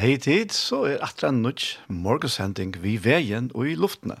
[0.00, 4.14] Hei tid, så er atra nudj morgensending vi veien og i luftene.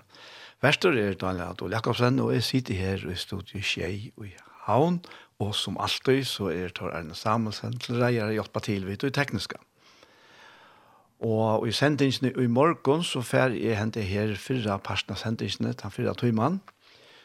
[0.60, 4.34] Verstor er Daniel Adol Jakobsen, og jeg sitter her i studiet Kjei og i
[4.66, 4.98] Havn,
[5.40, 9.08] og som alltid så er Tor Arne Samuelsen til reier og hjelper til vidt og
[9.08, 9.56] i tekniska.
[11.24, 15.96] Og i sendingsene i morgen så fer jeg hente her fyra parten av sendingsene, den
[15.96, 16.60] fyra tøymann,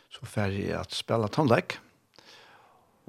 [0.07, 1.75] så fer jeg at spela tonlekk,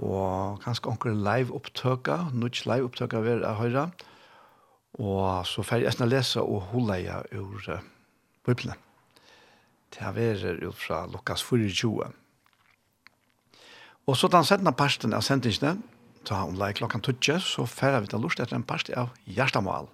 [0.02, 4.12] og kanskje onker live opptøka, nudj live opptøka vil jeg høre, og
[4.96, 7.82] Og så får jeg etter lese og holde jeg ur uh,
[8.46, 8.78] Bibelen.
[9.92, 12.08] Det er vært ut fra Lukas 24.
[14.06, 15.82] Og så den settende parten av sendingene,
[16.26, 19.12] så har hun leik klokken tøtje, så får vi til lust etter en part av
[19.26, 19.88] Gjerstamal.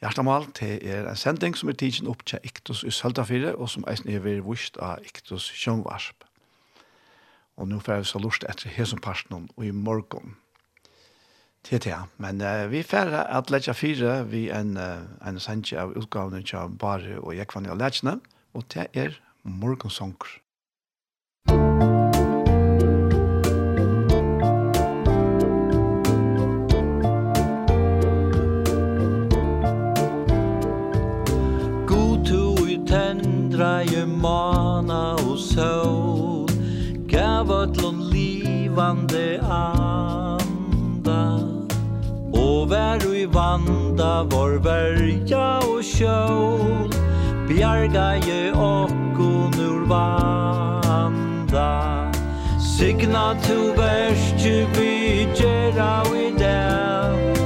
[0.00, 3.84] Gjerstamal det er en sending som er tidsen opp til Iktus i Søltafire, og som
[3.88, 6.24] eisen er vært vist av Iktus Sjøngvarsp.
[7.56, 10.36] Og nå får vi så lust etter hesen parten og i morgen.
[11.70, 12.04] Det ja.
[12.16, 16.76] men uh, vi får at letja fire vi en, uh, en sendje av utgavene til
[16.78, 18.20] Bare og Jekvann i Letsjene,
[18.54, 20.38] og det er Morgensonger.
[31.90, 36.46] God to i tendra i mana og sol,
[37.10, 39.75] gav ötlun livande av
[42.86, 46.92] Her og i vanda vår verja og sjål
[47.48, 51.72] Bjarga je okkun ur vanda.
[52.62, 57.42] Signa to verste vi gjerra i dag.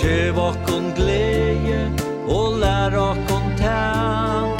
[0.00, 1.82] Gjev okkun gleje
[2.24, 4.54] og lær okkun tæl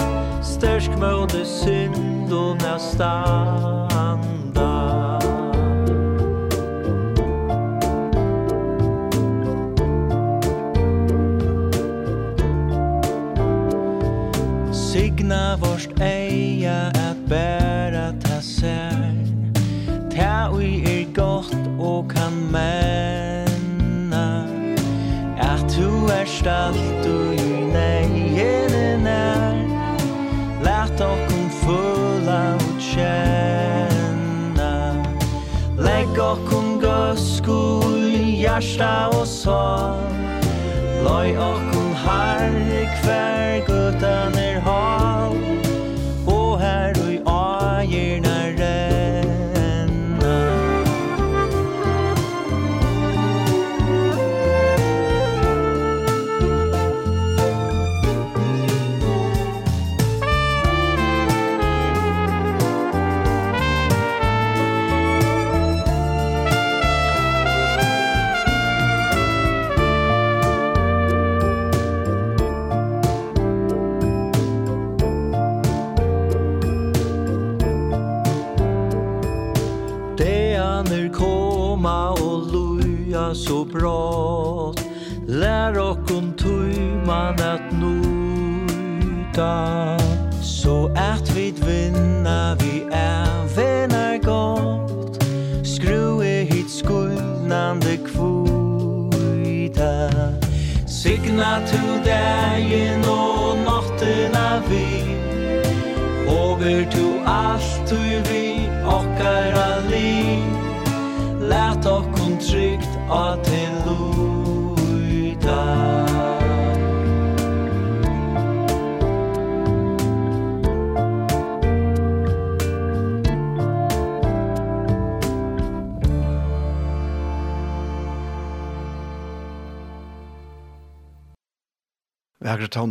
[0.44, 3.97] Stersk møde synd og næstan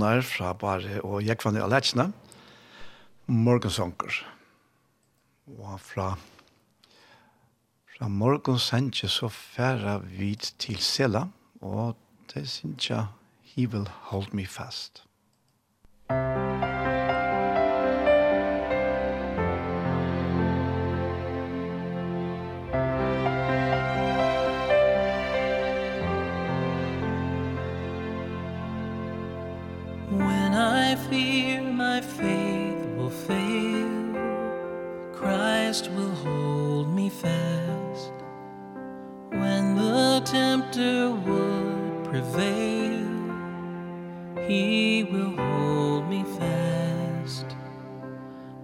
[0.08, 2.14] Ragnar fra Bare og Jekvanne Aletsjene,
[3.28, 4.22] Morgensonker.
[5.60, 6.16] Og fra,
[7.92, 11.28] fra Morgensonker så færa vi til Sela,
[11.62, 11.98] og
[12.34, 13.06] det synes jeg,
[13.44, 15.04] he will hold me fast.
[16.10, 16.47] Musik
[30.90, 33.92] I fear my faith will fail.
[35.12, 38.14] Christ will hold me fast.
[39.32, 43.06] When the tempter would prevail
[44.48, 47.48] He will hold me fast.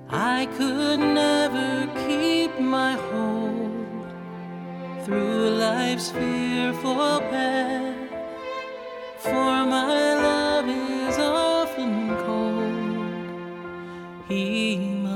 [0.10, 4.08] I could never keep my hold
[5.04, 8.12] Through life's fearful path.
[9.18, 10.33] For my life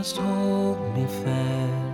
[0.07, 1.86] just hold me fast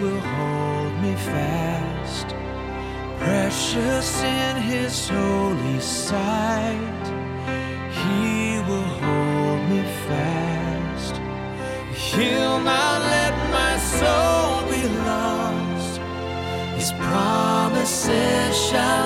[0.00, 2.28] will hold me fast.
[3.18, 7.06] Precious in his holy sight
[8.00, 11.14] He will hold me fast.
[12.14, 16.00] He'll not let my soul be lost.
[16.78, 18.99] His promises shall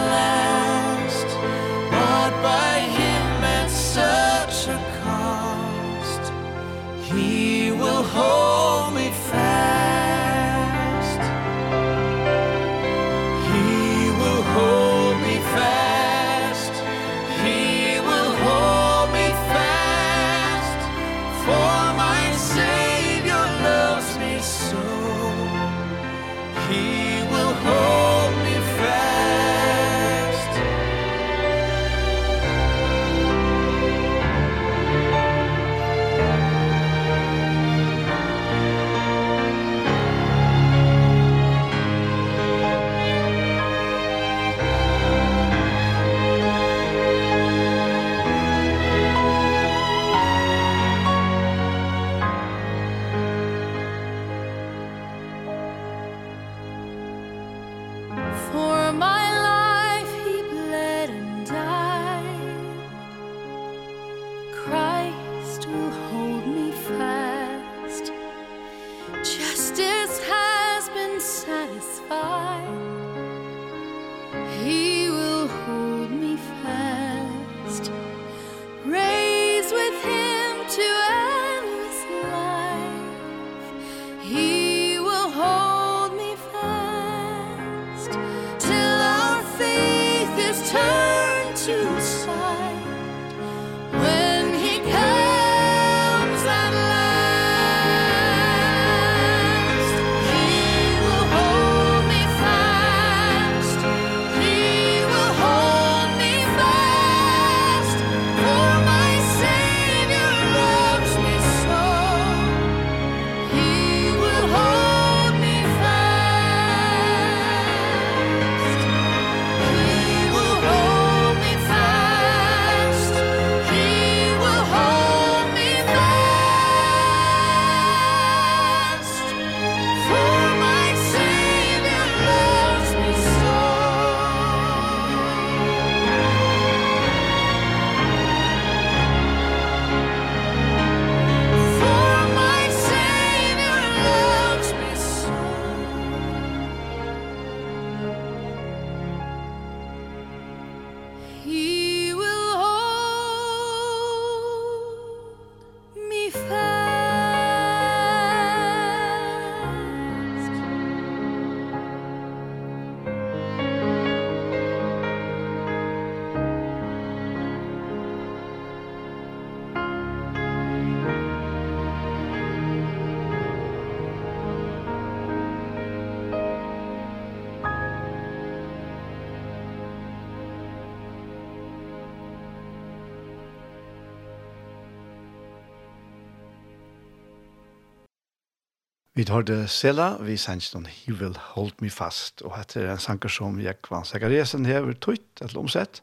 [189.14, 192.99] Vi tar det Sela, vi sender noen will Hold Me Fast, og dette er en
[192.99, 196.00] sanger som Jekvan Sakaresen her, tøyt, et omsett,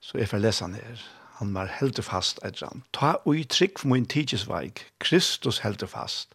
[0.00, 1.02] så jeg får lese han her.
[1.36, 2.80] Han var heldig fast, etter han.
[2.96, 6.32] Ta ui trygg for min tidsveik, Kristus heldig fast.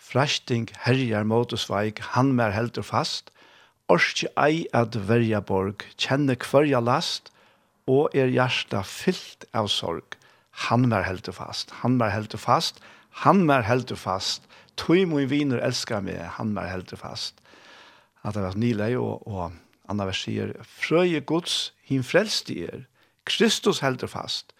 [0.00, 3.28] Frasting herjar motosveik, han mer heldig fast.
[3.92, 7.28] Orske ei at verja borg, kjenne kvarja last,
[7.84, 10.16] og er hjärsta fyllt av sorg.
[10.70, 12.80] Han var heldig fast, han var heldig fast,
[13.20, 17.38] han var heldig fast, tog min viner elskar meg, han var helt fast.
[18.22, 19.52] At det var nilei, og, og
[19.90, 22.84] andre vers sier, Frøye gods, hin frelste er,
[23.28, 24.52] Kristus helt fast.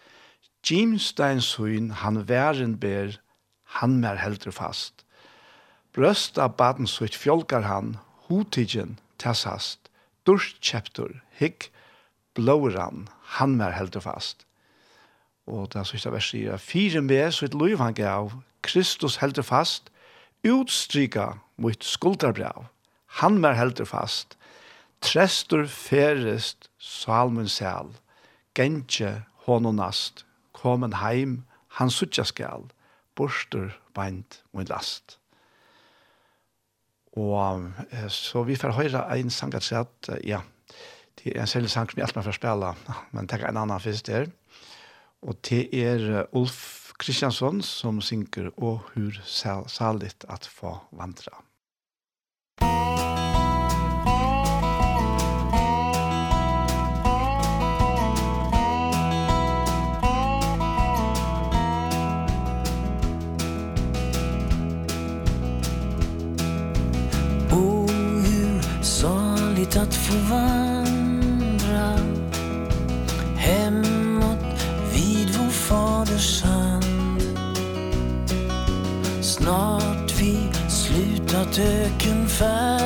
[0.62, 3.18] Jimsteins hun, han væren ber,
[3.80, 5.04] han mer helt fast.
[5.92, 7.96] Brøst av baden søyt fjolkar han,
[8.28, 9.90] hotigen, tassast,
[10.26, 11.68] durskjeptur, hygg,
[12.34, 14.46] blåer han, han mer helt fast.
[15.46, 19.40] Og det er sørste vers sier, fire med, så et lov han gav, Kristus helt
[19.44, 19.91] fast,
[20.44, 22.66] utstryka mot skuldarbrev.
[23.22, 24.36] Han mer heldur fast.
[25.02, 27.92] Trestur ferest salmen sel.
[28.54, 30.24] Gentje honunast.
[30.52, 31.42] Komen heim,
[31.78, 32.68] han suttja skal.
[33.16, 35.18] Borster beint mot last.
[37.12, 37.68] Og
[38.08, 40.40] så vi får høre en sang at sett, ja,
[41.20, 42.70] det er en særlig sang som jeg alltid får spille,
[43.12, 44.30] men tenker en annan først der.
[45.22, 51.42] Og det er Ulf Kristiansson som synker og hur saligt at få vandra».
[67.50, 67.90] Og
[68.26, 70.71] hur saligt att få vandra
[81.52, 82.81] taken fast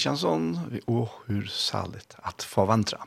[0.00, 2.98] Kristiansson og hur saligt att få vandra.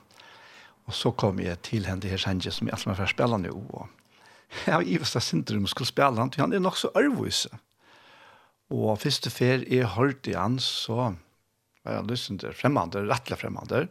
[0.85, 3.49] Och så kom jeg till henne här sänge som jag alltid får spela nu.
[3.49, 3.87] Och
[4.65, 7.47] jag har ivast av syndrom skulle spille han, han er nog så örvvis.
[8.69, 11.15] Och första fer är hørte i han så
[11.83, 13.87] var jag lyst til främmande, rettelig främmande.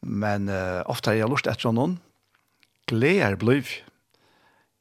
[0.00, 1.98] Men uh, ofta har jag lust efter honom.
[2.86, 3.66] Glädjer blev.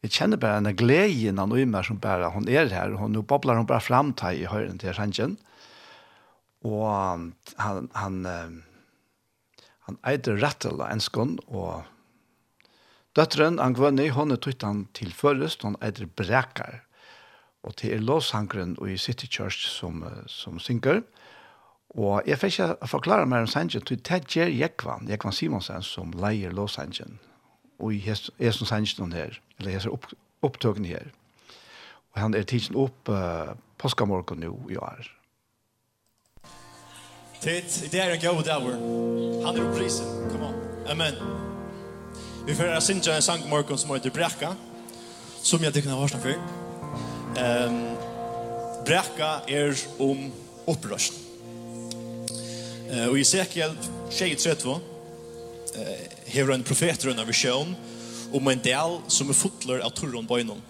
[0.04, 2.92] kjenner känner bara glede innan og i meg som bara hon är här.
[2.92, 5.38] Hon nu bobblar hon bara fram till i höjden till sängen
[6.63, 6.86] og
[7.58, 8.20] han, han,
[9.88, 11.84] han eide en enskånd, og
[13.15, 16.82] døtteren, han gvønne, hon er tøyt han til først, hun eide brekar.
[17.63, 21.03] Og til er låshankeren i City Church som, som synker.
[21.93, 26.12] Og jeg fikk ikke forklare meg om sangen, til det gjør Jekvann, Jekvann Simonsen, som
[26.17, 27.20] leier låsangen.
[27.79, 30.10] Og jeg er som sangen her, eller jeg er opp,
[30.41, 31.12] opptøkene her.
[32.13, 35.08] Og han er tidsen opp uh, påskamorgen nå i år.
[37.44, 38.76] Titt, det er en god hour.
[39.46, 40.06] Han er prisen.
[40.32, 40.53] Come on.
[40.88, 41.16] Amen.
[42.48, 44.53] Vi får synja en sang morgen som heter Brekka,
[45.44, 46.38] som jeg tykker har varsna för.
[47.36, 47.98] Um,
[48.86, 50.32] Brekka er om
[50.68, 51.16] opprørsen.
[52.88, 53.75] Uh, og i Ezekiel
[54.12, 54.79] 23 uh,
[56.25, 57.75] hever en profet rundt av sjøen
[58.32, 60.64] om en del som er fotler av torron bøynen.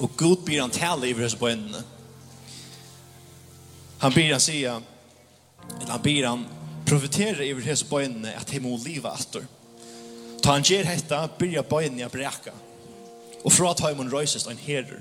[0.00, 1.84] Og Gud blir han tale i hese bøynene.
[4.00, 4.80] Han blir han sier
[5.80, 6.44] eller han ber han
[6.86, 9.46] profiterer iver hese bøynene at he må liva atter.
[10.42, 12.52] Ta han gjer hetta, byrja bøynene a breka.
[13.44, 15.00] Og fra at himon røysest ein herer.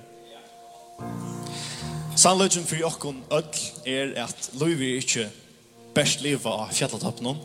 [2.16, 5.30] Sannløgjen for jokkon öll er at loivi ikkje
[5.96, 7.38] best liva av fjallatappen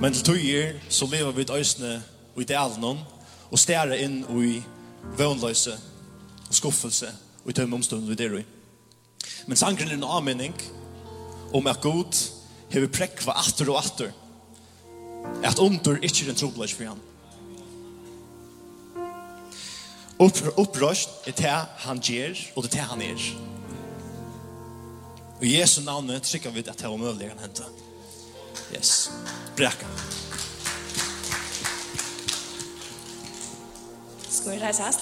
[0.00, 2.02] men til tøyer så lever vi øysene
[2.36, 2.98] og delen
[3.50, 4.56] og stære inn og i
[5.16, 5.72] vøvnløse
[6.48, 7.08] og skuffelse
[7.44, 8.42] og i tømme omstående vi der.
[9.46, 10.54] Men sangren er en avmenning
[11.52, 12.18] om at god
[12.72, 14.14] hever prekva atter og atter
[15.44, 17.02] at under ikkje er en trobladj for han.
[20.16, 20.76] Upp,
[21.26, 23.26] er det han gjer og det er det han er.
[25.36, 27.68] Og i Jesu navn trykker vi at det er omøvelig kan hente.
[28.72, 29.10] Yes.
[29.56, 29.86] Brekka.
[34.30, 35.00] Skal vi reise hast?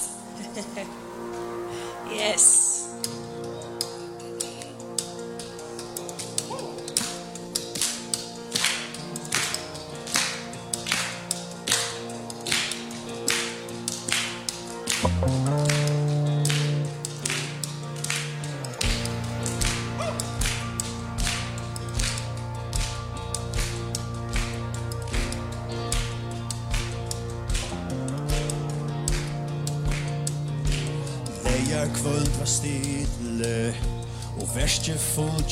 [2.18, 2.73] yes.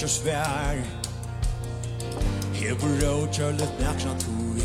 [0.03, 0.77] kjør svær.
[2.55, 4.59] Her på råd kjør litt nækna tog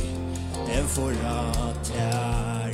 [0.73, 2.73] En forra tær.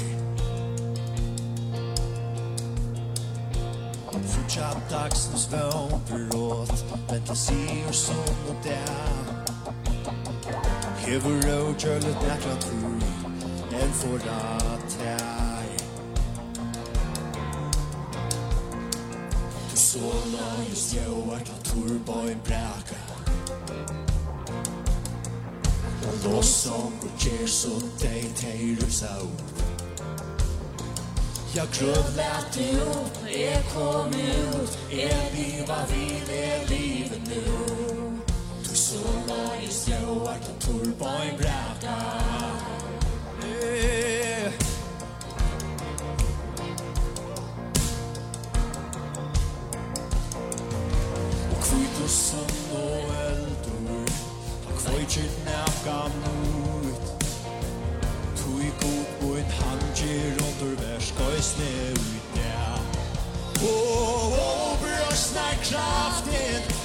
[4.31, 6.71] Så tjapp dagsens vøn på råd
[7.11, 8.95] Men det sier som og der
[11.03, 14.39] Her på råd kjør litt nækna tog En forra
[14.95, 15.67] tær.
[19.75, 22.95] Så la just jo vart Furboin braka
[26.07, 29.17] Og låsong og kjerso Dei tei rupsa
[31.55, 31.67] Jag
[32.55, 37.43] det ut, jag kom ut, jag liva vid, jag livet nu.
[38.69, 42.32] Du såg mig i stjåart och turbån brädar.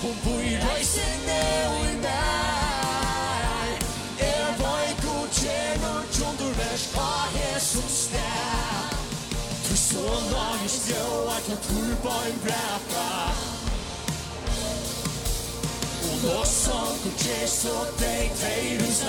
[0.03, 3.73] hon bor i røysene og i meg
[4.29, 8.95] Er vøy god tjener Tjondur vers Hva Jesus nær
[9.67, 11.03] Du så lang i stjø
[11.35, 13.11] At jeg tror på en bræka
[16.13, 19.05] Og nå som god tjener Så deg tveir hos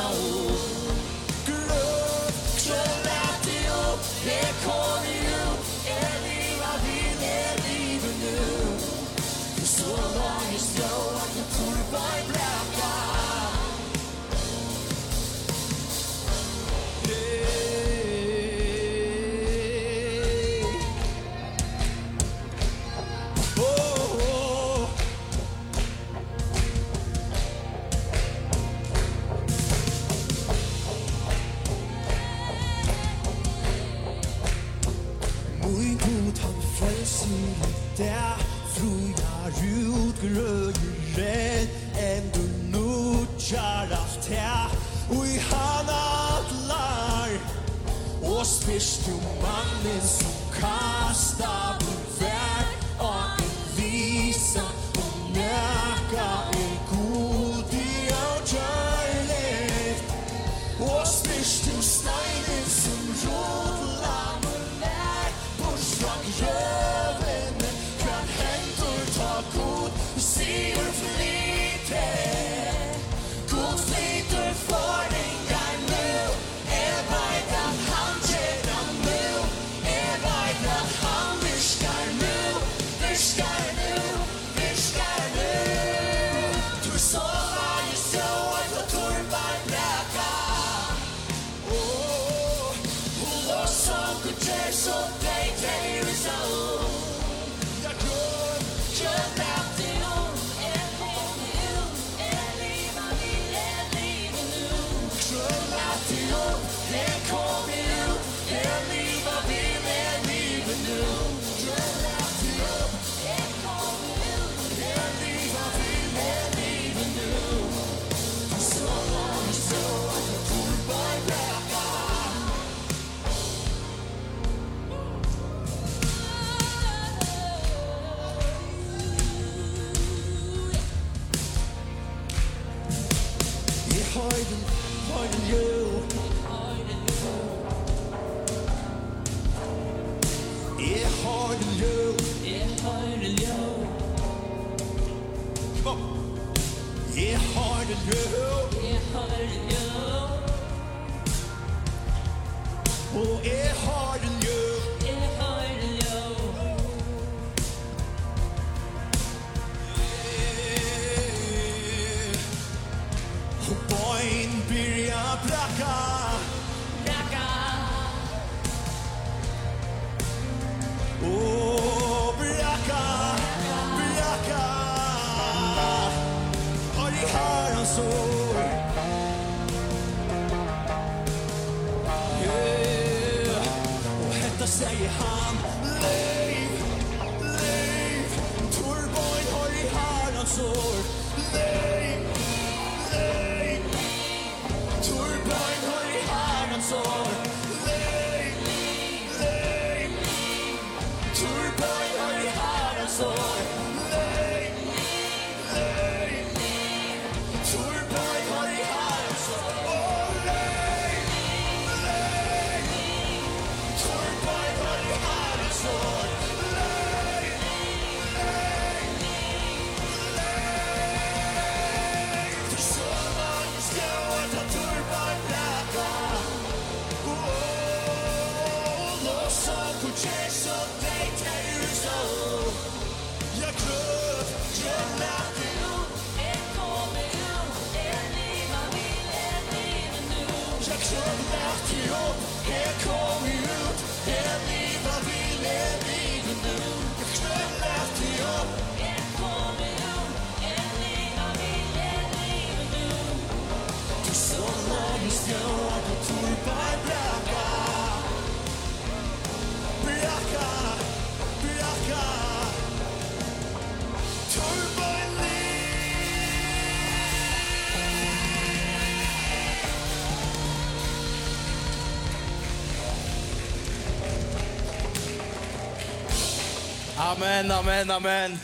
[277.30, 278.60] Amen, amen, amen.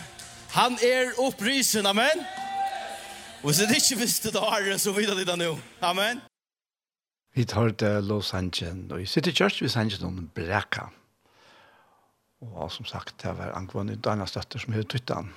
[0.56, 2.21] Han er opprisen, amen.
[3.43, 5.51] Og hvis det ikke visste det har, så videre det da nå.
[5.86, 6.23] Amen.
[7.38, 10.88] Vi tar til Los Angeles, og i City Church vi sanger noen brekka.
[12.41, 15.30] Og som sagt, det var angående Dana Støtter som høyde tuttan.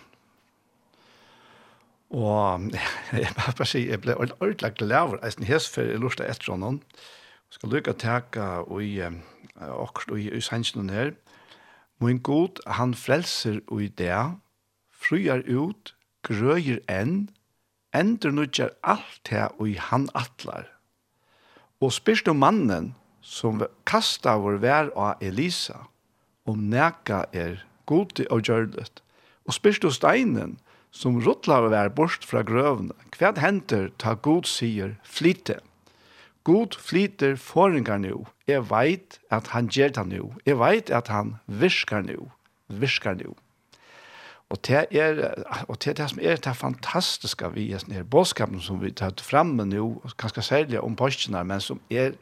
[2.09, 2.73] Og
[3.13, 6.55] jeg må bare si, jeg ble ordentlig glad over eisen hes for jeg lurte etter
[6.57, 6.81] honom.
[7.51, 11.19] Jeg skal lykke til og i akkurat og i sanger her.
[11.99, 14.39] Min god, han frelser ui det,
[14.95, 17.29] fryar ut, grøyer enn,
[17.97, 20.69] endur nudjar alt det ui han atlar.
[21.83, 25.89] Og spyrst om mannen som kasta vår vær av Elisa,
[26.47, 29.03] om neka er gode og gjørlet,
[29.49, 30.57] og spyrst om steinen
[30.95, 35.68] som ruttlar vær bort fra grøvene, hva henter ta god sier flytet.
[36.45, 38.27] God flyter foringar nu.
[38.47, 40.33] Jeg veit at han gjør det nu.
[40.47, 42.31] Jeg veit at han virker nu.
[42.69, 43.35] Virker nu.
[44.49, 45.35] Og det er,
[45.69, 49.13] og det, er det som er det fantastiske vi er denne bådskapen som vi tar
[49.21, 52.17] fremme nu, ganske særlig om påskene, men som er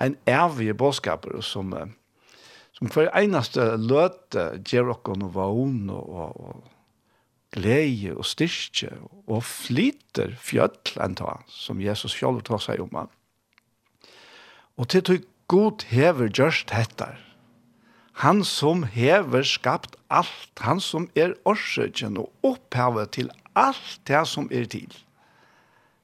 [0.00, 1.74] en evig bådskap som,
[2.72, 6.72] som for eneste løte gjør dere noe vogn og, og, og
[7.52, 8.94] glede og styrke
[9.26, 12.96] og flyter fjøtlen ta, som Jesus selv tar seg om.
[12.96, 13.12] Han.
[14.76, 17.18] Og til tog god hever gjørst hettar.
[18.22, 24.48] Han som hever skapt alt, han som er årsøkjen og opphavet til alt det som
[24.52, 24.92] er til.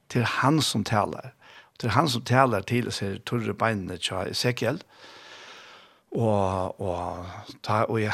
[0.09, 1.33] Til han som taler.
[1.79, 4.81] Til han som taler til, ser Torre Beinene tja Ezekiel.
[6.13, 7.27] Og, og,
[7.63, 8.13] ta, og, ja,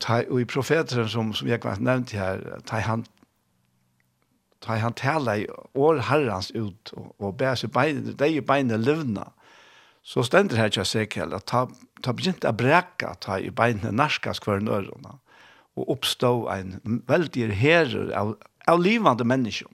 [0.00, 3.04] ta, og i profeteren som, som jeg nevnte her, ta han
[4.62, 8.78] ta han tala i år herrans ut og, og bæs i bein, de i beinene
[8.78, 9.26] livna.
[9.26, 9.41] Mm
[10.02, 11.66] så stender her ikke Ezekiel at ta,
[12.02, 15.18] ta begynt å breke ta i beinene narskas hver nørene
[15.78, 18.34] og oppstå en veldig herre av,
[18.68, 19.70] av livande mennesker.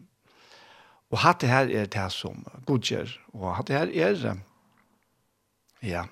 [1.08, 4.42] Og hatt det her er det som godgjør, og hatt det her er,
[5.82, 6.04] ja,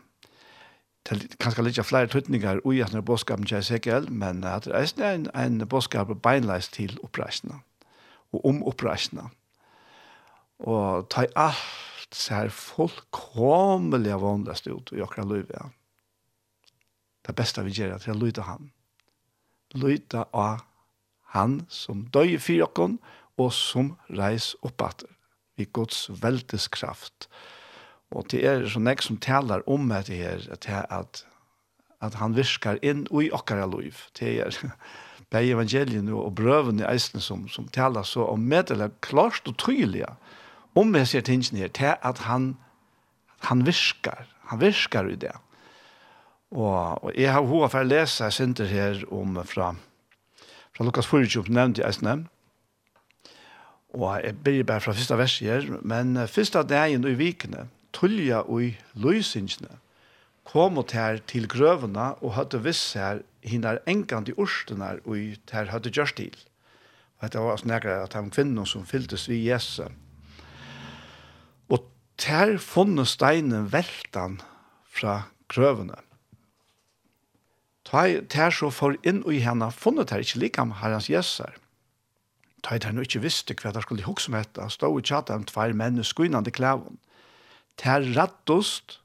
[1.07, 5.13] til kanskje litt flere tøtninger ui at når bådskapen til Ezekiel, men at det er
[5.13, 7.61] en, en bådskap beinleis til oppreisene,
[8.33, 9.29] og om oppreisene.
[10.59, 15.71] Og ta i alt alt ser fullkomelig av åndløst ut i okra liv, ja.
[17.27, 18.71] Det beste vi gjør er til å lyder han.
[19.75, 20.63] Lyder av
[21.35, 22.99] han som døy i fyrokken,
[23.39, 25.11] og som reis oppatter
[25.59, 27.29] i Guds veldes kraft.
[28.11, 31.27] Og det er så nek som taler om det her, at, at,
[32.01, 33.99] at han virkar inn i okkara liv.
[34.17, 34.57] Det er
[35.33, 40.07] bei evangelien og brøvene i eisen som, som taler så om medelig klart og tydelig
[40.77, 42.55] om jeg ser tingene her, til at han,
[43.49, 44.27] han virker.
[44.51, 45.33] Han virker i det.
[46.55, 49.73] Og, og jeg har hva for å lese jeg synder her om fra,
[50.77, 52.27] fra Lukas 4, nevnte jeg snem.
[53.97, 58.67] Og jeg blir bare fra første vers her, men første dagen i vikene, tullja og
[58.69, 59.81] i løysingene,
[60.47, 65.73] kom og tær til grøvene og hadde visst her hinner enkant i orstene og tær
[65.73, 66.37] hadde gjørst til.
[67.17, 69.89] Og dette var snakker at han kvinner som fylltes vi Jesus
[72.17, 74.41] ter funne steinen veltan
[74.85, 75.99] fra grøvene.
[77.87, 81.55] Ta ter så for inn og i henne funnet ter ikke likam herrens jesser.
[82.65, 85.45] Ta tær nå ikke visste hva der skulle hukse med etter, stå i tjata om
[85.47, 86.99] tvær menn og skuinande klæven.
[87.79, 88.99] Ter rattost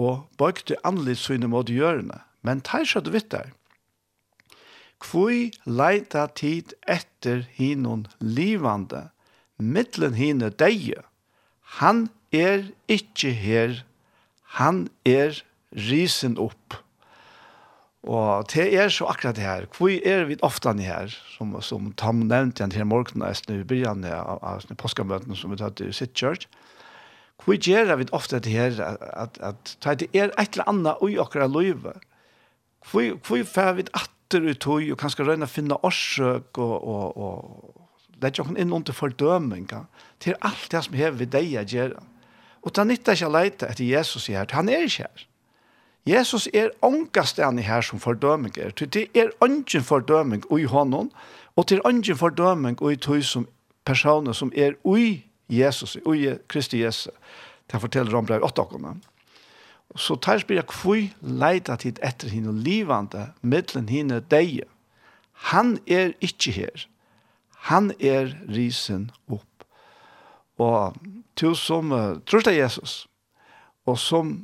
[0.00, 3.50] og bøkte anlitt syne mot hjørne, men ter skjøtt vitt der.
[5.02, 9.10] Kvoi leita tid etter hinon livande,
[9.58, 11.02] mittlen hine deie,
[11.82, 13.82] han er ikke her,
[14.58, 15.42] han er
[15.72, 16.78] risen opp.
[18.02, 19.66] Og det er så akkurat det her.
[19.70, 24.10] Hvor er vi ofte her, som, som Tom nevnte igjen til morgenen, etter vi begynte
[24.10, 26.48] av påskamøtene som vi tatt i sitt church.
[27.42, 31.18] Hvor gjør vi ofte det her, at, at, at det er et eller annet i
[31.18, 32.02] akkurat livet.
[32.90, 37.88] Hvor, hvor får vi atter ut høy, og kanskje røyne finne årsøk, og, og, og
[38.18, 39.70] det er ikke noen inn under fordøming.
[40.22, 42.02] Det er alt det som har vi deg å gjøre.
[42.62, 44.46] Og det nytter ikke å lete etter Jesus her.
[44.54, 45.26] Han er ikke her.
[46.06, 48.72] Jesus er ångastene her som fordøminger.
[48.74, 51.12] Det er ånden fordøming i hånden,
[51.56, 53.46] og det er ånden fordøming i tog som
[53.86, 57.14] personer som er i Jesus, i Kristi Jesus.
[57.70, 58.96] Det forteller om brev 8 åkene.
[59.96, 64.64] Så tar spyr jeg hvor leita tid etter henne livande, middelen henne deg.
[65.52, 66.86] Han er ikke her.
[67.68, 69.51] Han er risen opp
[70.62, 70.96] og
[71.38, 73.06] til som uh, tror det Jesus,
[73.86, 74.34] og som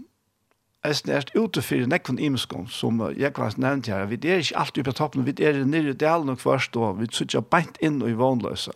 [0.85, 4.59] er snert ute for nekken imeskån, som uh, jeg har nevnt her, vi er ikke
[4.59, 8.01] alltid på toppen, vi er nere i delen og først, og vi sitter beint inn
[8.03, 8.75] i vanløse.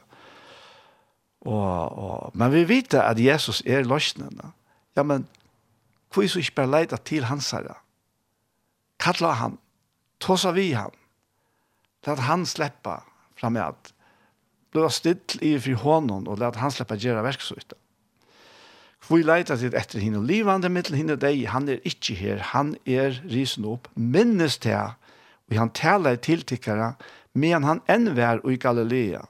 [1.43, 4.53] Og, og, men vi vet at Jesus er løsnende.
[4.97, 5.27] Ja, men
[6.13, 7.81] hvor er så ikke bare leide til hans herre?
[9.01, 9.57] Kalla han,
[10.21, 10.93] tåsa vi han,
[12.05, 13.03] til at han slipper
[13.41, 13.93] frem med at
[14.73, 17.75] blå still i fri hånden og lät han släppa gjøre verk så ut.
[19.03, 22.77] Kvui leita til etter henne og livande mittel henne deg, han er ikke her, han
[22.87, 24.95] er risen opp, minnes til,
[25.51, 26.95] og han taler til tikkara,
[27.35, 29.25] men han enn vær i Galilea.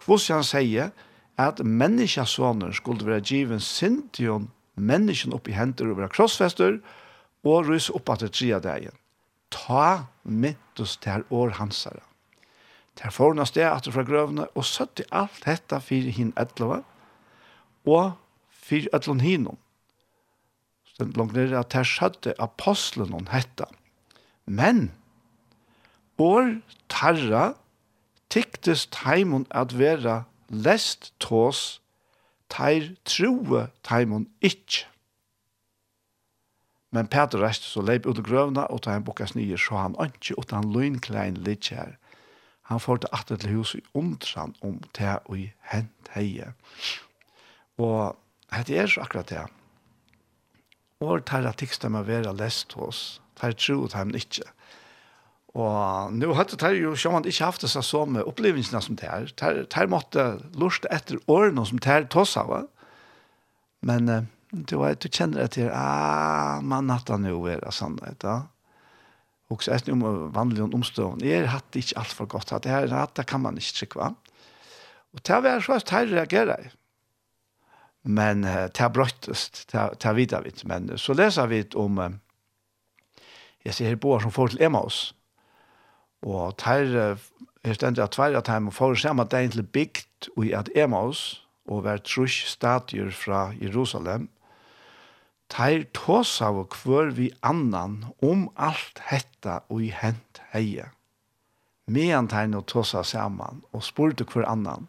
[0.00, 0.90] Kvos han sier
[1.36, 4.48] at menneskesåner skulle være given sintion
[4.80, 6.80] menneskjen opp i henter og være krossfester,
[7.44, 8.96] og rys opp at det tredje dagen.
[9.52, 11.52] Ta mittus til år.
[13.02, 16.82] Der får hun av sted du fra grøvene, og søtte alt dette for henne etlova,
[17.88, 18.12] og
[18.52, 19.56] for etlon hinnom.
[20.84, 23.64] Så den langt nere at der søtte apostlen hun hette.
[24.44, 24.90] Men,
[26.18, 26.60] år
[26.92, 27.54] tarra,
[28.30, 31.80] tyktes taimon at vera lest tås,
[32.50, 34.90] teir troe taimon ikkje.
[36.90, 39.96] Men Peter reiste så leip ut av grøvna, og ta en bukka nye, så han
[40.02, 41.94] ønske, og han løgnklein litt her
[42.70, 46.52] han får til atter til hus i ondran om det og i hent heie.
[47.82, 48.16] Og
[48.66, 49.42] det er så akkurat det.
[51.02, 53.20] Og det er tikst med å være lest hos.
[53.34, 54.46] Det er tro dem ikke.
[55.58, 59.32] Og nå hadde det jo sjåan ikke haft det seg med opplevelsene som det er.
[59.34, 62.52] Det er måtte lurte etter årene som det er tås av.
[63.82, 64.06] Men
[64.52, 68.42] du, du kjenner at det er, ah, man natta nå er det sånn, ikke?
[69.50, 71.22] Och så är om vanliga omstånd.
[71.22, 72.62] Jag hade inte allt för gott.
[72.62, 74.14] Det här det kan man inte trycka.
[75.12, 76.70] Och det var så att jag reagerade.
[78.02, 79.68] Men det har bröttest.
[79.72, 80.64] Det har vidare vitt.
[80.64, 82.18] Men så läser vi om
[83.62, 85.14] jag ser här på som får till Emmaus.
[86.22, 87.18] Och det här
[87.64, 91.42] er stendet at tverja time og får samme dagen til bygd og i at Emmaus
[91.68, 94.28] og vært trus stadier fra Jerusalem
[95.50, 100.86] Teir tås av og kvør vi annan om alt hetta og i hent heie.
[101.90, 104.86] Mean teir no tås av saman og spurte kvør annan,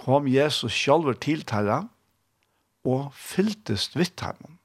[0.00, 1.82] kom Jesus sjálfur til teira
[2.88, 4.56] og fylltest vitt teira.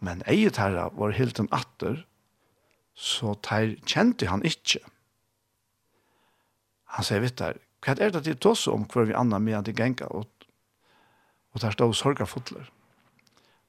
[0.00, 2.06] Men eie teira var hilden atter,
[2.94, 4.80] så teir kjente han ikkje.
[6.96, 9.76] Han sier vitt der, hva er det til tås om kvør vi annan mean til
[9.76, 10.26] genga og,
[11.52, 12.64] og der stå sorga fotler.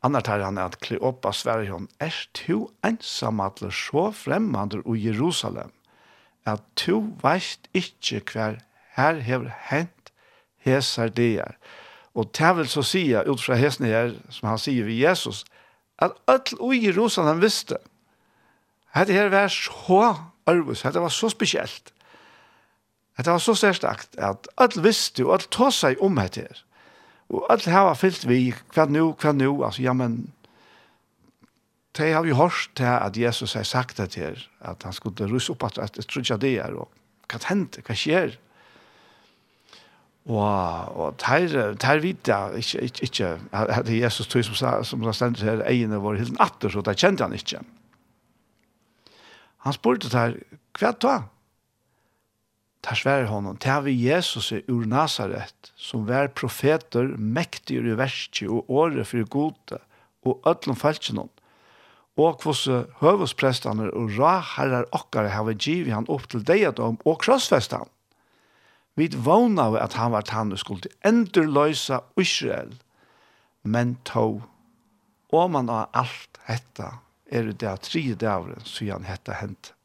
[0.04, 5.74] Annar tar han at Kleopa sverre hon, er to ensamadler så fremmande i Jerusalem,
[6.48, 8.62] at to veist ikkje hver
[8.96, 10.14] her hever hent
[10.64, 11.58] hesar dier.
[12.16, 15.44] Og det vil så sige, ut fra hesene her, som han sier ved Jesus,
[16.00, 17.78] at all i Jerusalem visste,
[18.94, 20.16] at her var så
[20.48, 21.94] arvus, hette var så spesielt.
[23.18, 26.64] Hette var så særstakt at alt visste og alt tog seg om hette her.
[27.30, 30.22] Og alt her var fyllt vi, hva nu, hva nu, altså, ja, men,
[31.98, 35.52] de har vi hørt til at Jesus har sagt det til, at han skulle russe
[35.54, 36.90] opp at det tror ikke det er, og
[37.30, 38.38] hva hendte, hva skjer?
[40.30, 44.72] Og, og ter, ter jeg ikke, ikke, ikke, at det er Jesus tog som, sa,
[44.86, 47.62] som sa stendt her, egene var helt natter, så det kjente han ikke.
[49.66, 50.38] Han spurte der,
[50.78, 51.18] hva er det
[52.82, 53.58] tar svär honom.
[53.60, 59.24] Det har vi Jesus ur Nazaret, som var profeter, mäktig i världsky och året for
[59.24, 59.80] gode
[60.26, 61.30] og ötlom fältsjonon.
[62.18, 62.66] Og hos
[63.00, 67.88] høvesprestene og raherrer okkare har vi givet han opp til deg om og krossfest han.
[69.00, 72.76] Vi vågna vi at han var han og skulle endurløysa Israel,
[73.64, 74.42] men to,
[75.32, 79.79] Og man har alt hetta er det tre dævren, så han hetta hentet.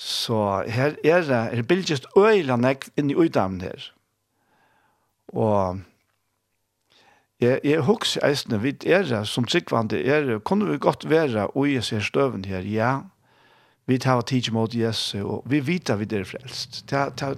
[0.00, 3.82] Så her er det, her bildes øyla nekk inn i uddammen her.
[5.28, 5.82] Og
[7.40, 11.68] jeg, jeg husker eisne, vi er det som tryggvande er, kunne vi godt være og
[11.68, 12.94] jeg ser støven her, ja.
[13.86, 16.80] Vi tar tid mot Jesu, og vi vet vi er frelst.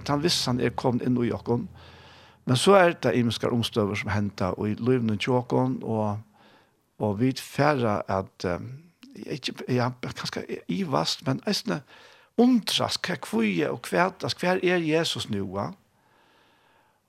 [0.07, 1.67] Han visste han er kommet inn i jokken.
[2.45, 6.19] Men så er det imenskar omstøver som hentet, og i løvnen tjokken, og,
[6.99, 8.71] og vi færre at, um,
[9.25, 10.97] jeg, jeg, jeg, jeg, jeg,
[11.27, 11.81] jeg, jeg,
[12.37, 15.45] undras hva kvuje og kvætas, hva er Jesus nu?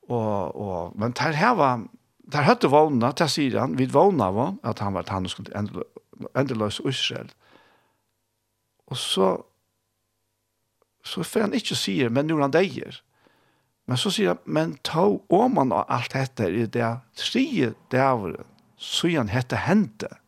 [0.09, 1.85] Og, og, men der var,
[2.33, 4.53] der høtte vågna, der sier han, vi vågna va?
[4.65, 5.65] at han var han skulle
[6.37, 7.31] endeløs Israel.
[8.87, 9.37] Og så,
[11.05, 13.01] så får han ikke sier, men nu han deier.
[13.87, 18.45] Men så sier han, men ta om man og alt dette i det tredje dæveren,
[18.77, 20.21] så han hette hentet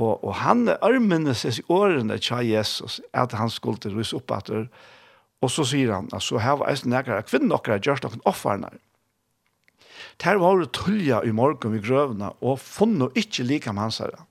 [0.00, 4.66] Og, og han ærmene seg i årene til Jesus at han skulle rysse opp etter.
[5.44, 8.72] Og så sier han, altså, her var eisen nekere kvinnen dere har gjort noen offerne.
[10.20, 14.24] Der var det tulja i morgen i grøvene og funnet ikke like med hans herre.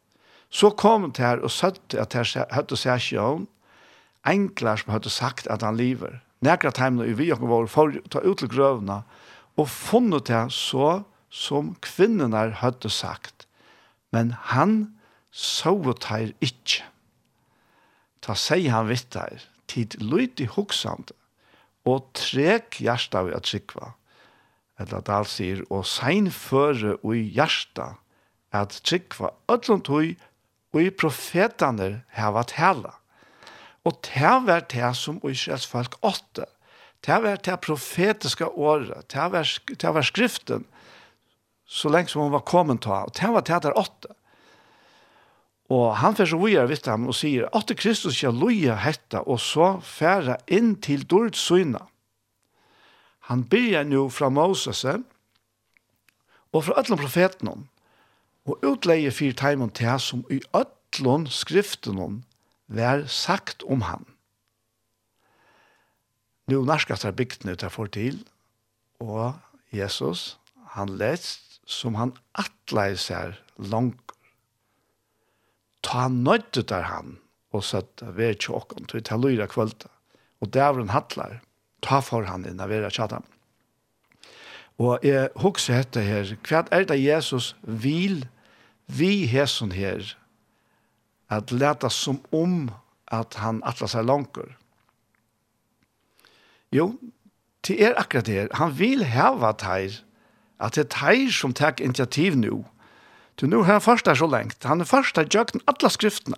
[0.50, 3.48] Så kom han til og søtte at her hadde seg ikke om
[4.28, 6.20] enkler som hadde sagt at han lever.
[6.46, 9.02] Nekere timene i vi og vår for å ta ut til grøvene
[9.60, 13.46] og funnet til så som kvinnerne hadde sagt.
[14.14, 14.96] Men han
[15.32, 16.86] så teir ikkje.
[18.22, 21.16] Ta seg han vitt teir, tid lyt i hoksande,
[21.88, 23.94] og trek hjarta vi at sikva.
[24.80, 27.96] Eller at alt sier, og sein føre ui hjarta,
[28.52, 30.16] at sikva ötlund hui,
[30.76, 32.96] ui profetane heva tala.
[33.88, 36.46] Og det var det som Israels folk åtte.
[37.06, 39.08] Det var det profetiska året.
[39.08, 40.66] Det var, det var skriften,
[41.66, 42.92] så lenge som hun var kommet til.
[42.92, 44.16] Og det var det der åtte.
[45.70, 49.38] Og han fer så videre vidt ham og sier, at Kristus skal loja hetta og
[49.44, 51.84] så færa inn til dårlig syna.
[53.30, 54.82] Han byrjar nu fra Moses
[56.50, 57.52] og fra ætlom profeten
[58.50, 62.24] og utleie fyr teimon til hans som i ætlom skriften
[62.68, 64.06] vær sagt om han.
[66.50, 68.24] Nu narskast er bygtene ut for til,
[69.00, 69.38] og
[69.70, 70.40] Jesus,
[70.74, 74.09] han lest som han atleis her langt
[75.86, 77.18] ta nøyde der han,
[77.52, 79.90] og satt ved tjåkken, til ta lyra kvölda.
[80.40, 81.42] Og dævren hattlar,
[81.82, 83.22] ta for han inn av vera tjata.
[84.80, 88.24] Og jeg husker dette her, hva er det Jesus vil
[88.88, 90.16] vi hesson her,
[91.30, 92.70] at leta som om
[93.12, 94.56] at han atla seg langer.
[96.74, 96.94] Jo,
[97.66, 100.00] til er akkurat det her, han vil heva teir,
[100.60, 102.64] at det er teir som tek initiativ nu,
[103.40, 104.64] Du, nu har han första så lengt.
[104.64, 106.38] Han är första jökten alle skriftene.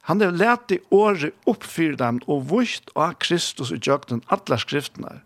[0.00, 5.20] Han har lært i året oppfyr dem og vust av Kristus i jökten alle skriftene.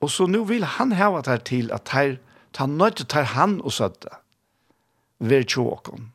[0.00, 2.16] Og så nu vil han hava det til at her,
[2.52, 4.08] ta nøyde til han og søtte
[5.18, 6.12] ved tjåkon.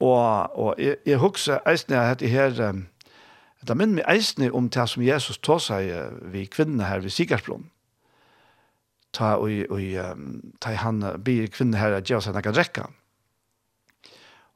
[0.00, 2.52] Og, og jeg, jeg husker eisne at det her,
[3.68, 5.88] det minner meg eisne om det som Jesus tog seg
[6.32, 7.70] vi kvinnene her ved Sigersbron.
[9.16, 9.80] Ta, og, og,
[10.60, 12.92] ta han byr kvinnene her at gjør seg noen rekker.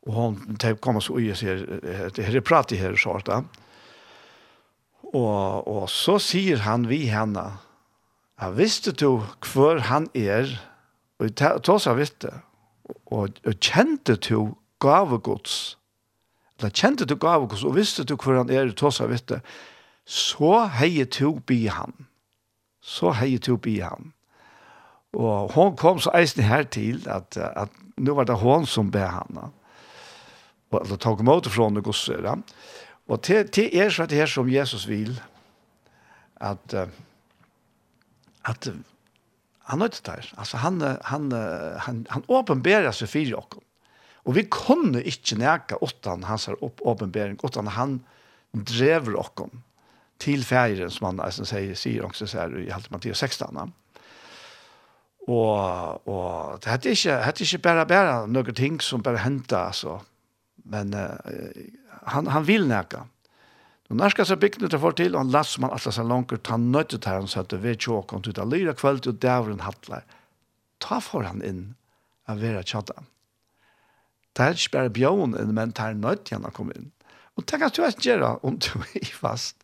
[0.06, 1.80] Og hon kom så och säger
[2.14, 3.44] det här är prat i här så där.
[5.02, 7.52] Och och så säger han vi henne.
[8.40, 10.60] Ja, visste du kvar han är
[11.18, 11.26] och
[11.62, 12.34] då så visste
[13.04, 15.76] och och kände du gåvogods.
[16.58, 19.40] Eller kjente du gåvogods og visste du kvar han er då så visste.
[20.04, 21.92] Så heje du bi han.
[22.82, 24.12] Så heje du bi han.
[25.12, 29.08] Og hon kom så eisen her til at, at nu var det hon som ber
[29.08, 29.50] henne
[30.72, 32.42] eller ta emot från det gosse där.
[33.10, 35.20] Och til, det er så att det är som Jesus vill
[36.40, 36.74] att
[38.42, 38.68] att
[39.58, 41.32] han har det Alltså han han
[41.78, 43.42] han han uppenbarar sig för dere.
[44.24, 46.48] Och vi kunde inte neka åttan hans
[46.80, 48.00] åpenbering, åttan han
[48.52, 49.50] drever dere
[50.18, 53.72] till ferien, som han alltså säger säger också så här i Matteus 16.
[55.26, 60.00] Och och det hade det hade ikke bara bara några ting som bara hända alltså
[60.64, 61.16] Men uh,
[62.02, 63.06] han, han vill näka.
[63.90, 66.56] Nå nærska seg så bygga for til, till han lass man alla så långt ta
[66.56, 70.02] nøyt ut her, han ju och ut tuta lyra kväll og dävren hatla.
[70.78, 71.74] Ta for han inn,
[72.26, 73.02] av vera chatta.
[74.32, 76.92] Det er ikke bare bjøen inn, men tar nötte han har in.
[77.34, 79.56] Och Og det du ikke gera om du i fast.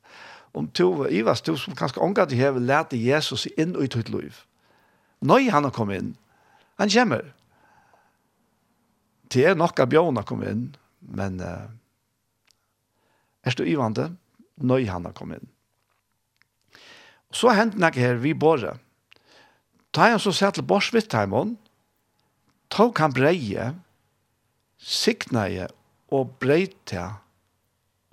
[0.55, 3.87] Om du i fast, du som kanskje omgav til hever, lærte Jesus inn og i
[3.87, 4.35] ditt liv.
[5.21, 6.17] Nøy han har kommet in.
[6.79, 7.33] Han kommer.
[9.33, 11.69] Det er nok av bjøen har kommet inn, men uh,
[13.47, 14.11] er du ivande,
[14.57, 15.53] nøy han har kommet inn.
[17.35, 18.81] Så hendte jeg her, vi båret.
[19.95, 21.57] Da han så sett til Borsvittheimon,
[22.73, 23.71] tok han breie,
[24.77, 25.69] signeie
[26.13, 27.07] og breite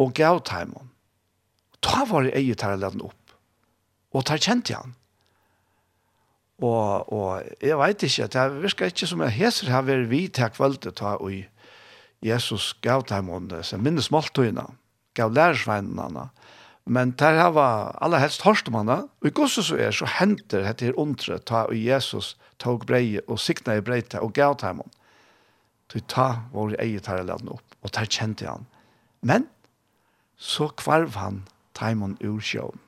[0.01, 0.91] og gav teimen.
[1.83, 3.35] Da var det eget her leden opp.
[4.13, 4.93] Og da kjente han.
[6.63, 10.51] Og, og jeg vet ikke, det virker ikke som jeg heser her ved vi til
[10.53, 11.41] kveldet ta og i
[12.23, 14.65] Jesus gav dem ånden, så minnes måltøyene,
[15.17, 16.29] gav lærersveinene,
[16.85, 20.07] men der har var aller helst hørst om henne, og i gosse så er så
[20.19, 24.57] henter dette her ondre, ta og Jesus tog breie og sikna i breite og gav
[24.59, 24.91] dem om.
[25.91, 28.65] Så ta vår eget her og opp, og der kjente han.
[29.21, 29.45] Men
[30.35, 31.43] så kvarv han
[31.77, 32.79] Timon ur sjøen.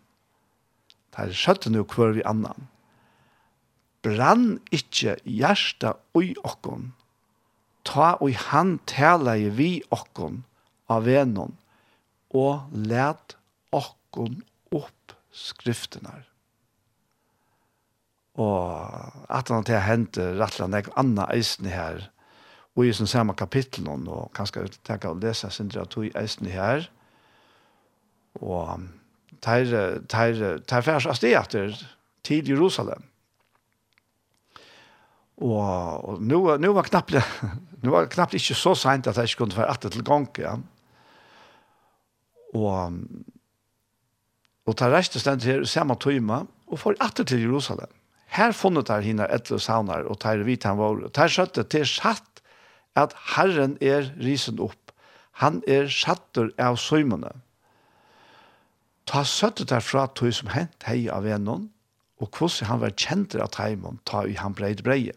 [1.15, 2.67] Der skjøtte nu kvarv i annan.
[4.03, 6.91] Brann ikkje hjertet ui okkon,
[7.85, 10.43] ta og han taler vi okkon
[10.91, 11.55] av venon,
[12.35, 13.37] og let
[13.75, 14.41] okkon
[14.75, 16.17] opp skriftene.
[18.41, 22.09] Og at han til hente rettelig nek anna eisne her,
[22.75, 26.89] og i sin samme kapitlen, og kanskje tenke å lese sindra tog eisne her,
[28.43, 28.89] og
[29.39, 29.69] tar,
[30.11, 31.77] tar, tar færs av sted etter
[32.25, 33.05] til Jerusalem.
[35.35, 35.61] Og,
[36.09, 37.15] og nå, nå var knappt
[37.85, 40.63] Det var knappt ikke så sent at jeg ikke kunne være atter til gang igjen.
[42.57, 42.95] Og,
[44.65, 47.91] og ta reiste stendt her samme tøyma, og får atter til Jerusalem.
[48.35, 51.03] Her funnet der henne etter saunar, og tar vidt han var.
[51.13, 52.41] Tar skjøtte til satt
[52.97, 54.91] at Herren er risen opp.
[55.43, 57.33] Han er satter av søymene.
[59.05, 61.67] Ta søttet derfra tøy som hent hei av vennom,
[62.17, 65.13] og hvordan han var kjent av teimen, ta i han breid breie.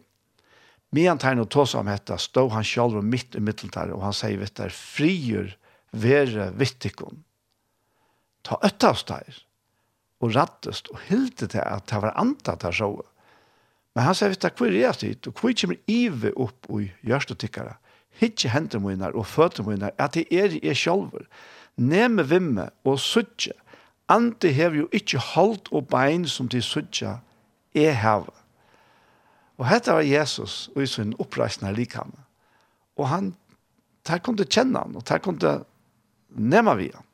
[0.94, 4.38] Medan tegn og tås om dette, stå han sjálf mitt i mitteltar, og han sier
[4.40, 5.52] vet der, frier
[5.92, 7.22] være vittikon.
[8.46, 9.42] Ta øttast der,
[10.24, 12.88] og rattest, og hilde til at det var antat der så.
[13.92, 16.88] Men han sier vet der, hvor er det dit, og hvor kommer ive opp og
[17.04, 17.76] gjørst og tikkere.
[18.18, 21.28] Hittje hender mine og føtter mine, at det er jeg selv.
[21.76, 23.52] Neme vimme og suttje.
[24.08, 27.18] Ante hever jo ikkje halt og bein som de suttje,
[27.76, 28.37] er hever.
[29.58, 32.14] Og dette var Jesus og i sin oppreisende likhavn.
[32.98, 33.32] Og han,
[34.06, 35.50] der kom du kjenne han, og der kom du
[36.28, 37.04] nema vi han.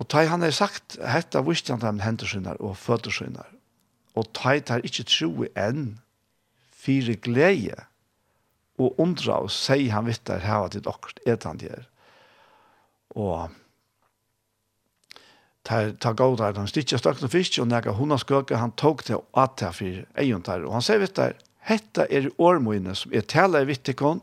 [0.00, 3.48] Og da han har sagt, dette visste han dem hendersyner og fødersyner.
[4.18, 5.96] Og da han ikke tro enn
[6.82, 7.86] fire glede
[8.80, 11.86] og undra og sier han vitt der hava til dere, et han der.
[13.14, 13.52] Og
[15.62, 19.16] tar ta gå där han stitcha stakna fisk och näka hon har han tog till
[19.30, 23.20] att ta för ejon där och han säger vet där hetta är ormoinne som är
[23.20, 24.20] tälla vittikon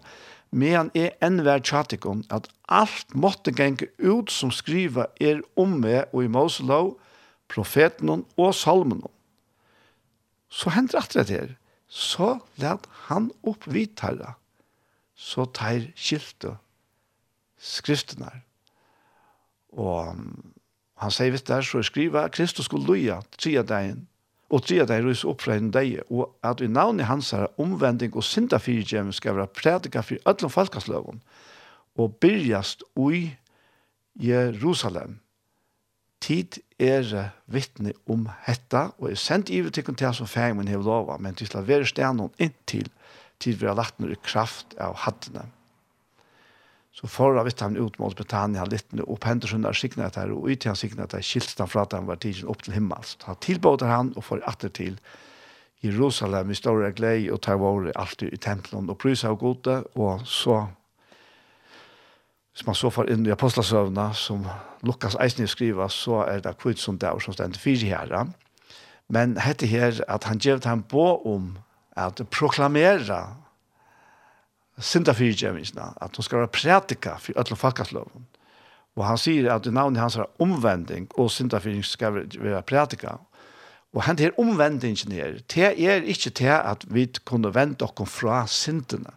[0.50, 6.06] men är en värd chatikon att allt måste gänga ut som skriva er om med
[6.12, 6.98] och i Moselo
[7.48, 9.02] profeten och salmen
[10.50, 14.34] så händer att det här så lät han upp vid herra
[15.16, 16.58] så tar skilte
[17.60, 18.42] skriftene
[19.70, 20.16] og
[21.00, 24.06] Han sier vitt der, så skriver Kristus skulle loja tria degen,
[24.50, 28.16] og tria deg rys opp fra en deg, og at i navnet hans er omvending
[28.18, 31.22] og synda fyrtjem skal være prædika for alle falkasløven,
[32.00, 33.30] og byrjast ui
[34.20, 35.20] Jerusalem.
[36.20, 41.18] Tid er vittne om hetta, og er sendt ivet til kontel som fæg hev lova,
[41.18, 42.89] men til slavere stjernon inntil
[43.39, 45.45] tid vi har lagt noe kraft av hattene.
[47.02, 50.47] Så förra visste han ut mot Britannia lite nu och Henderson där signet här och
[50.47, 53.86] ut han signat där han fra at han var tidsen upp till Så Han tilbåter
[53.86, 55.00] han och får åter till
[55.80, 60.28] Jerusalem i store glädje och tar vår alltid i templen och prisa och gode och
[60.28, 60.68] så
[62.54, 64.47] som man så får in i apostlasövna som
[64.80, 68.28] Lukas Eisner skriver så är det kvitt som där som ständer fyra her.
[69.08, 71.60] Men hette her, att han gav han på om
[71.95, 73.36] att proklamera
[74.80, 78.28] synda fyrir djevningsna, at hun skal være prætika for alle falkasløven.
[78.96, 83.18] Og han sier at i navnet hans er omvending, og synda fyrir skal være prætika.
[83.94, 88.48] Og han til omvendingen her, det er ikke det at vi kunne vende oss fra
[88.48, 89.12] syndene.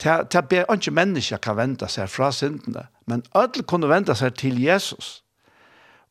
[0.00, 4.34] Det er bare ikke mennesker kan vende seg fra syndene, men alle kunne vende seg
[4.34, 5.22] til Jesus.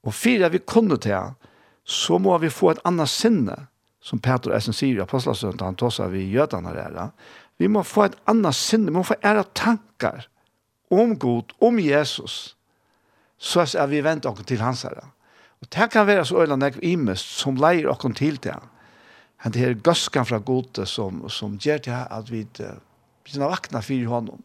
[0.03, 1.33] Og for at vi kunne det,
[1.83, 3.55] så må vi få et annet sinne,
[4.01, 7.09] som Peter Essen sier i Apostelsøndag, han tåser vi jødene her,
[7.59, 10.29] Vi må få et annet sinne, vi må få ære tankar
[10.89, 12.55] om Gud, om Jesus,
[13.37, 15.09] så at vi venter oss til hans herre.
[15.59, 18.55] Og det kan være så øyne nek imest som leier oss til det.
[19.43, 23.81] Men det er gøskan fra Gud som, som gjør til at vi blir uh, vakna
[23.89, 24.43] i honom.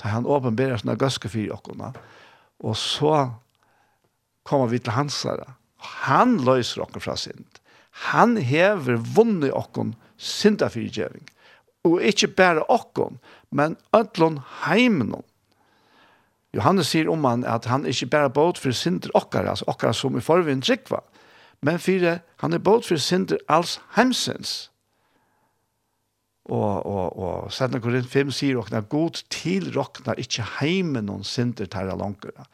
[0.00, 1.68] Da han åpenberer sånne gøske i oss.
[2.60, 3.30] Og så
[4.44, 5.56] kommer vi til hans herre.
[6.08, 7.44] Han løser oss fra synd.
[8.12, 11.28] Han hever vunnet oss synda fyrir gjøring
[11.84, 13.18] og ikke bare okkon,
[13.50, 15.24] men ødlån heimenon.
[16.54, 20.18] Johannes sier om han at han ikke bare båt for synder okkara, altså okkara som
[20.18, 21.00] i forvinn trikva,
[21.62, 24.70] men for han er båt for synder alls heimsens.
[26.50, 32.48] Og, og, og Sætna Korinth 5 sier okna god tilrokna ikke heimenon synder tæra langkara.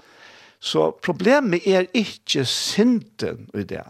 [0.60, 3.84] Så problemet er ikke synden i det,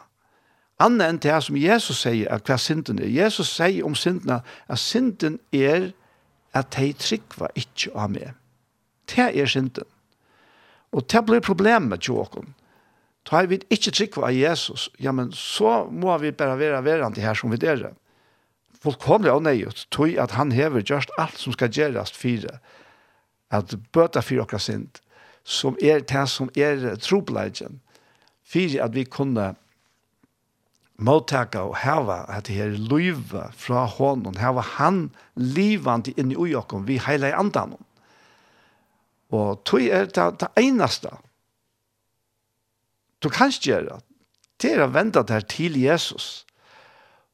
[0.79, 3.09] Anna enn det som Jesus sier at hva synden er.
[3.09, 5.93] Jesus sier om synden at synden er
[6.57, 8.35] at de trykva ikke av meg.
[9.09, 9.89] Det er synden.
[10.93, 12.55] Og det blir problemet til åkken.
[13.27, 17.35] Da vi ikke trykva av Jesus, ja, men så må vi bare være verandre her
[17.35, 17.89] som vi der.
[18.83, 22.61] Folk kommer av nøyet, tog at han hever just alt som skal gjøres fire,
[23.51, 25.01] at bøta fire okker synd,
[25.43, 27.81] som er det som er trobladjen,
[28.47, 29.55] fire at vi kunne
[30.97, 36.99] mottaka og hava at her luiva fra honom, hava han livandi inn i okkom vi
[37.03, 37.77] heila i andan.
[39.35, 41.13] Og tui er det, det einaste
[43.25, 44.01] du kanst gjøre,
[44.61, 46.45] det er å vende det til Jesus.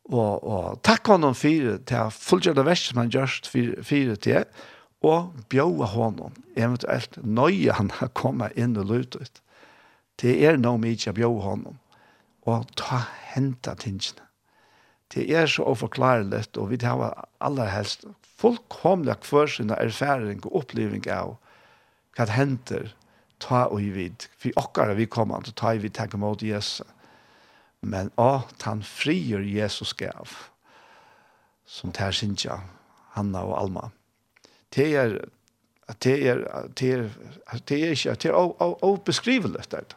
[0.08, 4.44] Og, og takk honom for det er det verste som han gjør for, det,
[5.02, 9.42] og bjøve honom, eventuelt nøye han har kommet inn og lutet.
[10.22, 11.78] Det er noe mye bjøve honom
[12.49, 14.26] og ta henta tingene.
[15.12, 18.07] Det er så uforklarelig, og vi har aller helst
[18.40, 21.36] fullkomlig for sin erfaring og oppleving av
[22.16, 22.88] hva det henter,
[23.43, 24.26] ta og i vid.
[24.38, 26.86] For okkar vi kommer til å ta i vid tenke mot Jesus.
[27.82, 30.30] Men å, han frier Jesus gav,
[31.66, 32.61] som tar sin tja,
[33.16, 33.88] Hanna og Alma.
[34.72, 35.16] Det er,
[36.05, 36.45] det er,
[36.78, 37.09] det er,
[37.68, 39.97] det er ikke, det er å, å, å det.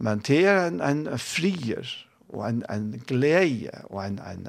[0.00, 1.84] Men det er en, en frier
[2.30, 4.46] og en, en glede og en, en,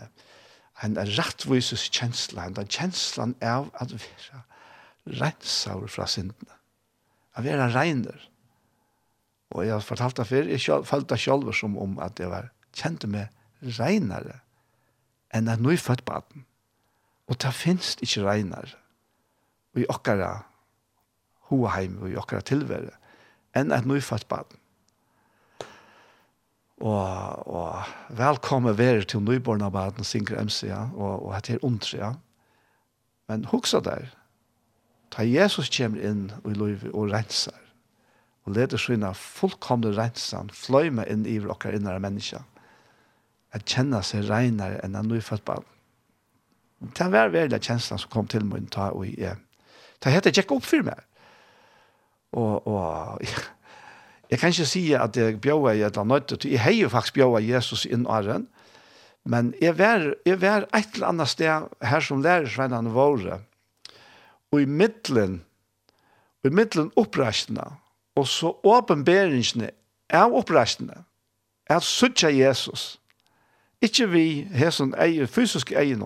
[0.86, 4.43] en rettvises kjensla, en kjenslan av at være
[5.20, 6.56] rensaur fra syndene.
[7.36, 8.30] At være regner.
[9.52, 12.47] Og jeg har fortalt det før, jeg følte selv som om at jeg var
[12.78, 13.28] kjente meg
[13.62, 14.39] regnere
[15.36, 16.45] enn at nå er født baden.
[17.28, 18.78] Og det finnes ikke regnere.
[19.76, 20.32] I okkara
[21.52, 22.95] hoheim og i okkara tilvære
[23.56, 24.61] enn at nå er født baden
[26.82, 31.57] og, og velkommen være til Nøyborn av Baden, Singer MC, ja, og, og at det
[31.57, 32.11] er ondre, ja.
[33.29, 34.09] Men huksa der,
[35.13, 37.57] ta Jesus kommer inn i løyve og renser,
[38.45, 42.41] og leder sina fullkomne rensan, fløyme inn i okkar innere mennesker,
[43.51, 45.67] at kjenne seg renere enn en nyfødt barn.
[46.97, 49.38] Det var veldig kjenslen som kom til meg, ta og jeg,
[50.01, 51.05] det heter Jack opp for meg.
[52.32, 53.61] Og, og, ja
[54.32, 57.13] Jeg kan ikke si at jeg bjøver i et eller annet, jeg har jo faktisk
[57.19, 58.47] bjøver Jesus inn åren,
[59.27, 63.41] men jeg var, jeg var et eller annet sted her som lærersvennene våre,
[64.51, 65.41] og i middelen,
[66.43, 67.67] og i middelen oppreistene,
[68.15, 69.69] og så åpenberingene
[70.09, 71.03] av oppreistene,
[71.69, 72.97] er at suttje Jesus.
[73.82, 74.25] Ikke vi
[74.55, 75.99] har sånn eier, fysisk eier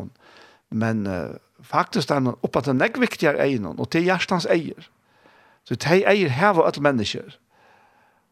[0.70, 4.90] men uh, faktisk er noen oppe til nekviktigere eier noen, og til hjertens eier.
[5.66, 7.38] Så de eier her var alle mennesker.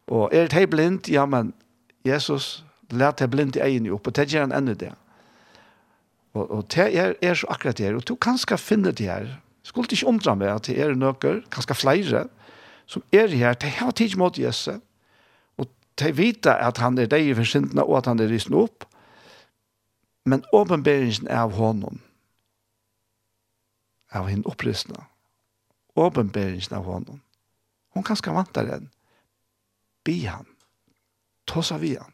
[0.06, 1.08] Og er det blind?
[1.08, 1.54] Ja, men
[2.04, 4.06] Jesus lät det blind i egen upp.
[4.06, 4.92] Og det gjør han enda det.
[6.34, 7.96] Og, og det er, er så akkurat det her.
[7.96, 9.26] Og du kan skal finne det her.
[9.62, 12.26] Skulle ikke omdra meg at det er noen, kanskje flere,
[12.86, 13.54] som er her.
[13.54, 14.80] Det har tid mot Jesus.
[15.56, 18.84] Og de vet at han er deg i forsintene, og at han er risen opp.
[20.24, 22.00] Men åpenberingen er av honom.
[24.12, 25.06] Av henne opprystene.
[25.96, 27.20] Åpenberingen av honom.
[27.94, 28.90] Hon skal vante den.
[30.04, 30.46] Be han.
[31.46, 32.12] Tåsa vi han.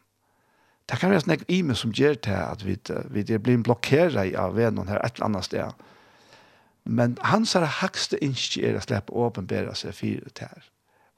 [0.89, 2.75] Det kan være snakk i meg som gjør til at vi,
[3.15, 5.83] vi blir blokkeret av vennen her et eller annet sted.
[6.83, 10.65] Men hans er hakste innskje er å slippe åpenbære seg fire til her.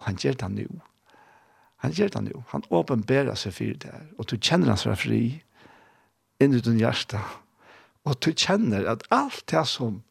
[0.01, 0.81] Og han gjør det han nå.
[1.83, 2.43] Han gjør det han nå.
[2.51, 4.05] Han åpenbærer seg fire til her.
[4.19, 5.23] Og du kjenner hans fra fri
[6.43, 7.21] inn i din hjerte.
[8.03, 10.01] Og du kjenner at alt det som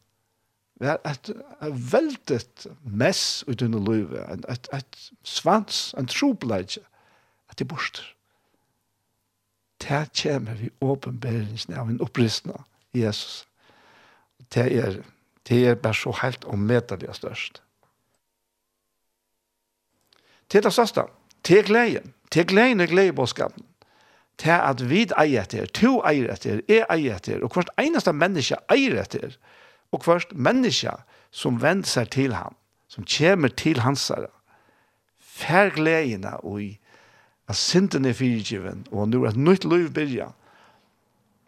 [0.83, 1.29] var et,
[1.63, 2.39] et veldig
[2.83, 6.83] mess i under livet, et, et, et svans, en trobladje,
[7.49, 8.03] at det borster.
[9.83, 12.61] Det kommer vi åpenbæringen av en oppristende
[12.93, 13.47] Jesus.
[14.53, 15.01] Det er,
[15.49, 17.61] det er bare så helt ommetelig og størst.
[20.51, 21.01] Det er det største.
[21.47, 22.13] Det er gleden.
[22.33, 23.65] Det er gleden og gledebåskapen
[24.37, 28.57] til at vi eier etter, to eier etter, jeg eier etter, og hvert eneste menneske
[28.73, 29.35] eier etter,
[29.93, 30.93] og først menneske
[31.33, 32.55] som vender seg til ham,
[32.89, 34.31] som kommer til hans herre.
[35.19, 36.71] Fær gledene og i
[37.49, 40.29] at synden er fyrtgiven, og nå er et nytt liv byrja.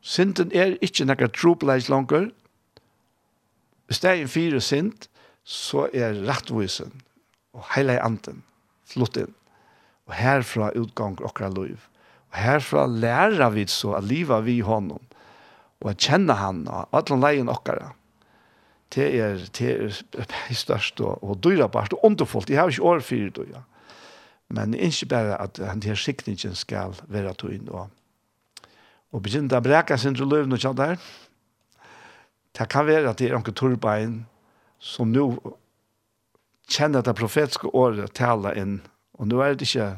[0.06, 2.30] Synden er ikke noe tropleis langer.
[3.88, 5.08] Hvis det er en fire synd,
[5.46, 6.92] så er rettvisen
[7.56, 8.44] og hele anden
[8.90, 9.34] flott inn.
[10.06, 11.80] Og herfra utgang okra liv.
[12.34, 15.02] Og herfra lærer vi så at livet vi i hånden,
[15.82, 17.94] og at kjenne han og at han leien okkara
[18.94, 22.50] det er, det er størst og, og dyrabart og underfullt.
[22.50, 23.64] Jeg har ikke år for det, ja.
[24.54, 27.90] Men ikke bare at han her sikningen skal være tøyen og
[29.16, 30.98] og begynne å breke sin til løven og kjent der.
[32.56, 34.18] Det kan være at det er noen turbein
[34.84, 35.30] som nå
[36.72, 38.80] kjenner det profetiske året taler inn.
[39.16, 39.94] Og nå er det ikke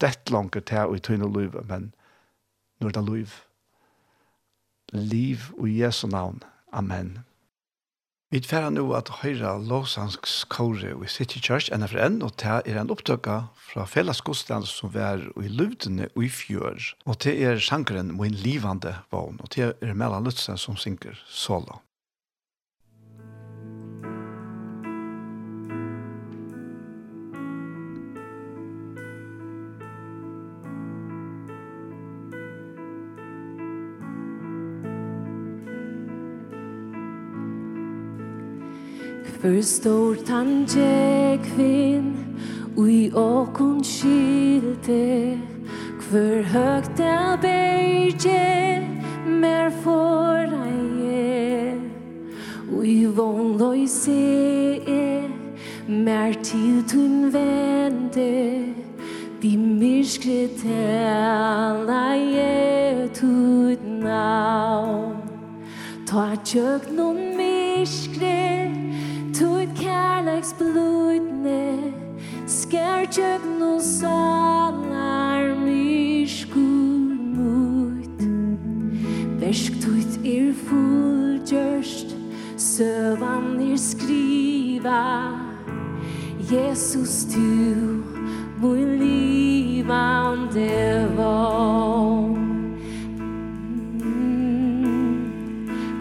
[0.00, 1.90] dett langt til å tøyne løven, men
[2.80, 3.36] nå er det løv.
[4.94, 6.40] Liv og Jesu navn.
[6.72, 7.18] Amen.
[8.34, 12.90] Vi tverra nå at høyra Låsangs kåre i City Church NFN, og det er en
[12.90, 13.36] opptøkka
[13.68, 16.82] fra fellesgodstand som er i Luvdene og i fjør.
[17.06, 21.78] Og det er sjankeren Min livande vogn, og det er Mellan Lutzen som synger solo.
[39.44, 42.14] För stor tanje kvinn
[42.76, 45.38] Ui okun skilte
[46.00, 48.88] Kvör högta berge
[49.26, 50.48] Mer for
[51.04, 51.76] je
[52.72, 55.28] Ui vonloi se e
[55.88, 58.64] Mer til tun vende
[59.42, 65.20] Di myrskre tala je Tut navn.
[66.06, 68.43] Ta tjöknum myrskre
[70.58, 71.92] blodne
[72.46, 78.20] skær tjøgnu salar miskur mut
[79.40, 82.14] Versk tuit er fullgjørst
[82.56, 85.32] Søvan er skriva.
[86.52, 87.40] Jesus tu
[88.60, 90.68] mun livande
[91.16, 92.38] vår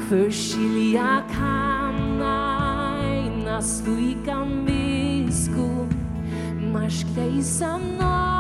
[0.09, 1.22] Förskilja
[3.64, 5.88] stuikan bisku
[6.59, 8.32] Mash klejsan no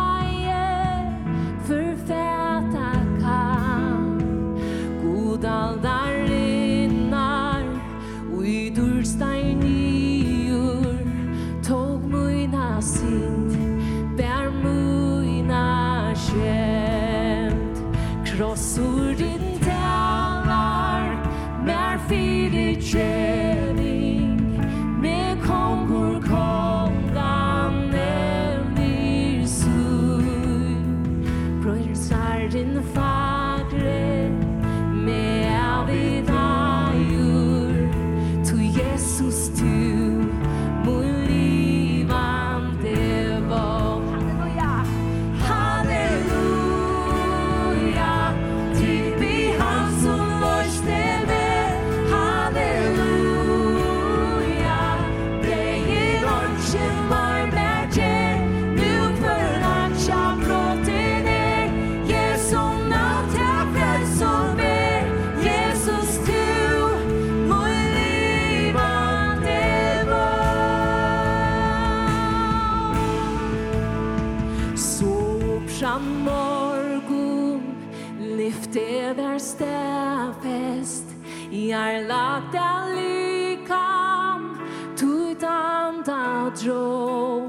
[86.63, 87.43] dro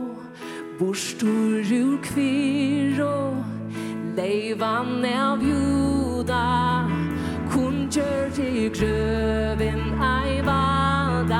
[0.79, 3.35] Borstor ur kviro
[4.17, 6.87] Leivan av juda.
[7.51, 11.35] Kun gjør til grøven ei vadarmar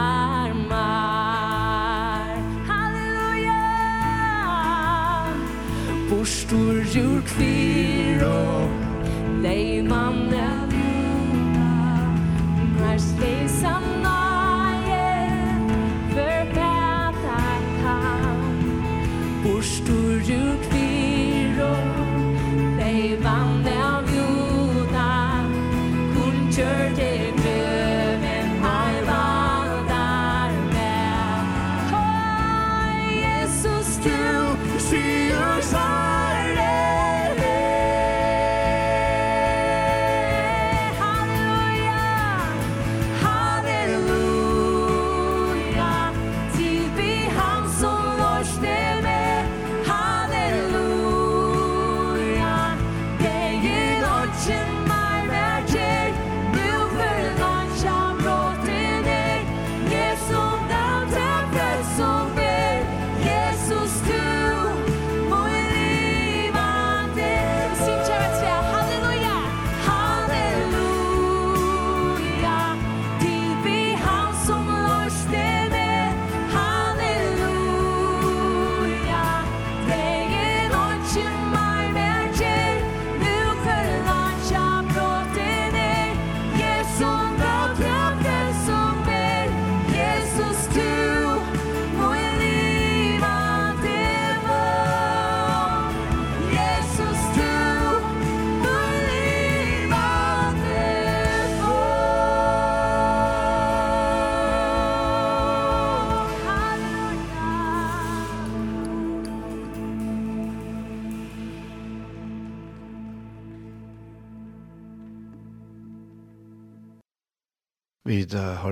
[2.71, 3.63] Halleluja!
[6.11, 7.94] Borstor ur kviro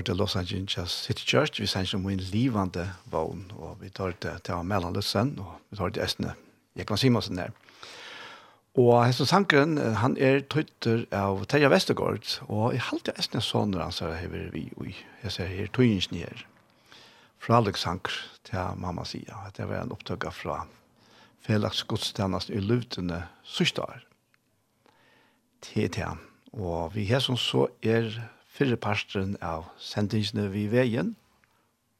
[0.03, 4.39] til Los Angeles City Church, vi sender som en livande vogn, og vi tar til,
[4.45, 6.35] til Mellanløssen, og vi tar til Estene,
[6.79, 7.51] Jekvann Simonsen der.
[8.75, 13.93] Og Hesson Sankeren, han er tøytter av Terja Vestergaard, og jeg halte Estene sånne han
[13.93, 14.95] sier her vi, oi,
[15.25, 16.47] jeg ser her tøyingen her,
[17.43, 18.15] fra Alex Sanker
[18.49, 20.63] til mamma sier, at det var en opptøkka fra
[21.43, 24.05] Felix Godstjernast i Lutene sørste år.
[25.63, 26.21] Til til
[26.53, 28.13] Og vi har som så er
[28.53, 31.15] fyrre parstren av sendingsene vi veien,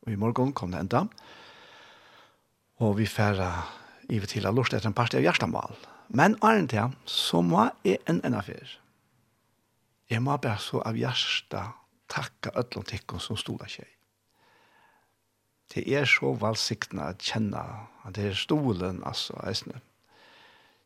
[0.03, 1.07] og i morgen kom det enda.
[2.83, 3.49] Og vi færre
[4.11, 5.77] i vi til å lort etter en parst av hjertemål.
[6.13, 8.77] Men æren til, så må jeg en enda fyr.
[10.11, 11.63] Jeg må bare så av hjerte
[12.13, 13.89] takka öllum tikkum som stola seg.
[15.73, 17.63] Det er så valsikna at kjenna
[18.05, 19.79] at det er stolen, altså, eisne.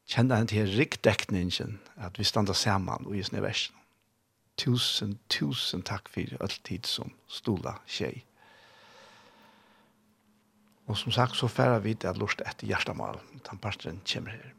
[0.07, 3.75] Kjenna at til rikdekningen at vi standa saman og i snøversen
[4.57, 8.25] tusen, tusen takk for alltid som stola tjei.
[10.87, 13.19] Og som sagt så færa vi til at lort etter hjertemål.
[13.45, 14.53] Tannparten kommer her.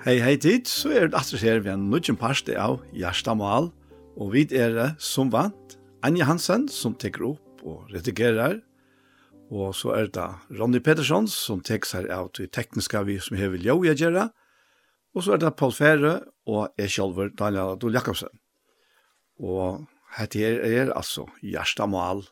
[0.00, 3.68] Hei, hei tid, så er det atter her vi en nødgjent parste av Gjerstamal,
[4.16, 8.62] og vi er som vant Anja Hansen som tekker opp og redigerer,
[9.50, 10.26] Og så er det
[10.58, 14.28] Ronny Pettersson, som tek seg av til tekniske vi som hever jo jeg gjøre.
[15.14, 18.30] Og så er det Paul Fære og jeg selv, Daniel Adol Jakobsen.
[19.42, 22.22] Og dette her er altså Gjerstamal.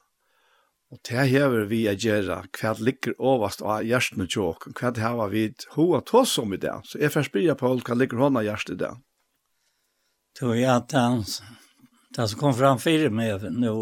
[0.89, 4.71] Og det hever vi jeg gjøre hva det ligger overst av Gjerstene tjåk.
[4.79, 5.43] Hva det hever vi
[5.75, 6.77] hoa tås om i det.
[6.87, 8.95] Så jeg først blir Paul, hva ligger hånda Gjerste i det?
[10.39, 11.27] Tror jeg at han,
[12.15, 13.75] det som kom fram fire med nå,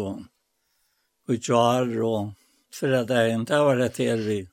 [1.27, 2.36] og kjør og
[2.73, 4.49] förra dagen, det var det här vi,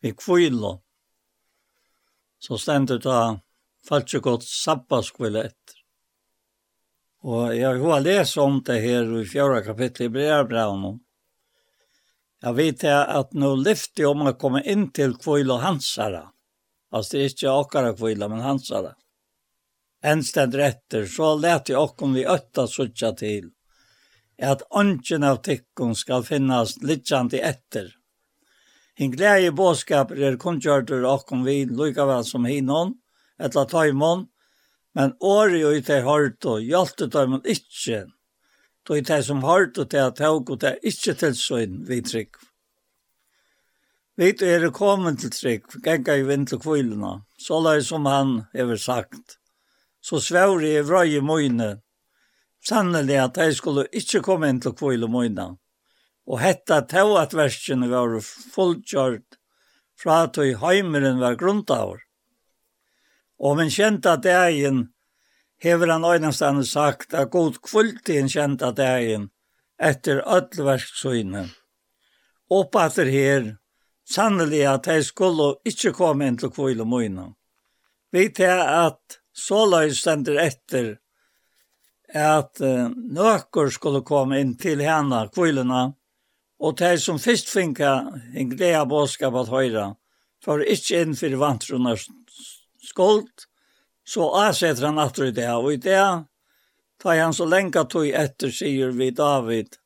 [0.00, 0.82] vi kvilo.
[2.38, 3.40] Så stämde det att
[3.88, 5.76] fallt gott sabbaskvile etter.
[7.20, 11.00] Og jeg har lest om det her i fjorda kapittel i Breabraun.
[12.40, 16.22] Jeg vet at nå lyfter om å komme inn til kvile og hansara.
[16.90, 18.94] Altså det er ikke akkara kvile, men hansara.
[20.02, 23.50] En sted etter, så lät jeg okkom vi ötta sutja til
[24.46, 27.90] at ånden av tikkun skal finnast litjandi etter.
[28.96, 32.94] Hinn glæge båskaper er kunngjørter okkom vi lukavall som hinnon,
[33.40, 34.26] etla taimon,
[34.96, 38.06] men åri og i hørt og hjalte taimon ikkje,
[38.86, 42.36] då i det som hårto teg at haug og teg ikkje tilsøyn vi trygg.
[44.18, 49.38] Vi er kommet til trygg, genga i vind til kvilina, så som han har sagt.
[50.02, 51.20] Så svævri i vrøy i
[52.64, 55.54] sannelig at de skulle ikke komme inn til kvile møyna.
[56.30, 59.40] Og hetta tau at versene var fullkjørt
[60.00, 62.00] fra at i heimeren var grunntaver.
[63.40, 64.90] Og men kjente at egen
[65.60, 69.30] hever han øynestane sagt at god kvultien kjente at egen
[69.80, 71.48] etter ødelverksøyne.
[72.50, 73.56] Oppater her,
[74.04, 77.30] sannelig at jeg skulle ikke komme inn til kvile møyna.
[78.12, 80.96] Vi til at så løy stender etter
[82.14, 85.90] at uh, nøkker skulle komme inn til henne, kvillene,
[86.60, 87.92] og de som først finka
[88.36, 89.86] en glede bådskap at høyre,
[90.44, 92.00] for ikke inn for vantrunner
[92.84, 93.46] skuld,
[94.04, 96.02] så avsetter han at det er, og i det
[97.00, 99.76] tar han så lenge tog etter, sier vi David,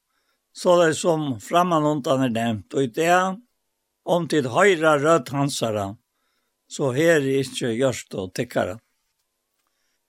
[0.55, 3.19] så det som framanundan er nevnt, og i det
[4.05, 5.95] om til høyre rødt hansere,
[6.71, 8.79] så her er ikke gjørst og tikkere.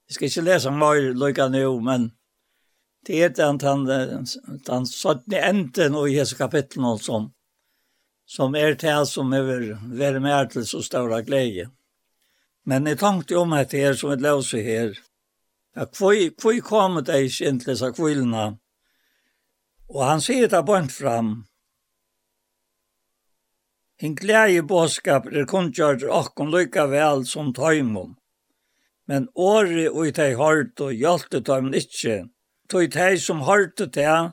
[0.07, 2.11] Jeg skal ikke lese mer lykke nå, men
[3.05, 4.27] det er den, den,
[4.67, 5.33] den 17.
[5.33, 7.31] enden i Jesu kapitlen og sånn,
[8.25, 9.49] som er til som er
[10.01, 11.69] være med til så større glede.
[12.65, 14.95] Men jeg tenkte om at det er som et løse her,
[15.75, 18.45] Ja, hvor kom det ikke inn til disse kvillene?
[19.91, 21.33] Og han sier det bønt fram,
[24.03, 28.17] En glæje bådskap er kun kunngjørt okkon lykke vel som tøymon
[29.09, 32.23] men året og i teg hårdt og hjalte dem ikke.
[32.71, 34.31] Tog teg som hårdt og teg,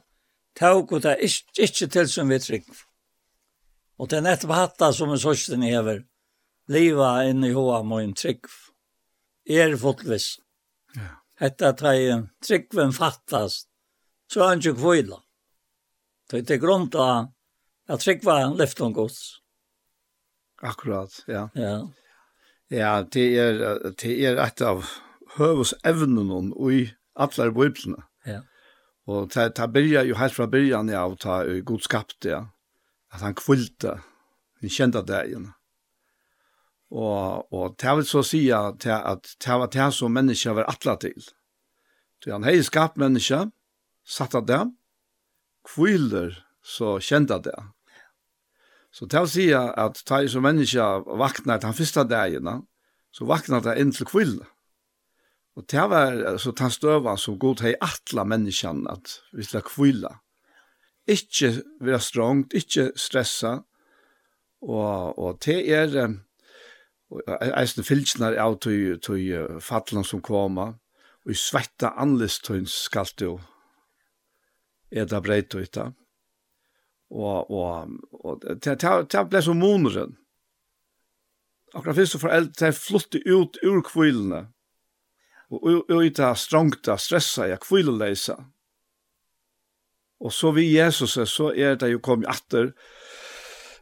[0.58, 2.68] tog og teg ikke til som vi trygg.
[4.00, 6.02] Og det er nettopp hatta som en sørsten hever,
[6.72, 8.48] liva inne i hoa moin trygg.
[9.48, 10.38] Er fotvis.
[10.96, 11.18] Ja.
[11.42, 13.68] Hetta teg tryggven fattast,
[14.30, 15.20] så er han ikke kvila.
[16.32, 17.32] Det er grunn av
[17.92, 19.42] at tryggva lyfte om gods.
[20.62, 21.48] Akkurat, ja.
[21.58, 21.74] Ja.
[22.72, 23.58] Ja, det er,
[24.00, 24.86] det er et av
[25.36, 26.82] høvesevnen og i
[27.20, 28.00] alle biblene.
[28.24, 28.40] Ja.
[29.10, 32.44] Og det, det byrja jo helt fra byrjan ja, og ta god skapte, ja.
[33.12, 33.98] At han kvilte,
[34.62, 35.50] han kjente det igjen.
[36.92, 41.28] Og, og det vil så si at det var det som mennesker var atlet til.
[42.22, 43.50] Så han hei skapt mennesker,
[44.04, 44.74] satt av dem,
[45.68, 47.56] kviler, så kjente det.
[48.92, 50.84] Så til å si at ta i som menneske
[51.16, 52.48] vakna han første dagen,
[53.12, 54.34] så vakna det inn til kvill.
[55.56, 60.12] Og til var så ta støva som god hei atla menneskene at vi skal kvilla.
[61.08, 63.58] Ikke være strongt, ikke stressa,
[64.62, 65.96] og, og til er
[67.58, 70.76] eisen fylkene av til, til fattelen som kommer,
[71.24, 73.40] og i svetta anlistøyns skal du
[74.92, 75.90] eda breit og
[77.12, 80.16] og og og ta ta ta bless om månaden.
[81.74, 84.46] Akkurat fyrst for alt ta flutte ut ur kvillene.
[85.52, 88.36] Og og uta strongta stressa ja kvilleleisa.
[90.22, 92.72] Og så vi Jesus så er det jo kom atter.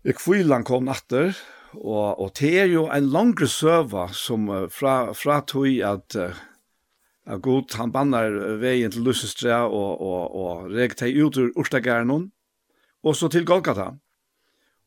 [0.04, 1.34] Jeg kvillan kom atter
[1.74, 7.76] og og det er jo en langre søva som fra fra tøy at at god
[7.76, 12.30] han bannar vegin til Lussestra og og og reg tei ut ur Urstagærnon
[13.02, 13.92] og så til Golgata.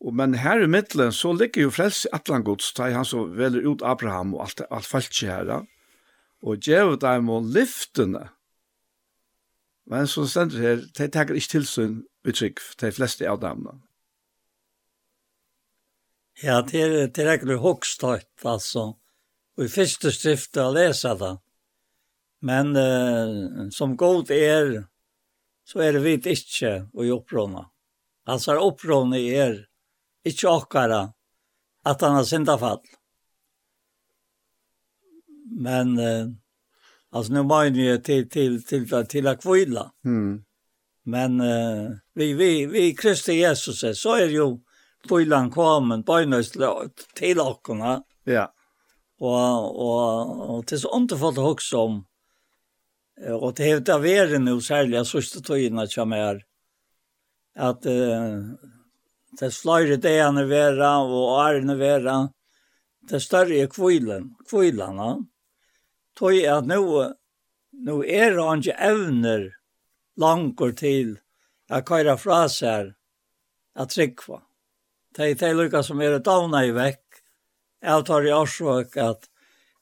[0.03, 3.83] Og, men her i middelen så ligger jo frelse atlangods, da han så veler ut
[3.85, 5.53] Abraham og alt, alt falskje her.
[6.43, 8.27] Og djevet dem og lyftene.
[9.87, 13.65] Men som stender her, de takker ikke tilsyn uttrykk, de fleste av dem.
[16.43, 18.93] Ja, det er, det er ikke hokstøyt, altså.
[19.57, 21.35] Og i første skriftet å lese det.
[22.43, 24.73] Men uh, som god er,
[25.67, 27.67] så er det vidt ikke å opprunne
[28.29, 29.57] hans er oppråne i er,
[30.27, 31.01] ikke okkara,
[31.83, 32.81] at han har synda fall.
[35.53, 36.27] Men, eh,
[37.11, 39.89] altså, nu må jeg til, til, til, til, til å kvile.
[40.07, 40.43] Mm.
[41.03, 44.47] Men eh, vi, vi, vi Kristi Jesus, er, så er jo
[45.07, 47.97] kvilen kommet, bøgnøys til okkona.
[48.29, 48.47] Ja.
[49.23, 52.01] Og, og, og til så underfalt å hokse om,
[53.37, 56.41] og det er det veren jo særlig, jeg sørste togina kjem er,
[57.55, 58.53] at uh,
[59.33, 62.17] det er flere dagene være, og årene være,
[63.09, 65.25] det større er kvilen, kvilene.
[66.17, 66.79] Tøy er at nå,
[67.85, 69.47] nå er han ikke evner
[70.21, 71.15] langer til
[71.73, 72.93] å køre fra seg
[73.73, 74.43] at trykva.
[75.13, 77.21] Det er det lykke som er davna i vekk.
[77.83, 79.27] Jeg tar i årsøk at,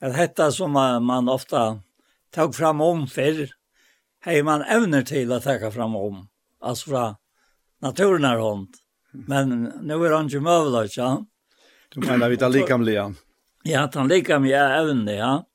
[0.02, 1.82] at dette som man ofta
[2.34, 3.46] tog fram om før,
[4.26, 6.24] hei man evner til å ta fram om.
[6.64, 7.06] Altså fra
[7.82, 8.70] naturen är hond.
[9.12, 11.26] Men nu är han ju mövlar, ja.
[11.90, 13.14] Du menar vi tar likamliga?
[13.64, 15.48] Ja, han likamliga även evne, ja.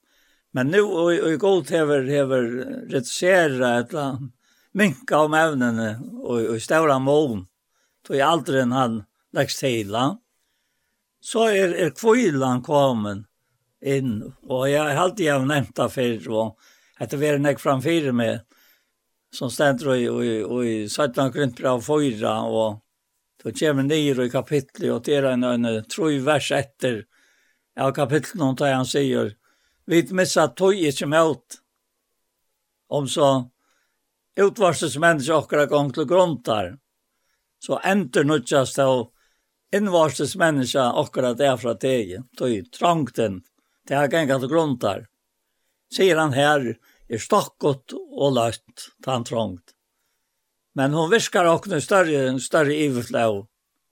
[0.53, 2.43] Men nu och i god hever hever
[2.89, 4.33] reducera ett land
[4.77, 7.47] minka om evnene, och i stora mån.
[8.09, 9.91] Då är aldrig en han läggs till.
[9.91, 10.21] Ja.
[11.21, 13.25] Så är, är kvillan kommen
[13.85, 14.33] in.
[14.43, 16.31] Och jag har alltid jag nevnt det för.
[16.31, 16.59] Och
[17.01, 18.41] etter det var en framför mig
[19.37, 20.33] som stendur i, i,
[20.69, 22.81] i 17 grunnbrav 4, og
[23.43, 27.03] då kommer nir i kapitlet, og det er en, en troi vers etter
[27.79, 29.35] av kapitlet, og da han sier,
[29.87, 31.61] vi missa tog ikke med
[32.89, 33.29] om så
[34.41, 36.73] utvarses menneske okkara gong til gruntar,
[37.63, 39.11] så enter nutjast av
[39.75, 43.43] innvarses menneske okkara derfra teg, tog trangten,
[43.87, 45.07] det har gengat gruntar.
[45.93, 46.73] Sier han her,
[47.09, 49.77] er stokkot og løtt, tann trångt.
[50.77, 53.47] Men hon viskar okna større, en større iverflau.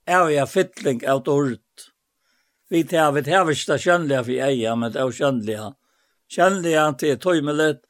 [0.04, 1.60] Er jeg fytling av dård.
[2.68, 5.70] Vi tar vi tar vi tar kjønnelige for eia, men det er kjønnelige.
[6.34, 7.80] Kjønnelige til tøymelet,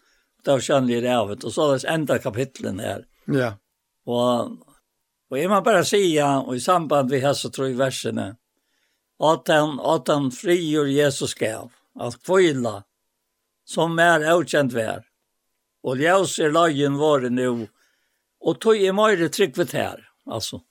[0.44, 1.44] det er kjønnelige revet.
[1.44, 3.02] Og så er det enda kapitlen her.
[3.26, 3.50] Ja.
[4.06, 4.52] Og,
[5.30, 8.34] og jeg må bare sija, og i samband vi hessa tro i versene,
[9.24, 12.82] at han, at han frigjør Jesus gav, at kvila,
[13.66, 15.02] som er avkjent vær.
[15.85, 17.66] Og ljøs er lagen våre nå.
[18.45, 20.62] Og tog i møyre tryggvet her, altså.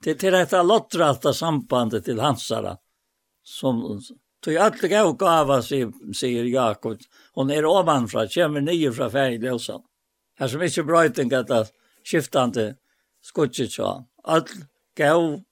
[0.00, 2.76] Det til dette lottrata sambandet til hansara.
[3.44, 3.82] Som,
[4.40, 7.02] tog alle gav gava, sier Jakob.
[7.36, 9.82] Hon er omanfra, kommer nye fra ferie ljøsan.
[10.40, 11.66] Her som ikke brøyting dette
[12.00, 12.70] skiftande
[13.20, 13.92] skutset så.
[14.24, 14.64] Alle
[14.96, 15.42] gav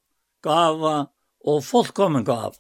[0.45, 0.97] gava
[1.45, 2.57] og fullkommen gav.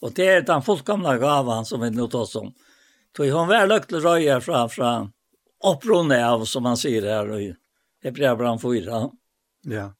[0.00, 2.54] Og det er den fullkomna gavan som vi nå tar som.
[3.16, 4.90] Så hon var løgt til røya fra, fra
[5.64, 7.54] upprån av som man ser här i
[8.02, 9.10] Hebreerbrevet 4.
[9.62, 9.94] Ja.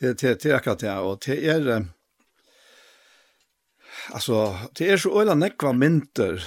[0.00, 1.86] Det det det akkurat det och det är
[4.10, 6.44] alltså det är så øyla nekva mynter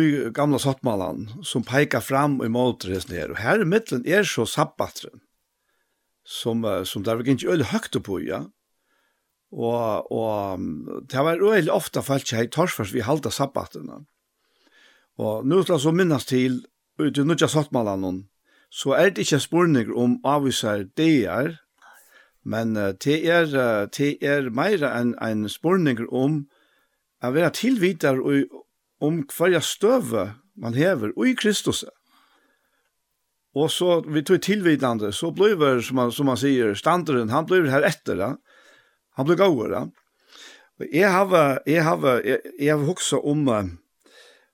[0.00, 4.46] i gamla sottmalan som peikar fram i måltres ner och här i mitten är så
[4.46, 5.20] sabbatren
[6.24, 8.44] som som där vi ikke øyla høgt på ja
[9.52, 10.60] og og
[11.10, 14.04] det var øyla ofta falt seg i torsfars vi halda sabbatene.
[15.18, 16.60] Og nå skal jeg så minnes til
[17.00, 18.24] ut i nødja sattmalan
[18.70, 21.56] så er det ikke spurning om avviser deir,
[22.44, 23.50] men det er,
[23.90, 26.44] det er mer enn en spurning om
[27.20, 28.20] å være tilvitar
[29.00, 31.84] om hver støve man hever og i Kristus.
[33.58, 37.66] Og så, vi tog tilvidande, så blir, som man, som man sier, standeren, han blir
[37.70, 38.34] her etter, da.
[39.18, 39.88] han blir gauere.
[40.86, 43.48] Jeg har, jeg har, jeg, jeg har hoksa om,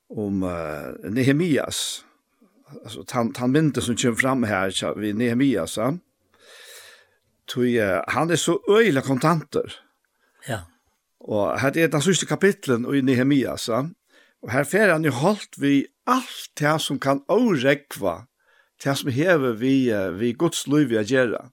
[0.08, 2.05] om uh, Nehemias,
[2.84, 5.98] alltså han han minte som kör fram här vi Nehemias så
[7.46, 7.76] tog
[8.08, 9.74] han är så öjla kontanter.
[10.48, 10.60] Ja.
[11.18, 13.90] Och här är det sista kapitlen i Nehemia så.
[14.42, 18.26] och här får han ju hållt vi allt det som kan orekva
[18.84, 21.48] det som hever vi vi Guds liv vi gör.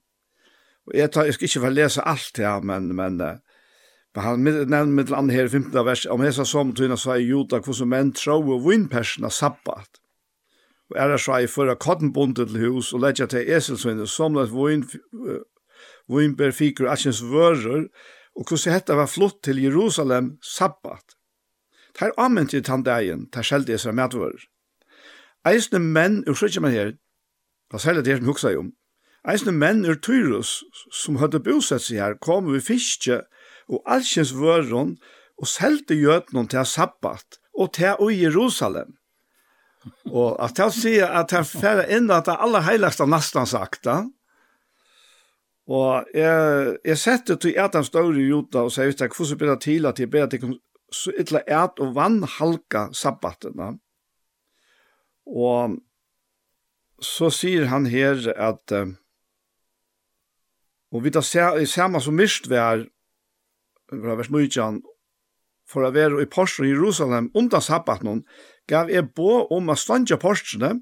[0.86, 3.22] Och jag tar jag ska inte väl läsa allt det här men men
[4.14, 5.84] Men han nevner med den andre her i 15.
[5.84, 9.98] vers, om hesa som tyna sa i Jota, hvordan menn tro og vinnpersene sabbat
[10.94, 14.84] er det så for å kottenbundet til hus og legge til eselsvinnet, samlet voin,
[16.08, 17.88] voinber, fikur, asjens vører,
[18.34, 21.16] og hvordan dette var flott til Jerusalem sabbat.
[21.94, 24.48] Det er anvendt i tandeien, det er skjeldte Esra medvører.
[25.46, 26.94] Eisne menn, urskyldt meg her,
[27.70, 28.72] det er særlig det som hukser om,
[29.28, 33.20] eisne menn ur Tyrus, som hadde bosett seg her, kom vi fiske
[33.68, 34.96] og alskjens vøren,
[35.38, 38.96] og selte gjøtnen til sabbat, og til og Jerusalem.
[40.10, 44.02] Og at jeg sier at jeg færre inn at det aller heiligste nesten sagt da.
[45.64, 49.40] Og jeg, jeg setter til at han større i Jota og sier ut at hvordan
[49.40, 50.58] blir det til at jeg ber at jeg kan
[50.94, 53.72] så ytla et og vann halka sabbatena.
[55.26, 55.78] Og
[57.00, 58.76] så sier han her at
[60.94, 62.84] og vi tar se, samme som mist vi er
[63.90, 64.82] fra vers 19
[65.66, 68.22] for å være i Porsche i Jerusalem under sabbaten
[68.70, 70.78] gav jeg bo om å stanje porsene,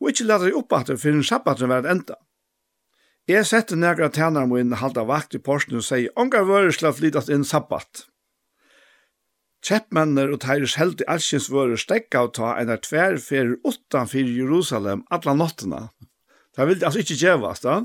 [0.00, 2.18] og ikke lade jeg opp at det finner sabbaten var enda.
[3.26, 7.32] Jeg sette nægra tænare min halda vakt i porsene og sier, «Ongar vører slav flytast
[7.32, 8.06] inn sabbat».
[9.66, 15.02] Kjeppmenner og teires held i alskins vører stekka og ta enn er tverfer utanfyr Jerusalem
[15.10, 15.80] alla nottena.
[16.54, 17.80] Det vil altså ikke gjevast, da.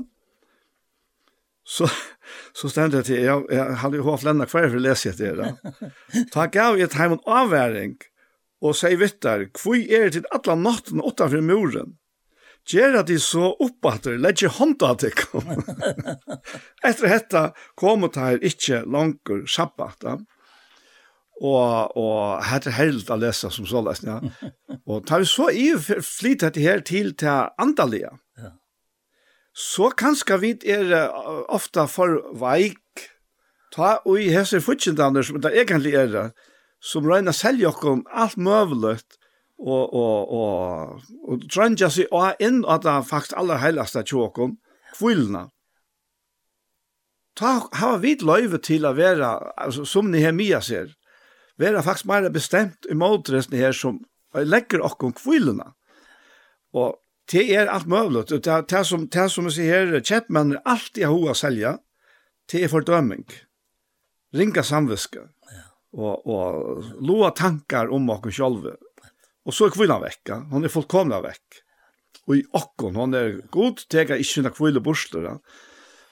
[1.66, 1.88] Så,
[2.54, 5.42] så stendte jeg til, jeg, jeg hadde jo hva flenna hver for å lese etter
[5.42, 5.50] det.
[6.34, 7.98] Ta gav jeg heimen avværing,
[8.62, 11.96] og sier vittar, hvor er til alla natten utanfor muren.
[12.68, 15.48] Gjera de så oppater, legge hånda til kom.
[16.86, 17.48] Etter hetta
[17.78, 20.20] kom og tar ikke langer sabbata,
[21.42, 24.50] og, og hette held å lese som så lesen, ja.
[24.90, 28.52] Og tar vi så i flyt dette her til til andalige, ja.
[29.54, 30.92] så kanskje vi er
[31.50, 33.08] ofta for veik,
[33.74, 36.26] ta og i hese futsjentene som det egentlig er det,
[36.82, 39.18] som røyna selja okkom alt møvlet
[39.62, 44.56] og, og, og, og drønja seg og inn at det faktisk aller heilaste tjåkon,
[44.96, 45.46] kvillna.
[47.38, 50.90] Ta, hava vit løyve til å være, altså, som Nehemia ser,
[51.60, 53.98] Vera faktisk meira bestemt i måltresten her som
[54.34, 55.74] legger okkom kvillna.
[56.72, 56.96] Og
[57.30, 60.62] det er alt møvlet, og det, det, som, det som jeg sier her, kjeppmenn er
[60.64, 61.76] alltid hova selja,
[62.50, 63.28] det er fordømming.
[64.34, 65.28] Ringa samviske.
[65.52, 68.76] Ja og, og loa tankar om oss sjálva.
[69.42, 71.62] Og så er kvinnan vekk, hon er fullkomna vekk.
[72.28, 74.82] Og i okkon, hon er god, tega ikkje na kvile
[75.24, 75.38] ja.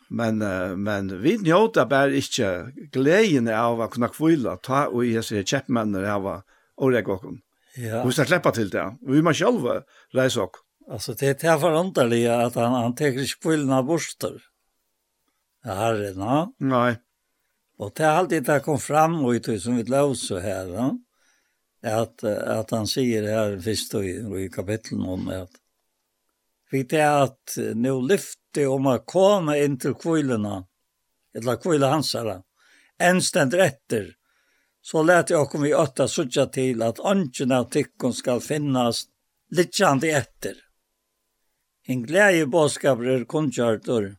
[0.08, 0.38] men,
[0.82, 6.10] men vi njóta bare ikkje gleden av å kunne kvile, ta og i hese kjeppmennene
[6.10, 6.40] av å
[6.82, 7.38] åreg okkon.
[7.76, 8.02] Ja.
[8.02, 9.84] Og vi skal sleppa til det, og vi må sjálva
[10.16, 10.66] reise okkon.
[10.90, 14.42] Altså, det er är förunderligt at han han teker tar kvillarna borster.
[15.64, 16.54] Ja, herre, no?
[16.58, 16.96] Nei.
[17.80, 20.66] Och det har alltid det kom fram och det som vi låg så här.
[20.68, 20.98] Ja?
[21.82, 25.50] Att, att han säger det här i, i kapitlen om att
[26.70, 30.64] vi det att nå lyfte om å komme in till kvillene,
[31.34, 32.42] eller kvillet hans her,
[32.98, 34.14] en ständ rätter
[34.82, 39.04] så lät jag kom vi åtta suttja till att anken av tyckon ska finnas
[39.50, 40.54] litjande efter.
[41.86, 44.16] En glädje bådskaper er kundkjörtor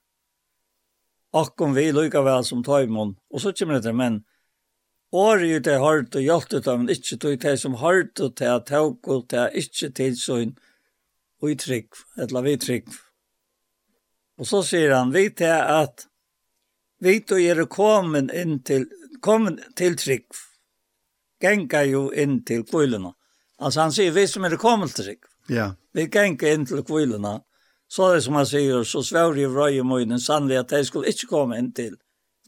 [1.33, 4.21] akkom vi lykka vel som taimon, og så kommer det men
[5.11, 8.47] Åre jo det hardt og hjelpt av, men ikke tog det som hardt og det
[8.47, 10.53] er tog og det er ikke tidsøyn,
[11.43, 12.87] og i trygg, eller vi trygg.
[14.39, 16.05] Og så sier han, vi til at
[17.03, 18.87] vi tog er kommet inn til,
[19.19, 20.29] kommet til trygg,
[21.43, 23.11] genga jo inn til kvillene.
[23.59, 25.73] Altså han sier, vi som er kommet til trygg, ja.
[25.91, 27.41] vi genga inn til kvillene,
[27.91, 31.07] Så det som han sier, så svær i röj i mojnen sannelig att det skulle
[31.07, 31.95] inte komma in till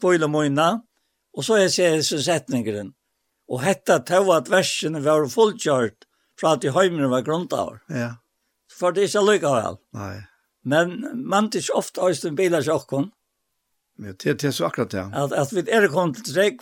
[0.00, 0.82] kvile mojna.
[1.36, 2.92] Och så är det så sättningen.
[3.48, 6.06] Och hetta tog at versene var fullkjørt
[6.40, 7.82] fra at de høymene var grundavar.
[7.88, 8.14] Ja.
[8.78, 9.76] För det är så lykke väl.
[9.92, 10.22] Nei.
[10.62, 13.10] Men man tis ofta har just en bilar sjokken.
[13.98, 15.10] Ja, det, det är så akkurat det.
[15.14, 16.60] At, at vi är kommet til trägg,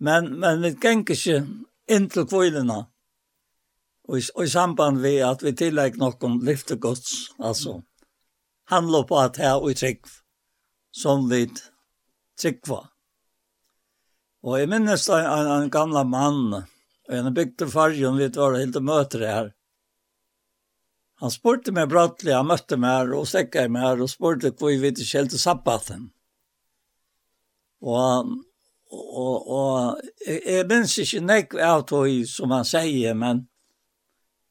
[0.00, 1.46] men, men vi gänger inte
[1.88, 2.86] inn til kvilena.
[4.08, 7.72] Och i, och i samband med att vi tillägg noen lyftegods, alltså.
[7.72, 7.82] Mm
[8.70, 10.06] handler på at her og trygg,
[10.94, 11.46] som vi
[12.38, 12.80] tryggva.
[14.46, 16.62] Og jeg minnes en, en, en gamla mann,
[17.06, 19.52] og en bygde fargen, vi var helt møter her.
[21.22, 24.74] Han spurte meg brattelig, han møtte meg her, og stekket meg her, og spurte hvor
[24.74, 26.10] vi vet ikke helt sabbaten.
[27.80, 28.36] Og
[28.90, 33.46] og, og jeg, jeg minns ikke nek av tog som han sier, men,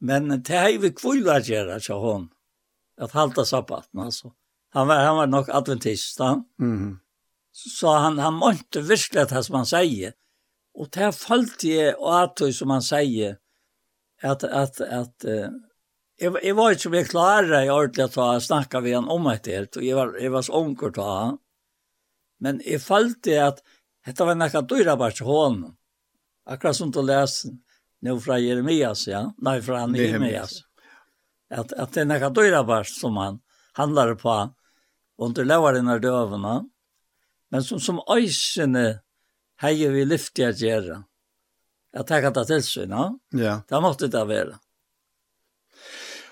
[0.04, 2.30] men det er vi kvullet gjør, sa hun
[2.98, 4.32] att halta sabbaten altså.
[4.70, 6.44] Han var han var nog adventist han.
[6.60, 7.00] Mm.
[7.52, 10.14] Så han han måste verkligen det som han säger.
[10.74, 13.38] Och det följde jag och att som han säger
[14.22, 15.48] att att att uh,
[16.18, 19.52] jag, jag var inte så mycket klarare i ordentligt att snacka med han om etter,
[19.52, 19.76] helt.
[19.76, 21.38] Och jag var, jag var så onkel til han.
[22.40, 23.60] Men jag följde att
[24.06, 25.76] dette var något dyra bare til hånden.
[26.46, 27.52] Akkurat som du leser
[28.02, 29.34] nå fra Jeremias, ja.
[29.38, 30.62] Nej, från Nehemias
[31.52, 33.40] at, at det er nekka dyra bars som han
[33.78, 34.38] handlar på
[35.18, 36.56] under lävaren av døvene,
[37.52, 39.00] Men som, som øysene
[39.62, 41.04] heier vi lyftiga gärna.
[41.94, 43.20] Jag tackar det till sig, ja.
[43.30, 43.62] Ja.
[43.68, 44.58] Det måtte det være.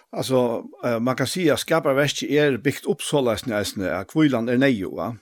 [0.10, 0.64] Alltså,
[1.00, 5.18] man kan säga skapar skaparverket är byggt upp så läsning att kvillan är nejo, va?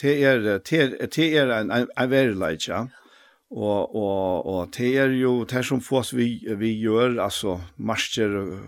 [0.00, 2.88] Det är, det är, det är en, en, en verilig, ja.
[2.88, 3.05] Ja
[3.50, 8.60] Och och och det är ju det som fås vi vi gör alltså marscher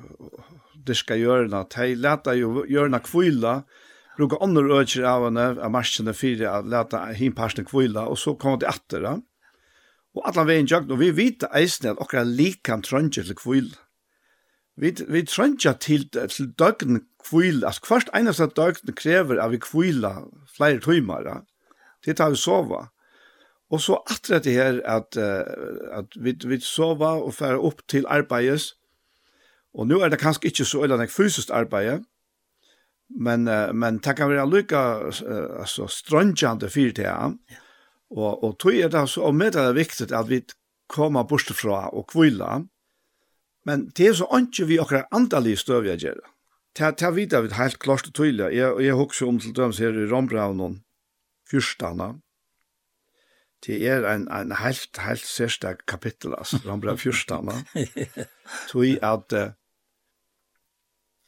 [0.87, 1.71] det ska göra nåt.
[1.71, 3.65] Det låter ju göra nåt kvilla
[4.19, 8.59] bruka andra ökjer av en av marscherna fyra, att låta hinparsten kvilla, og så kommer
[8.59, 9.15] det atter, da.
[10.17, 13.79] Og alla veien jagt, og vi vet eisen at okra likan trøndje til kvilla.
[14.79, 20.17] Vi, vi trøndje til, til døgn kvilla, altså hvert eneste døgn krever at vi kvilla
[20.57, 21.39] flere timer, da.
[22.05, 22.89] Det tar vi sova.
[23.71, 28.07] Og så atre det her at, uh, at vi, vi sova og færa opp til
[28.09, 28.75] arbeides,
[29.75, 32.07] og nå er det kanskje ikke så eller nek fysisk arbeid,
[33.11, 37.29] men, uh, men det kan være lykka uh, altså, strøndjande fyrt til ja.
[38.11, 40.43] og, og tog er det så, og med det er viktig at vi
[40.89, 42.63] kommer bort fra og kvila,
[43.69, 46.29] men det er så ikke vi akkurat andre støv jeg gjør det.
[46.79, 48.55] Ta ta vidare vid helt klart och tydligt.
[48.55, 50.85] jeg, jeg husker om til döms her i Rombraunen,
[51.51, 52.21] fyrstene,
[53.67, 58.27] det er en, en helt, helt sørste kapittel, altså, han ble fyrstand, da.
[58.71, 59.51] Så i at uh,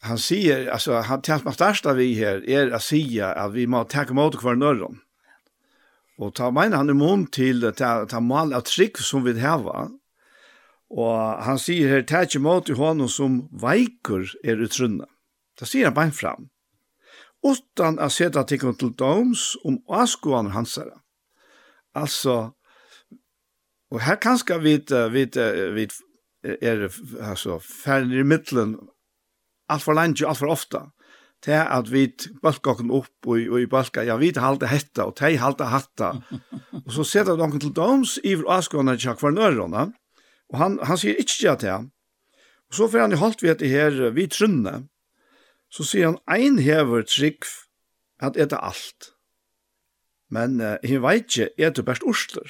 [0.07, 3.83] han sier, altså, han tjent med største vi her, er å si at vi må
[3.91, 5.03] takke mot hver nøren.
[6.21, 9.67] Og ta meg han imon til ta, ta mal av trygg som vi har,
[10.91, 15.07] og han sier her, ta ikke mot i hånden som veiker er utrunne.
[15.59, 16.49] Da sier han bein fram.
[17.47, 21.10] Utan å sette tikkene til doms om avskående hans Mm
[21.95, 22.53] Alltså
[23.91, 25.25] och här kanske vi vi
[25.75, 25.89] vi
[26.61, 26.91] är
[27.23, 28.79] alltså färd i mitten
[29.69, 30.91] allt för länge allt för ofta
[31.41, 35.37] till att vi balkar upp och och i balkar jag vet halta hetta och tej
[35.37, 36.23] halta hatta.
[36.87, 39.93] Och så sätter de till doms i askorna jag för nörrarna
[40.49, 41.91] och han han säger inte jag till
[42.69, 44.87] och så får han i halt vi det her vi trunne.
[45.69, 47.43] Så sier han en hever trygg
[48.23, 49.13] at äta allt
[50.31, 52.49] Men uh, hin vet ikke, er best orsler?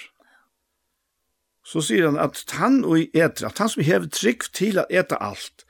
[1.64, 5.18] Så sier han at han og etter, at han som hever trygg til at eta
[5.20, 5.64] alt,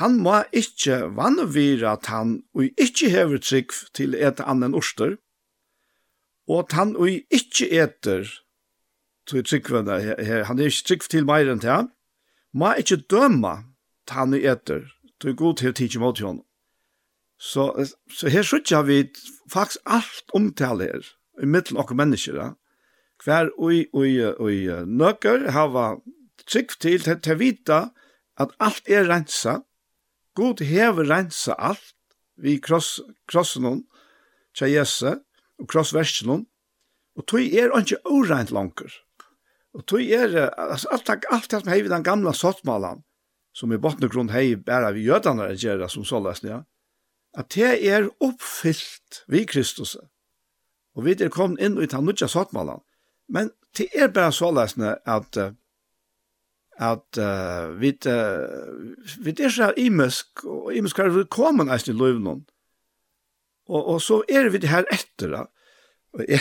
[0.00, 5.16] han må ikke vannvira at han og ikke hever trygg til at eta annen orsler,
[6.48, 8.26] og at han og ikke eter,
[9.26, 11.92] så er tryggvene her, han er ikke trygg til mer enn til
[12.56, 13.54] må ikke døma
[14.06, 14.86] at han og eter,
[15.22, 16.42] så god til å tidsje mot henne.
[17.36, 17.68] Så,
[18.08, 19.02] så her sier vi
[19.52, 22.48] faktisk alt omtale her i middelen av mennesker, da.
[23.24, 25.96] Hver og ui, nøkker hava
[26.46, 27.78] trygg til til vita
[28.36, 29.62] at alt er rensa.
[30.36, 31.94] God hever rensa alt
[32.36, 33.82] vi kross, krossen hon,
[34.56, 35.14] tja jesse,
[35.56, 36.44] og krossversen hon,
[37.16, 38.92] og tog er ikke orent langer.
[39.76, 43.02] Og tog er, altså, alt, alt det som hei den gamla sottmalan,
[43.56, 46.62] som i botten og grunn hei bæra vi jødene er gjerra som såles, ja,
[47.36, 49.96] at det er oppfyllt vi Kristus.
[50.96, 52.80] Og vi er kommet inn i den nødja sottmålen.
[53.28, 55.38] Men det er bare så løsende at
[56.76, 61.98] at uh, vi, uh, vi er så imesk, og imesk er vi kommet nesten i
[61.98, 62.42] løvnån.
[63.68, 65.44] Og, og så er vi det her etter da.
[66.16, 66.40] Og jeg,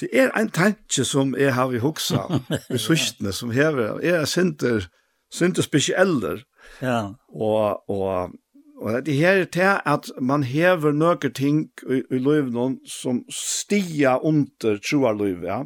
[0.00, 2.26] det er en tanke som jeg har i hoksa,
[2.70, 4.86] i sørstene som hever, jeg er sinter,
[5.32, 6.44] sinter spesieller.
[6.84, 7.14] Ja.
[7.32, 8.34] Og, og
[8.78, 14.16] Og det her er til at man hever nøkker ting i, i løyvnån som stia
[14.22, 15.46] under troarløyve.
[15.46, 15.62] Ja.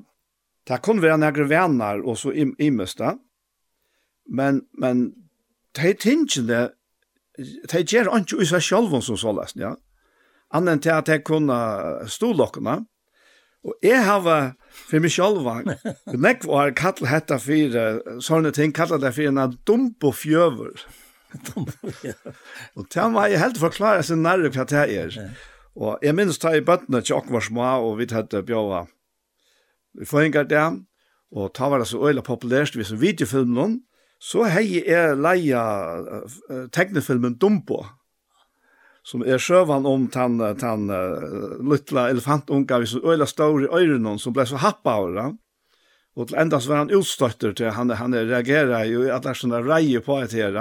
[0.68, 3.16] Det kan være nægre venner og så im imesta.
[4.26, 5.12] Men, men
[5.76, 6.70] de tingene,
[7.72, 9.74] de gjør ikke i seg selv som så lest, ja.
[10.52, 11.56] Annen til at de kunne
[12.08, 12.84] stolokkene.
[13.64, 14.24] Og jeg har
[14.72, 15.46] for meg selv,
[16.24, 20.80] nekk var kattel hette for sånne ting, kattel det for en dumbo fjøver.
[22.76, 25.18] og det var jeg helt forklare seg nærre hva det er.
[25.72, 28.84] Og jeg minns da i bøttene til åkken var små, og vi tatt bjøva
[30.00, 30.76] i forhengar der,
[31.32, 33.74] og ta var det så øyla populært, vi som videofilmen noen,
[34.22, 35.62] så hei jeg leia
[36.72, 37.82] tegnefilmen Dumbo,
[39.04, 44.20] som er sjøvan om tan, tan uh, lutla elefantunga, vi som øyla ståre i noen,
[44.22, 45.26] som ble så happa av det,
[46.12, 49.62] Og til endast var han utstøtter til han, han reagerer jo at det er sånne
[49.64, 50.58] reie på et her.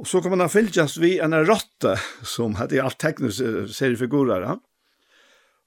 [0.00, 4.48] Og så kan han fylgjast vi en rotte, som heter alt teknisk seriefigurer.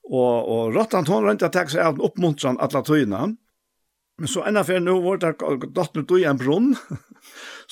[0.09, 3.27] Og, og rotten tål rundt at seg av oppmuntran alle tøyene.
[4.17, 5.33] Men så enda for nå var det
[5.73, 6.73] dottene tøy en brunn,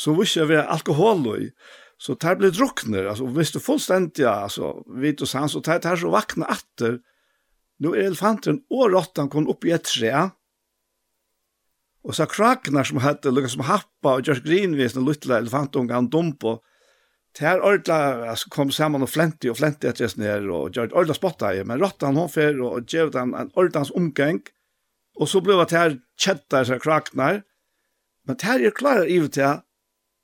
[0.02, 1.50] så visste vi alkohol i.
[2.02, 6.00] Så det ble drukner, altså, hvis du fullstendig, altså, vidt og sann, så det er
[6.02, 6.98] så vakna atter,
[7.82, 10.10] nå er elefanten og rotten kom opp i et tre,
[12.02, 16.10] Og så kraknar som hette, lukka som happa og gjørs grinvisen og luttla elefantunga han
[16.10, 16.58] dumpo,
[17.38, 21.16] det her ordla kom saman og flenti og flenti etter hans nere og gjør ordla
[21.16, 24.42] spotta i, men rotta han fer og gjør han en ordans omgang,
[25.16, 27.44] og så blei det her kjettar seg kraknar,
[28.28, 29.62] men det her er klarar i til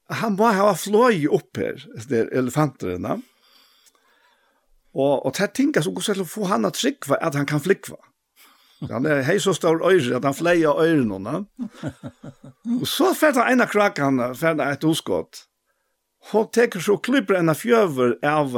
[0.07, 3.17] han må ha fløy opp her, elefanterna,
[4.97, 7.47] og, og det her tinga som går til å få han at trikva at han
[7.47, 7.99] kan flikva.
[8.91, 11.45] Han er hei så stor øyre, at han fleier øyrene henne.
[12.79, 15.47] Og så fært han ene krakk han, fært han et uskott.
[16.31, 18.53] Hun teker så klipper en fjøver av,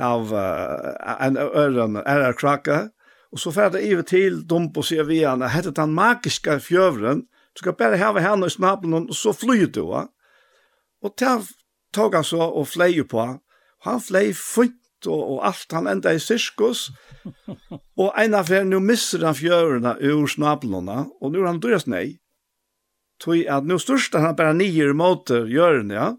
[0.00, 2.88] av en ørene, er en.
[3.30, 7.26] Og så fært han iver til dump og sier vi henne, hette den magiske fjøveren,
[7.54, 9.90] du skal bare heve henne i snabelen, og så flyr du.
[11.02, 11.46] Og til
[11.92, 13.26] tog han så og fleier på,
[13.84, 16.88] han flei fint og, og alt han enda i sirkus.
[18.00, 21.90] og en av fjerne nå misser han fjørene ur snablene, og nå er han dyrast
[21.90, 22.18] nei.
[23.20, 26.10] Tui at nå største han bare nyer mot hjørnet, ja.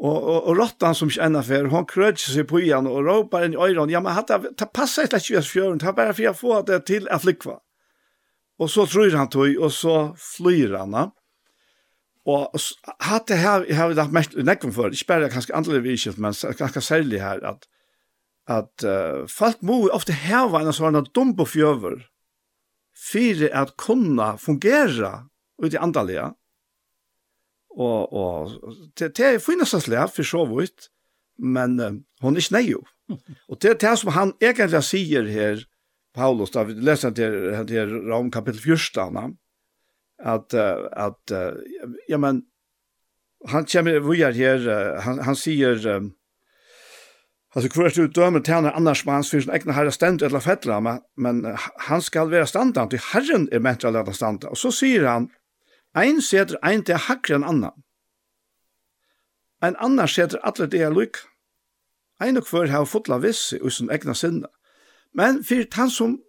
[0.00, 3.44] Og, og, og rottan som ikke enda fjør, hun krøtjer seg på igjen og råper
[3.44, 6.30] inn i øyren, ja, men hatt, det passer ikke ikke fjøren, det er bare for
[6.30, 7.58] å få det til å flikva.
[8.60, 11.08] Og så tror han tog, og så flyr han, ja.
[12.28, 12.56] Og
[13.00, 16.12] hatt det her, jeg har vært mest nekven for, ikke bare kanskje andre vi ikke,
[16.20, 17.64] men kanskje særlig her, at
[18.50, 22.00] at uh, folk må ofte heve en sånn dumbo fjøver
[23.00, 25.12] for at kunne fungera
[25.62, 26.32] ut i andalega.
[27.70, 30.90] Og, og det, det er finnes slag for så vidt,
[31.38, 32.82] men uh, hun er snei jo.
[33.50, 35.64] Og det er det som han egentlig sier her,
[36.14, 39.36] Paulus, da vi leser til, til Rom kapittel 14,
[40.20, 41.58] at, uh, at uh,
[42.10, 42.44] ja, men,
[43.48, 46.10] han kommer videre her, uh, han, han sier, um,
[47.54, 50.40] Alltså hur är det dömer till när annars mans för sin egna herre ständ eller
[50.40, 54.48] fettla men, men han skall vara standard till herren är mentra att lära standa.
[54.48, 55.30] Och så säger han
[55.94, 57.72] en sätter en till hackre en annan.
[59.62, 61.16] En annan sätter alla det är lyck.
[62.20, 64.46] En och för har fotla viss i sin egna sinne.
[65.12, 66.20] Men för han som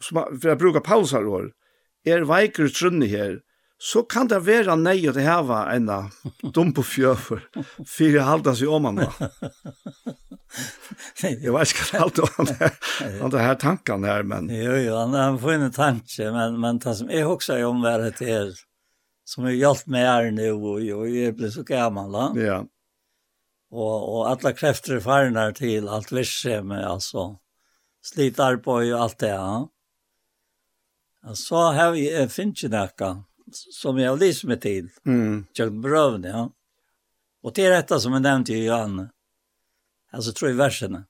[0.00, 1.52] som för att bruka pausar år
[2.04, 3.40] är veiker trunni her
[3.78, 5.90] så kan det være nei å heve en
[6.54, 7.42] dum på fjøfer,
[7.84, 9.10] for jeg halter seg om han da.
[11.20, 12.76] Jeg vet ikke hva det er,
[13.28, 14.48] det her tankene her, men...
[14.48, 18.54] Jo, jo, han har funnet tanke, men, men det som jeg også om var til
[19.26, 20.80] som har hjulpet meg her nå, og
[21.10, 22.26] jeg blir så gammel da.
[22.38, 22.58] Ja.
[23.74, 27.32] Og, og alle krefter er farne til alt virksomhet, altså.
[28.06, 29.66] slitar på og alt det, ja.
[31.34, 33.10] Så har jeg finnet noe
[33.52, 34.88] som jag lyst med till.
[35.06, 35.46] Mm.
[35.52, 36.52] Jag behövde, ja.
[37.42, 39.10] Och det är detta som jag nämnde i Johanne.
[40.12, 41.04] Alltså tror jag verserna.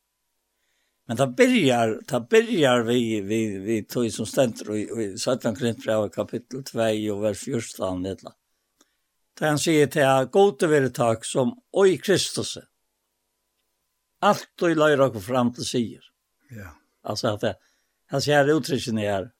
[1.06, 6.64] Men det börjar, det börjar vi, vi, vi tog som ständer i 17 Korintbrev kapitel
[6.64, 6.80] 2
[7.12, 8.02] och vers 14.
[8.02, 8.16] Det
[9.38, 12.58] där han säger till att god och väldigt tack som oj Kristus.
[14.20, 16.00] Allt och i löjra och fram till säger.
[16.50, 16.76] Ja.
[17.02, 17.56] Alltså att det,
[18.06, 19.30] han säger uttrycken är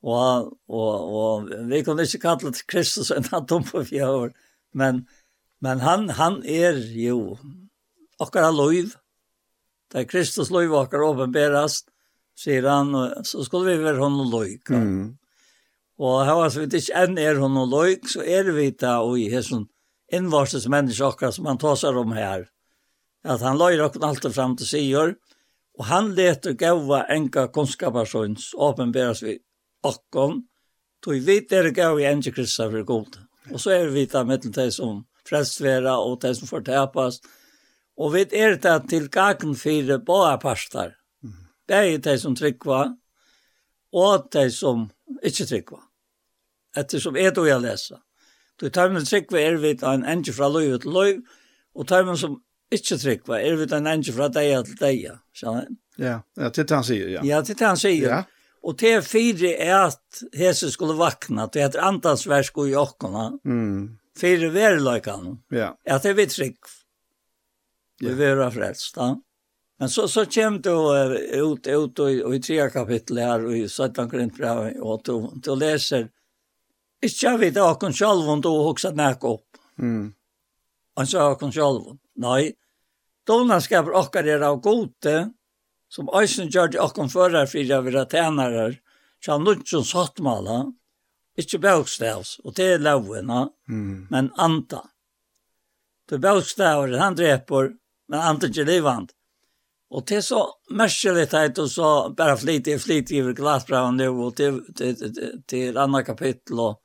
[0.00, 4.30] Og, og, og vi kunne ikke kalle til Kristus en han tom på fjør,
[4.72, 5.04] men,
[5.60, 7.36] men han, han er jo
[8.20, 8.94] akkurat lov,
[9.92, 11.90] det er Kristus lov akkurat åpenberast,
[12.38, 14.72] sier han, og så skulle vi være hon og loik.
[14.72, 15.18] Mm.
[16.00, 19.18] Og her var vi ikke enn er hon og loik, så er vi da og
[19.20, 19.66] i hesson
[20.10, 22.48] innvarses menneske akkurat som han tar seg om her.
[23.20, 25.12] At han loir okkara alltid fram til sier,
[25.76, 29.36] og han leter gava enka kunnskaparsons åpenberast vi
[29.86, 30.42] okkon,
[31.02, 33.20] tog vi er gav i enge kristna for god.
[33.50, 37.20] Og så er vi da med de som frelstvera og de som får tapas.
[38.00, 40.96] Og vi er det til gagen for båda parster.
[41.68, 42.94] er de som tryggva,
[43.92, 44.90] og de som
[45.22, 45.78] ikke tryggva.
[46.76, 47.98] Ettersom er det jeg leser.
[48.60, 51.20] Du tar med tryggva er vi da en enge fra løy til løy,
[51.74, 52.40] og tar med som
[52.70, 55.20] ikke tryggva er vi da en enge fra deia til deia.
[55.32, 55.70] Skjønner
[56.00, 57.22] Ja, ja, det han sier, ja.
[57.24, 58.08] Ja, det han sier.
[58.08, 58.20] Ja.
[58.60, 63.30] Og det er fire er at hese skulle vakna, det heter antalsversk og jokkona.
[63.48, 63.96] Mm.
[64.20, 65.38] Fire verløykan.
[65.54, 65.72] Ja.
[65.88, 66.58] At det er vi trygg.
[68.00, 68.18] Vi yeah.
[68.18, 69.14] vera frelst, da.
[69.80, 73.64] Men så, så kom du ut, ut og, og i tre kapittel her, og i
[73.64, 74.32] 17 grunn
[74.84, 76.10] og du, du leser,
[77.00, 79.56] ikke jeg vet akkurat selv om du hoksa nek opp.
[79.80, 80.12] Mm.
[81.00, 82.00] Han sa akkurat selv om.
[82.20, 82.52] Nei,
[83.24, 85.30] donaskaper okkar er av gode,
[85.90, 88.68] som eisen gjør det akkom fører for jeg vil ha tjenere,
[89.20, 90.60] så han ikke som sattmala,
[91.40, 94.08] ikke bøkstavs, og det er lovene, mm.
[94.12, 94.84] men anta.
[96.08, 97.74] Det bøkstavs, han dreper,
[98.10, 99.12] men anta ikke livant.
[99.90, 100.44] Og det er så
[100.78, 104.94] merkelig teit, og så bare flitig, flitig i glasbraven nå, og til, til,
[105.50, 106.78] til andre kapittel, og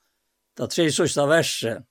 [0.57, 1.85] det tre sørste verset.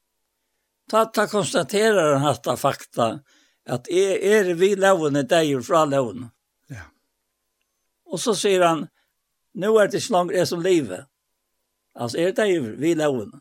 [0.91, 3.21] Ta, ta konstaterer han hatt fakta,
[3.65, 6.33] at er, er vi lovene deg fra lovene.
[8.15, 8.85] Og så sier han,
[9.59, 11.07] nå er det ikke langt jag som lever.
[11.95, 13.41] Altså, er det vi loven.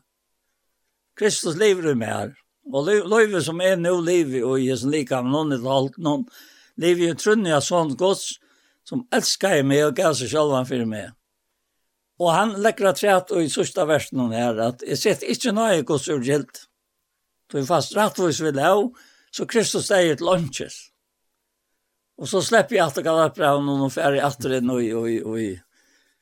[1.18, 2.34] Kristus lever i mig
[2.72, 5.96] Og Och lever som er nå lever og i sin lika med noen eller alt,
[5.98, 6.24] noen
[6.76, 8.38] Lever ju av sånn gods
[8.84, 11.12] som älskar meg og gav seg själva for meg.
[12.18, 16.08] Og han legger at og i sørste versen her, at jeg sett ikke nøye gods
[16.08, 16.66] urgilt.
[17.50, 18.90] Så vi fast rettvis vil jeg,
[19.30, 20.90] så Kristus er et lunches.
[22.16, 25.40] Och så släpper jag att kalla på bra och färg efter det nu och och
[25.40, 25.60] i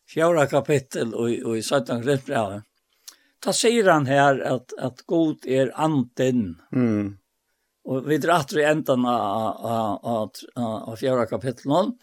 [0.08, 2.62] fjärde kapitel och och i 17 kapitel.
[3.40, 6.62] Ta sier han här att att god är anden.
[6.72, 7.16] Mm.
[7.84, 11.98] Och vi drar i enden av av av fjärde kapitel nu.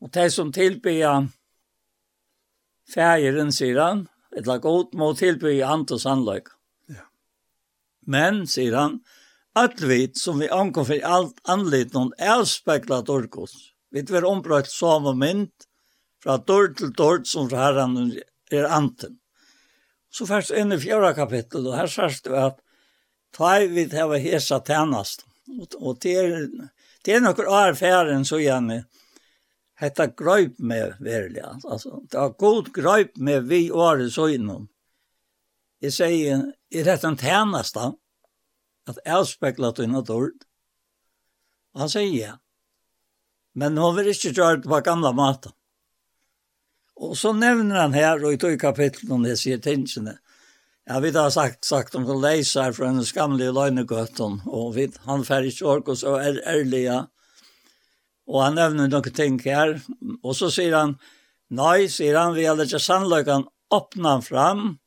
[0.00, 1.28] Och de som tilbyr
[2.94, 6.48] färgen sier han, ett lag god må tillber ant och.
[6.86, 7.04] Ja.
[8.06, 9.00] Men sier han
[9.58, 13.52] Öll vit som vi ankom för allt anledning någon älspeklat orkos.
[13.90, 15.50] Vi tver som samma mynd
[16.22, 18.20] fra dörr til dörr som herran
[18.50, 19.18] er anten.
[20.10, 22.58] Så først inn i fjøra kapittel, og her sørst vi at
[23.36, 25.24] tvei vid heva hesa tænast.
[25.78, 26.48] Og det er,
[27.04, 28.84] det er nokkur år færen så gjerne
[29.80, 31.42] hetta grøyp med verlig.
[31.46, 34.68] Altså, det har god grøyp med vi året så innom.
[35.80, 36.42] Jeg sier,
[36.74, 37.92] er dette en tænast da?
[38.90, 40.38] at avspekla til noe dårlig.
[41.74, 42.34] Og han sier ja.
[43.54, 45.54] Men hun vil ikke gjøre det på gamla maten.
[47.00, 50.18] Og så nevner han her, og i tog kapitlet om det sier tingene,
[50.90, 55.22] Ja, vi har sagt, sagt om det her fra den skamlige løgnegøtten, og vi, han
[55.24, 57.06] færre ikke ork og så er ærlige.
[58.26, 59.76] Og han nevner noen ting her,
[60.24, 60.96] og så sier han,
[61.48, 64.79] nei, sier han, vi har ikke sannløkken åpna fram,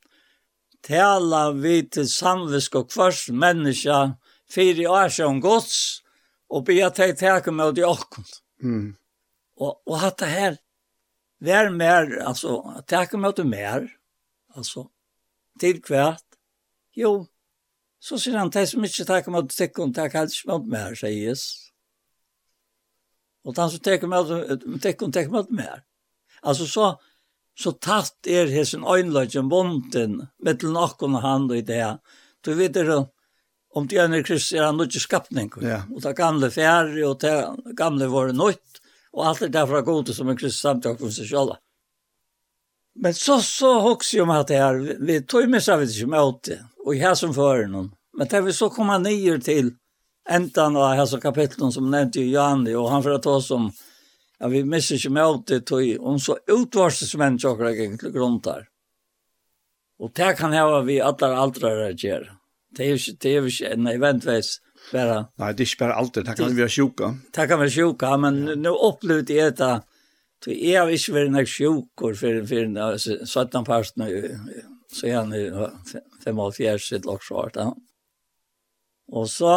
[0.84, 4.16] tala vi til samvisk og kvars menneska
[4.52, 5.78] fyrir årsjån gods
[6.54, 8.26] og be at jeg teka med ut i åkken.
[8.62, 8.90] Mm.
[9.58, 10.58] Og, og hatt det her,
[11.44, 13.88] vær mer, altså, teka med ut mer,
[14.56, 14.88] altså,
[15.60, 16.26] til kvært,
[16.98, 17.26] jo,
[18.04, 21.00] så sier han, de som ikke teka med ut tikkun, teka helst med meg mer,
[21.00, 21.72] sier Jesus.
[23.44, 25.82] Og han som teka med ut tikkun, teka med ut mer.
[26.44, 26.94] Altså, så,
[27.60, 31.98] så tatt er hesen øynløgjen bonden med til noen hand og i det.
[32.44, 32.88] Du vet det,
[33.74, 35.52] om det er Kristus er han ikke skapning.
[35.62, 35.84] Ja.
[35.94, 38.82] Og det gamle fjerde, og det gamle var nøyt,
[39.14, 41.56] og alt er derfra gode som en Kristus samtidig for seg selv.
[42.96, 46.42] Men så, så hokser jo om at det her, vi tog med seg ikke med
[46.46, 47.90] det, og jeg som fører noen.
[48.14, 49.72] Men det vi så kommer nye til
[50.30, 53.72] enden av hese kapitlen som nevnte Johanne, og han får ta oss om
[54.44, 58.50] at vi misser ikke med det til om så utvarses menn tjokker jeg egentlig grunnt
[58.50, 58.66] her.
[60.04, 62.34] Og det kan hava vi alle aldre reagerer.
[62.76, 64.50] Det er jo ikke, det er jo ikke en eventvis
[64.90, 65.18] bare...
[65.40, 67.10] Nei, det er ikke bare aldre, det kan vi være sjuka.
[67.36, 68.56] Det kan være sjuka, men ja.
[68.60, 69.74] nå opplevde jeg det
[70.44, 74.04] Så jeg har ikke vært nok sjukker for, for 17 parten,
[74.92, 75.78] så jeg har
[76.26, 77.56] 85 sitt lagsvart.
[77.56, 77.70] Ja.
[79.14, 79.54] Og så,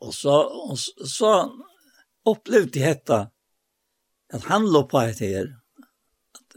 [0.00, 0.38] og så,
[0.70, 1.34] og så, så
[2.24, 3.20] opplevde jeg dette
[4.32, 5.50] at han lå på et her.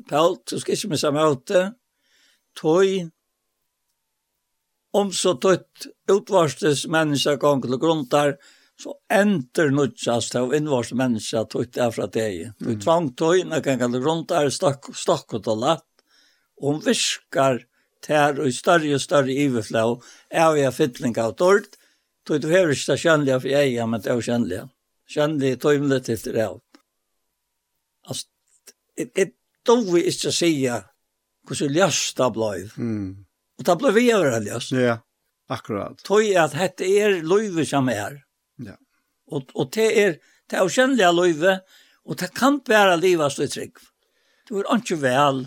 [0.09, 1.65] Paul, du skal ikke missa møte,
[2.55, 3.09] tog
[4.95, 8.37] om så tøtt utvarstes menneska gong til grunn der,
[8.79, 12.51] så enter nudjast av innvarst menneska tøtt er fra deg.
[12.59, 12.81] Du mm.
[12.83, 15.87] tvang tøy, når til grunn der, stakk, stakk og latt,
[16.61, 17.63] og hun viskar
[18.05, 19.87] tær og større og større iverflå,
[20.29, 21.79] er vi av fytling av tørt,
[22.27, 24.67] tøyt du hever ikke det kjennlige for jeg, men det er jo kjennlige.
[25.15, 26.61] Kjennlige tøymlet til det av
[28.07, 28.27] altså,
[28.97, 29.31] jeg
[29.67, 30.51] dove ikke sige si
[31.45, 32.51] hvordan løst det ble.
[32.75, 33.09] Mm.
[33.59, 34.75] Og det ble vi å være løst.
[34.77, 34.99] Ja,
[35.51, 36.01] akkurat.
[36.07, 38.21] Tøy at dette er løyve som er.
[38.65, 38.77] Ja.
[39.29, 40.15] Og, og det er,
[40.49, 41.59] det er kjennelige løyve,
[42.05, 43.83] og det kan være livet stå i trygg.
[44.45, 45.45] Det er ikke vel.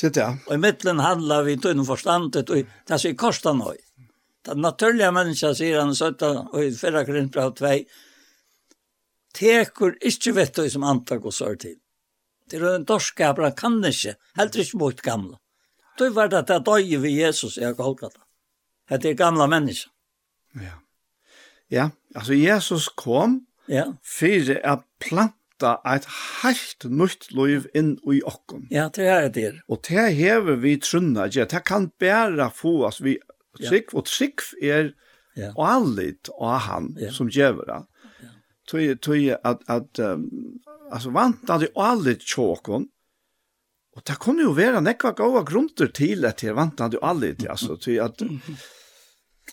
[0.00, 0.32] Sitt ja.
[0.48, 3.76] Og i midten handler vi tøyne forstandet, og det er så kostet noe.
[4.42, 7.72] Det naturliga människan sier han sötta og i förra Korinthbrevet 2
[9.36, 11.76] tekur ikkje vettu som antak og sør til.
[12.50, 15.38] Det er en dorskapra, han kan ikke, Helt ikke mot gamle.
[15.98, 18.22] Du var det at jeg døg ved Jesus i Golgata.
[18.90, 19.90] Det er gamle mennesker.
[20.58, 20.78] Ja.
[21.70, 23.84] Ja, altså Jesus kom ja.
[24.02, 26.08] for å planta et
[26.42, 28.66] helt nytt liv inn i okken.
[28.74, 29.52] Ja, det er det.
[29.70, 33.18] Og det hever vi trunna, ja, det kan bare få oss vi
[33.60, 34.90] trygg, og trygg er
[35.36, 35.52] ja.
[35.54, 37.12] og han ja.
[37.14, 37.78] som gjør det.
[38.24, 38.34] Ja.
[38.66, 40.26] Tøy, tøy at, at um,
[40.90, 42.88] alltså vantade aldrig chokon.
[43.96, 48.00] Och det kunne ju være nekva goda grunder till att det vantade aldrig alltså till
[48.00, 48.22] att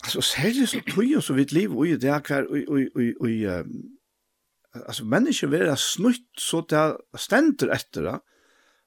[0.02, 2.80] alltså særlig så tog så vidt liv och det är kvar och och
[3.20, 3.30] och
[4.88, 8.20] alltså människor være snutt så där ständer etter det.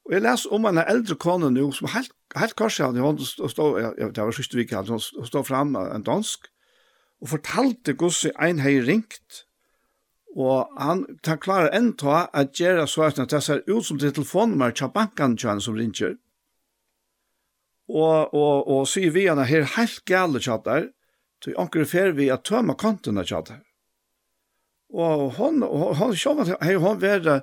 [0.04, 3.80] Och jag leser om en äldre kone nu som helt helt kanske hade hon stå
[3.80, 6.40] jag det var sist veckan hon stå fram en dansk
[7.20, 9.44] och fortalte hvordan en hei ringt
[10.38, 14.12] Og han tar klarer enn ta at gjøre så at det ser ut som til
[14.14, 16.16] telefonnummer til bankan til han som ringer.
[17.90, 20.92] Og, og, og sier vi han her helt gale tjater,
[21.42, 23.50] til anker fer vi at tømme kontene av.
[24.90, 27.40] Og hon, hon, hon, hon, hon, vera,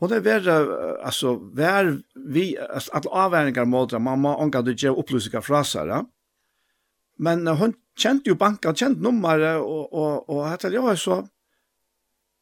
[0.00, 0.56] hon er vera,
[1.04, 5.92] altså, vær vi, altså, at avværingar måter, man må anka du gjør opplysninger fra seg,
[5.92, 6.02] ja.
[7.16, 11.30] Men hon kjente jo banka, kjente nummeret, og, og, og, og, og, og, så, og,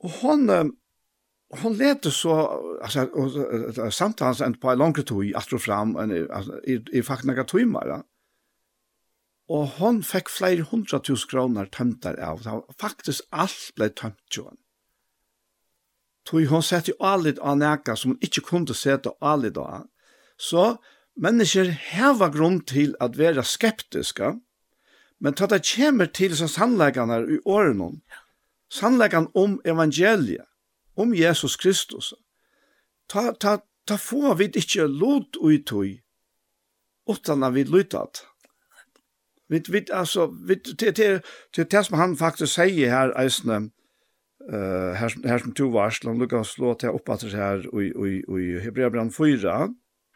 [0.05, 0.73] Og hon,
[1.63, 2.35] hon lette så,
[2.85, 7.05] altså, og, samtans enn på en langre tog, at og fram, en, altså, i, i
[7.05, 8.03] faktisk noen timer, ja.
[9.53, 14.47] Og hon fekk flere hundra tusen kroner tømter av, det faktisk alt ble tømt jo
[14.49, 14.61] henne.
[16.25, 19.85] Tog hon sette jo allit av neka som hon ikke kunne sette allit av.
[20.41, 20.79] Så
[21.21, 24.33] mennesker heva grunn til at være skeptiska,
[25.21, 28.24] men tatt det kommer til som sannleggene i årene, ja
[28.71, 30.45] sannleikan om evangelia,
[30.97, 32.15] om Jesus Kristus.
[33.09, 36.01] Ta, ta, ta få vi ikke lot ui tui,
[37.11, 38.25] utan at vi lytat.
[39.49, 41.21] Vi, vi, altså, vi, til, til,
[41.53, 43.59] til det som han faktisk sier her, eisne,
[44.49, 47.91] uh, her, her som to vars, om lukka slå til opp at det her i,
[47.93, 49.69] i, i Hebreabran 4,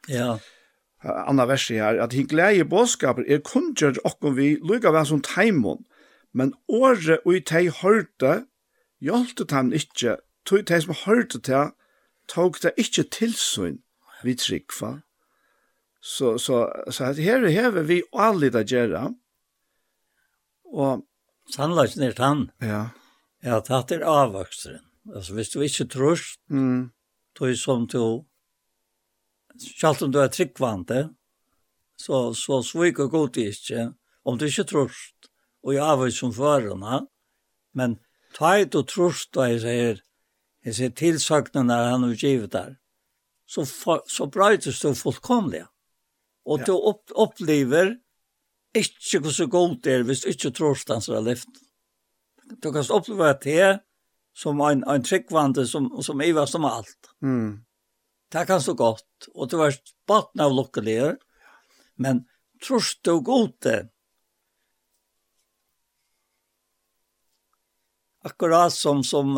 [0.08, 0.30] ja.
[1.04, 5.22] anna verset her, at hinn glede i bådskaper er kunngjør okken vi lykka vel som
[5.24, 5.84] teimon,
[6.32, 8.46] men året og i tei hørte,
[9.00, 11.72] hjelpte han ikke, tog teg som hørte til,
[12.28, 13.80] tog det ikke tilsyn
[14.24, 14.98] vi tryggva.
[16.00, 19.08] Så, så, så her hever vi alle det gjøre.
[20.72, 21.04] Og...
[21.48, 22.50] Sannlagen er han.
[22.60, 22.82] Ja.
[23.40, 24.82] Ja, det er avvakseren.
[25.14, 26.20] Altså, hvis du ikke tror,
[26.52, 26.90] mm.
[27.36, 28.24] tog som du,
[29.56, 31.08] selv om du er tryggvante,
[31.98, 33.92] så, så sviker god ikke,
[34.24, 34.92] om du ikke tror
[35.64, 37.00] og jeg var som førerne,
[37.74, 37.96] men
[38.36, 40.02] tøyt og trost da jeg sier,
[40.66, 42.76] jeg sier tilsøknene han har givet der,
[43.48, 45.64] så, for, så brøytes du fullkomlig.
[46.48, 47.94] Og du opp, opplever
[48.76, 51.60] ikke hvor så godt det er hvis du ikke trost hans har levd.
[52.62, 53.78] Du kan oppleve at det
[54.36, 57.10] som en, en tryggvande som, som iver som alt.
[57.24, 57.64] Mm.
[58.32, 59.76] Det kan så godt, og du er
[60.08, 61.16] baten av lukkeligere,
[61.96, 62.26] men
[62.62, 63.78] trost du godt det,
[68.26, 69.36] akkurat som som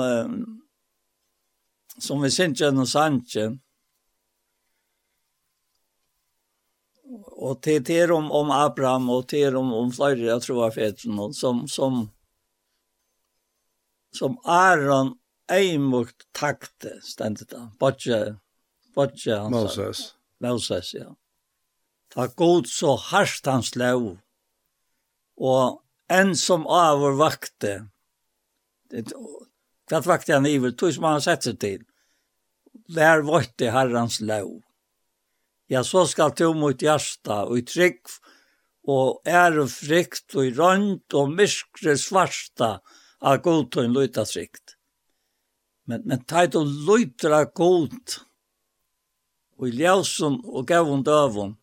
[1.99, 3.59] som vi synkjen og sankjen.
[7.41, 11.05] Og til til om, om Abraham og til om, om flere, jeg tror jeg vet
[11.11, 12.05] noen, som, som,
[14.15, 15.17] som Aaron
[15.51, 18.37] eimukt takte, stendet da bodje,
[18.95, 20.05] bodje han Moses.
[20.41, 21.09] Moses, ja.
[22.15, 24.13] Ta god så harst hans lov,
[25.41, 25.81] og
[26.11, 27.75] en som avur vakte,
[28.91, 31.85] Det vakte han iver, tog som han sett seg til.
[32.95, 34.61] Vær vått i herrans lov.
[35.71, 38.01] Ja, så skal du mot hjärsta, og i trygg,
[38.91, 42.81] og er og frykt, og i rønt, og myskre svarsta,
[43.21, 44.75] av godtøyen løyta trygt.
[45.87, 48.17] Men, men teit og løytra god,
[49.61, 51.57] og i ljøsen og gavun døvun,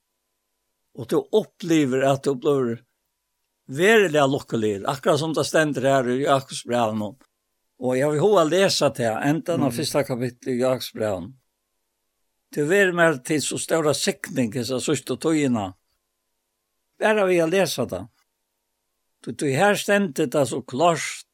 [0.98, 2.78] og du opplever at du blir
[3.68, 6.64] verilig lukkelig, akkurat som det stender her i Jakobs.
[7.78, 9.76] Og jeg vil hova lesa til enda av mm.
[9.76, 10.94] første kapittel i Jakobs.
[12.56, 15.74] Det er mer til så større sikning i seg sørste togene.
[16.98, 18.06] Bare vi har lese det.
[19.22, 21.26] Du, du her stendte det så klart.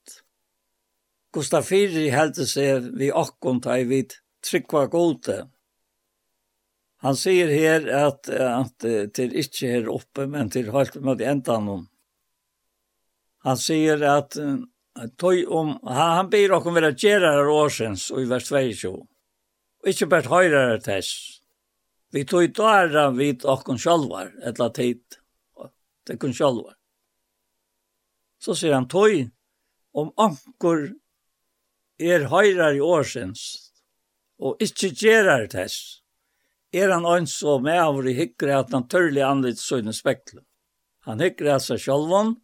[1.34, 5.44] Gustaf Fyri heldte seg vi akkon ta i vid trykva gode.
[7.04, 11.58] Han sier her at, at, at til ikke her oppe, men til halvt med enda
[11.62, 11.88] noen
[13.44, 14.38] Han säger att
[15.18, 18.92] tøy om han, han ber okkom vera gerar årsens og i vers 22.
[19.84, 21.42] Og ikkje bært høyrar tess.
[22.14, 25.02] Vi tøy dara vid okkom sjálvar, etla tid,
[26.08, 26.78] det kun sjálvar.
[28.40, 29.26] Så sier han tøy
[29.92, 30.94] om ankur
[32.00, 33.74] er høyrar i årsens
[34.40, 36.04] og ikkje gerar tess.
[36.74, 40.46] Er han ans og med av i hikkre at han tørlig anlitt søgne spekler.
[41.06, 42.38] Han hikkre av seg sjálvan,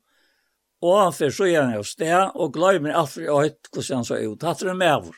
[0.85, 4.07] Og han fyrir så gjerne av sted, og gløymer alt for å høyt hvordan han
[4.07, 4.45] så ut.
[4.47, 5.17] Hatt det med over.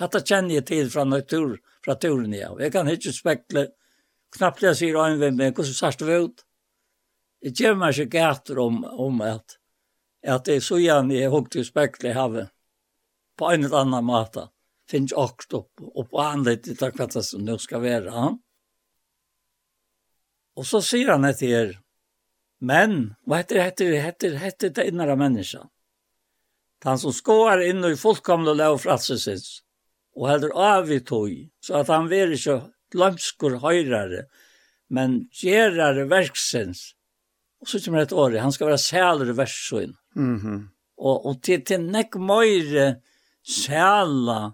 [0.00, 2.54] Hatt det kjenner jeg til fra natur, fra turen jeg.
[2.62, 3.64] Jeg kan ikke spekle,
[4.36, 6.44] knappt jeg sier øyne ved meg, hvordan sørste vi ut.
[7.44, 9.58] Jeg gjør meg ikke gater om, om at,
[10.24, 12.54] at det er så gjerne jeg høyt til spekle i havet.
[13.38, 14.48] På en eller annen måte.
[14.88, 18.08] Finns åkt opp, opp og anleit i takk hva det som nå skal være.
[18.08, 18.30] Ja?
[20.58, 21.74] Og så sier han etter her,
[22.58, 25.68] Men, hva heter det, heter det, heter det innere människan?
[26.84, 29.62] Han som skåar inn i fullkomne lov fratsesins,
[30.14, 31.32] og heldur av i tog,
[31.62, 32.60] så at han vil ikke
[32.94, 34.26] glömskur høyrare,
[34.90, 36.92] men gerare verksins.
[37.60, 39.96] Og så kommer det et år, han skal være sælere versin.
[40.14, 40.60] Mm -hmm.
[40.98, 43.00] Og, og til, til nekk møyre
[43.42, 44.52] sæla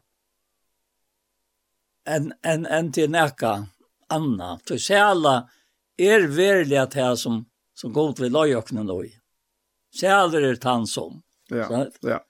[2.06, 3.66] enn en, en til nekka
[4.10, 4.58] anna.
[4.66, 5.34] Til sæla
[5.98, 7.46] er verilig at det som
[7.84, 9.10] som god vi løyøknen og i.
[9.92, 11.18] Sæler er tann som.
[11.52, 11.98] Ja, right?
[12.00, 12.22] ja.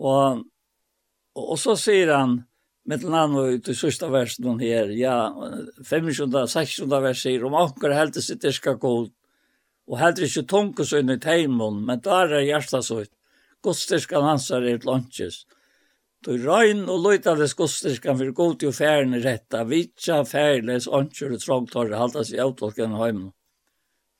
[0.00, 0.46] Og,
[1.36, 2.38] og så sier han,
[2.88, 5.28] med den andre ut i sørste versen hon her, ja,
[5.84, 8.94] 500-600 vers sier, om anker heldig sitt er skal gå,
[9.86, 13.12] og heldig ikke tunke seg under teimen, men der er hjertet så ut.
[13.66, 15.42] Godstyrskan hans er et lunches.
[16.24, 21.44] Du røyn og løytades godstyrskan for god til færen i retta, vitsa færles, anker og
[21.44, 23.34] trångtår, halta seg avtolken i heimen.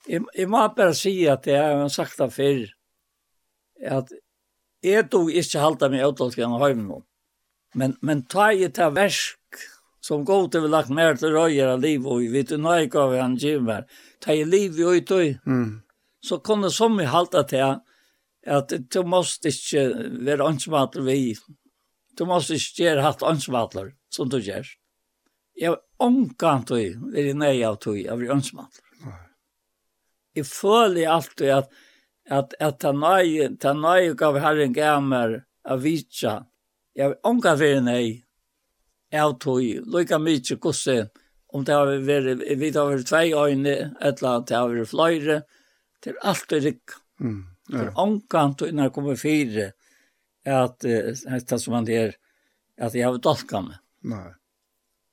[0.07, 2.63] Jeg må bare si at jeg har sagt det før,
[3.99, 4.13] at
[4.87, 7.03] jeg tog ikke halte meg utått gjennom høymen
[7.77, 9.41] Men, men ta i ta versk,
[10.01, 12.85] som god til vi lagt mer til røyer av liv, og vi vet jo når
[12.85, 13.85] jeg gav han gymmer,
[14.23, 15.03] ta i liv i og
[15.45, 15.83] mm.
[16.23, 17.81] så kunne som vi halte til
[18.47, 19.89] at du måste ikke
[20.23, 21.35] være ansvattler vi,
[22.17, 24.69] du måste ikke gjøre hatt ansvattler som du gjør.
[25.59, 28.86] Jeg er omkant vi, vi er nøy av tog, av er
[30.37, 31.75] jeg føler alltid at
[32.27, 36.41] at at ta nøye ta nøye gav herren gamer av vitja
[36.99, 38.07] jeg onka fyrir nei
[39.15, 40.97] av tøy lukka mykje kosse
[41.55, 43.77] om det har vært vi har vært tvei øyne
[44.11, 45.39] etla det har vært fløyre
[46.03, 47.79] til alt er rik mm, ja.
[47.79, 49.71] for omkant, tøy når kommer fire
[50.47, 52.19] at det som han der
[52.77, 54.27] at jeg har dolka meg nei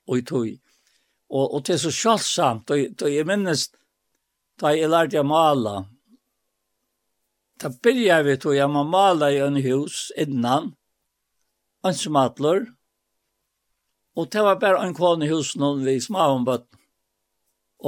[0.04, 0.50] og i tog.
[1.30, 3.70] og, og det er så sjalsamt og, og jeg minnes
[4.62, 5.76] da jeg lærte å male.
[7.62, 10.74] Da begynte vi til å må male i en hus innan,
[11.84, 12.66] en smatler,
[14.14, 16.68] og det var bare en kvann i hus noen vi smavenbøtt.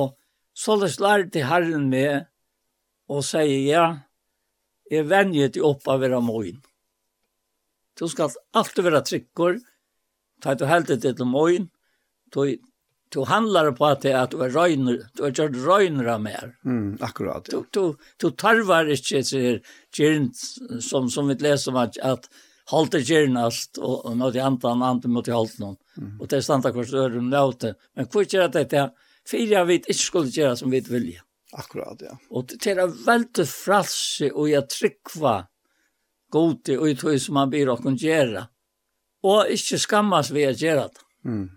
[0.01, 0.15] Og
[0.57, 2.25] så lærte herren med
[3.11, 3.85] og sier, ja,
[4.89, 6.57] jeg venjer til opp av vera moin.
[7.95, 9.59] Du skal alltid være trykker,
[10.41, 11.69] ta du heldet til moin,
[12.33, 12.57] tog
[13.15, 16.49] du handlar på att det at du er røyner, du er gjort röjnra mer.
[16.65, 17.47] Mm, akkurat.
[17.51, 17.61] Ja.
[17.61, 19.61] Du, du, du tarvar ikke til
[19.97, 22.29] här som, som vi läser om att, att
[22.65, 25.75] halte og och, och något annat annat mot halte någon.
[25.97, 26.21] Mm.
[26.21, 27.75] Och det stand akkurat så öron nåte.
[27.95, 31.19] Men hvor gör att det är av vi inte skulle göra som vi vill.
[31.51, 32.17] Akkurat, ja.
[32.29, 35.47] Och det är veldig fralse och jag tryckva
[36.29, 38.47] gode och i tog som man blir å kunne gjøre.
[39.23, 41.29] Och inte skammas vi att göra det.
[41.29, 41.49] Mm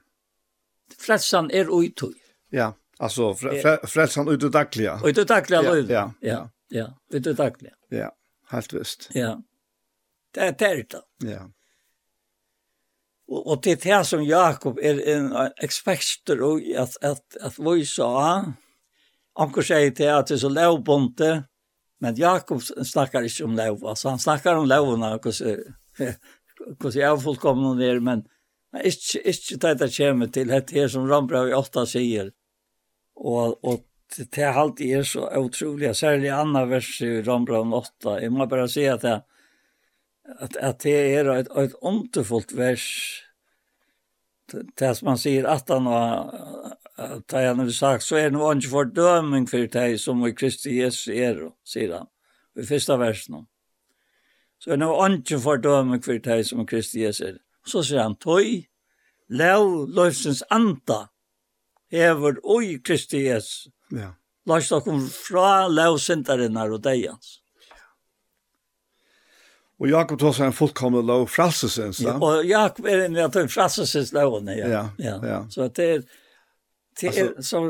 [0.98, 2.14] frelsan er uitui.
[2.54, 4.52] Ja, altså fre, fre, frelsan ut daglia.
[4.52, 5.24] dagliga.
[5.24, 6.06] daglia i dagliga ja.
[6.20, 6.40] Ja, ja,
[6.80, 7.74] ja, ut i dagliga.
[7.90, 8.10] Ja,
[8.52, 9.10] helt visst.
[9.14, 9.36] Ja,
[10.34, 11.46] det er det Ja.
[13.28, 15.32] Og, og det er det som Jakob er en
[15.62, 18.08] eksperter og at, at, at vi sa,
[19.38, 21.32] anker sier til at det er så lovbonte,
[22.00, 27.74] men Jakob snakkar ikke om lov, altså han snakkar om lovene, hvordan jeg har fullkomne
[27.80, 28.24] der, men
[28.72, 32.32] Nei, ikke, ikke det det kommer til, det her som Rambrev i åtta sier,
[33.16, 33.84] og, og
[34.16, 38.18] det halvt er så utrolig, særlig andre vers i Rambrau i åtta.
[38.22, 39.20] jeg må bare si at det,
[40.40, 42.86] at, at det er et, et underfullt vers,
[44.52, 46.30] det det som man sier at han var,
[46.96, 50.78] at han har sagt, så er det noe ikke fordøming for deg som i Kristi
[50.80, 52.08] Jesus er, sier han,
[52.56, 53.44] i første versen.
[54.58, 57.36] Så er det noe ikke fordøming for deg som i Kristi Jesus er
[57.68, 58.64] så sier han, tøy,
[59.28, 61.06] lev løsens anda,
[61.92, 64.12] hever oi Kristi Jesus.» Ja.
[64.48, 67.38] Lars dere fra lev syndarinnar og deians.
[69.78, 72.16] Og Jakob tog seg en fullkomne lov frasesens, da?
[72.16, 74.70] Ja, og Jakob er en av de frasesens lovene, ja.
[74.72, 75.18] Ja, ja.
[75.22, 75.36] ja.
[75.54, 76.02] Så det er,
[76.98, 77.60] det er så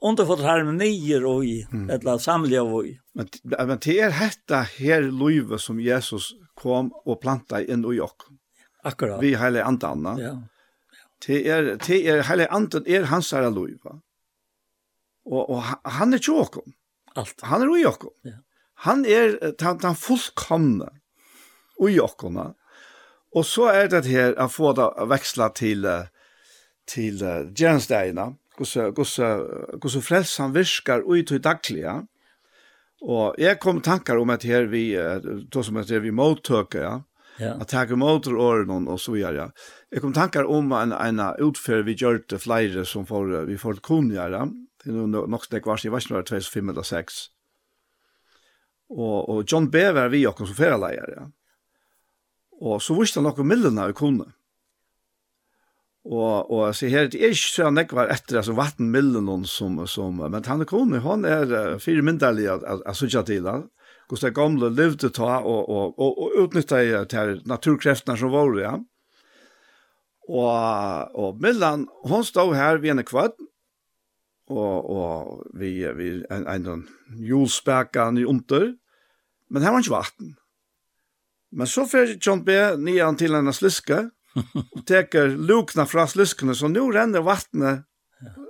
[0.00, 1.90] underfått harmonier og i, mm.
[1.90, 2.94] et eller annet samlige og i.
[3.18, 8.30] Men, men det er dette her livet som Jesus kom og planta inn i oss.
[8.88, 9.20] Akkurat.
[9.22, 10.14] Vi heile andre anna.
[10.22, 10.34] Ja.
[11.26, 13.70] Det er, det er heile andre er hans herre lov.
[15.28, 15.62] Og, og
[15.98, 16.76] han er ikke åkken.
[17.18, 17.42] Alt.
[17.50, 18.14] Han er ui åkken.
[18.24, 18.38] Ja.
[18.86, 20.88] Han er den, den fullkomne
[21.82, 22.38] ui åkken.
[23.34, 25.84] Og så er det her å få det veksla til,
[26.88, 31.98] til uh, gjernsdegene, hvordan frelsen virker ui til daglige.
[33.04, 35.20] Og jeg kom tankar om at her vi, uh,
[35.52, 36.96] to som heter vi mottøker, ja,
[37.38, 37.52] Ja.
[37.54, 39.52] Att ta emot orden och så vidare.
[39.88, 44.48] Jag kom tankar om en en utför vi gjorde flera som får vi får kunjära.
[44.84, 47.14] Det är nog nog det kvar i vars några 2005 eller 6.
[48.88, 51.14] Och och John Bever vi också som förelärare.
[51.16, 51.30] Ja.
[52.50, 54.32] Och så visste några miljoner kunde.
[56.08, 59.76] Og, og så her, det er ikke så han ikke var etter, altså vattenmillen som,
[59.90, 63.48] som, men han er kone, han er uh, fire myndelig at, at, at sutja til
[63.48, 63.66] han
[64.10, 68.60] hur det gamla levde ta och och och, och utnyttja det här naturkrafterna som var
[68.60, 68.84] ja.
[70.28, 73.36] Och och mellan hon stod här vid en kvart
[74.46, 78.76] och och vi vi en en julspäckan i under.
[79.50, 80.36] Men här var ikke vatten.
[81.50, 84.10] Men så fyrir John B nian till en sliske,
[84.70, 87.84] och teker lukna från sliskene, så nu renner vattnet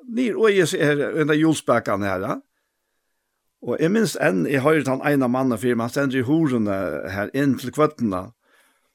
[0.08, 2.20] ner och är den av julspäckan her.
[2.20, 2.40] Ja.
[3.66, 6.26] Og jeg minns enn, jeg har høyre han ene mannen fyrir, meg, han stender i
[6.26, 6.76] horene
[7.10, 8.28] her inn til kvøttene,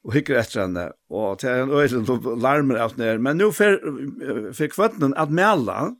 [0.04, 3.20] og hikker etter henne, og til en øyne og larmer alt ned.
[3.24, 5.92] Men nå fikk kvøttene at mela,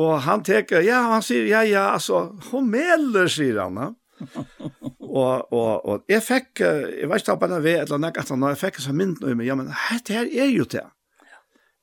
[0.00, 3.78] og han teker, ja, han sier, ja, ja, altså, hun meler, sier han.
[3.78, 3.90] Ja.
[5.22, 8.54] og, og, og jeg fikk, jeg vet ikke om jeg vet, eller nekket han, og
[8.54, 10.86] jeg fikk så mynd noe, i ja, men dette her er jo det.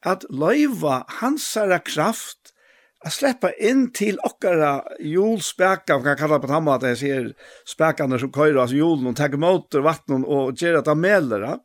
[0.07, 1.49] At løyva hans
[1.87, 2.53] kraft,
[2.99, 7.33] att släppa in till okkara julspäkan kan kalla på tamma att jag ser
[7.65, 11.59] späkan som köjer alltså julen och tar emot vatten och ger att amelera.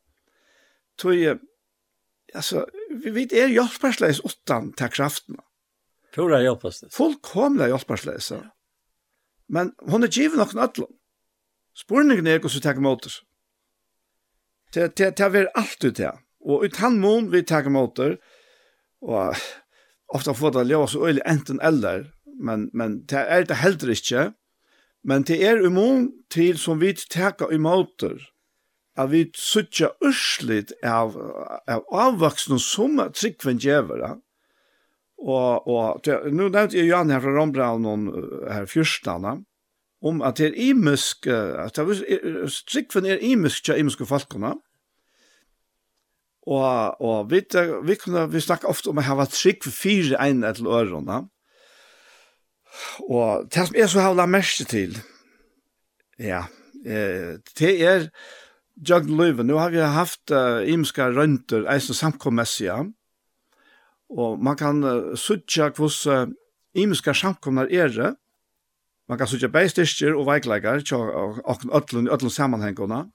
[0.97, 1.39] Tog
[2.35, 2.67] alltså
[3.05, 5.37] vi vet är hjälparsleis åttan ta kraften.
[6.15, 6.95] Pura hjälparsleis.
[6.95, 8.31] Fullkomna hjälparsleis.
[8.31, 8.43] Ja.
[9.47, 10.93] Men hon är given och nattlån.
[11.85, 13.23] Spurningen är hur så tar emot oss.
[14.73, 16.19] Det det det är det.
[16.41, 17.99] Och utan mån vi tar emot
[19.01, 19.35] och
[20.15, 22.11] ofta får det leva så øyelig enten eller,
[22.41, 24.33] men, men det er det heller ikke.
[25.05, 28.21] Men det er immun til som vi teka i måter,
[28.97, 31.17] at vi suttja urslit av,
[31.67, 34.17] av avvaksne som er tryggven djevera.
[35.23, 38.13] Og, og det, nu nevnte jeg Jan her fra Rombraun og
[38.51, 39.39] her fyrstana,
[40.03, 44.57] om at det er imisk, at det er, tryggven er imisk til imiske folkene,
[46.47, 47.43] Og, og vi,
[47.87, 51.21] vi, kunne, vi snakker ofte om å ha trygg for fire ene til ørene.
[53.07, 54.97] Og det som jeg så har lagt mest til,
[56.19, 56.47] ja,
[56.87, 58.09] eh, det er
[58.89, 59.45] Jøgn Løyve.
[59.45, 62.79] Nå har vi haft uh, imenske rønter, eisen samkommessige,
[64.11, 66.25] og man kan uh, suttje hos uh,
[66.75, 68.15] imenske samkommer er det.
[69.13, 73.13] Man kan suttje beistyrker og veikleikar, og og, og i ødlun.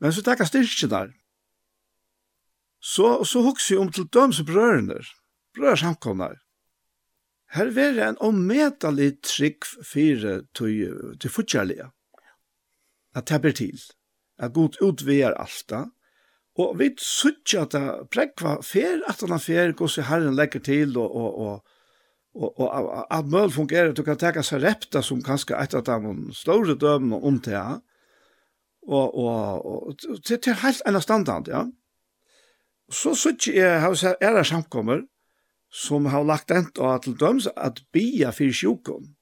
[0.00, 1.12] Men så takkar styrkene der
[2.82, 4.98] Så, så hukser jeg om til døms brørene,
[5.54, 6.40] brør samkommer.
[7.54, 11.90] Her er en ommetelig trygg fire til, til fortjellige.
[13.14, 13.82] At det blir til.
[14.38, 15.74] At god utviger alt.
[16.58, 20.96] Og vi sutja at det prekva fer, at han fer, gos i herren legger til,
[20.98, 21.36] og, og,
[22.34, 25.84] og, og, og at møl fungerer, du kan teka seg repta som kanskje et av
[25.86, 27.62] de store dømene om det,
[28.88, 31.62] og, og, og til, til helt en standard, ja.
[31.62, 31.81] Mm
[32.92, 35.06] Så sutt jeg har sett ære samkommer
[35.72, 39.14] som har lagt ent og til døms at bia for sjukon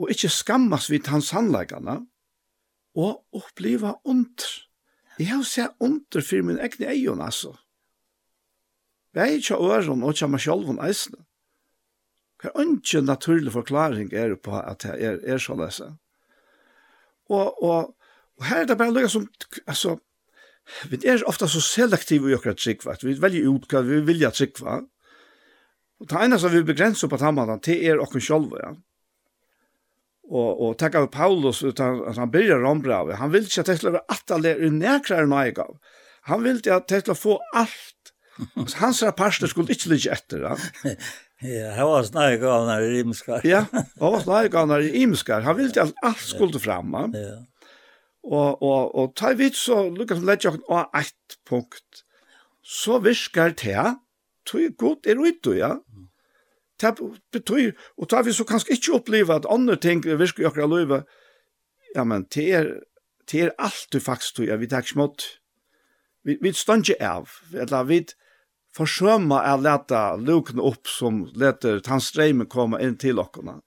[0.00, 2.00] og ikke skammas vid hans handleggene
[2.96, 4.46] og oppleva ondr.
[5.18, 7.52] Jeg har sett ondr for min egne egen, altså.
[9.14, 11.20] Jeg er ikke øren og ikke meg selv om eisene.
[12.42, 15.92] Hva er ikke naturlig forklaring er på at jeg er, er så lese.
[17.30, 17.94] Og, og,
[18.36, 19.28] og her er det bare lukket som,
[19.66, 19.98] altså,
[20.90, 24.80] vi er ofta så selektive i okra trikva, vi velger ut hva vi vilja trikva,
[26.00, 28.74] og det ene som vi begrenser på tammadan, det er okkur sjolva, ja.
[30.24, 33.76] Og, og takk av Paulus, utan, at han byrjar rombrave, han vil ikke at det
[33.80, 35.76] skal være attaler i nekrare naigav,
[36.30, 38.14] han vil ikke at det skal få alt,
[38.80, 40.94] hans rapparster skulle ikke ligge etter, ja.
[41.44, 43.42] Ja, han var snargavnar i imskar.
[43.44, 45.42] ja, han var snargavnar i imskar.
[45.44, 46.94] Han ville at alt skulle fram.
[47.12, 47.34] Ja.
[48.24, 52.04] Og, og, og ta vidt så lukka som ledger av eit punkt,
[52.64, 53.98] så virkar det,
[54.48, 55.74] tog god er ut, ja.
[56.80, 56.94] Det
[57.32, 61.02] betyr, og ta vi så kanskje ikke oppleva at andre ting viskar i akkurat løyve,
[61.94, 62.70] ja, men det er,
[63.30, 65.12] det er alt du faktisk tog, ja, vi tar ikke
[66.24, 68.00] vi, vi står ikke av, eller vi
[68.74, 73.60] forsømmer å lete lukene opp som leter tannstreimen komme inn til okkerne.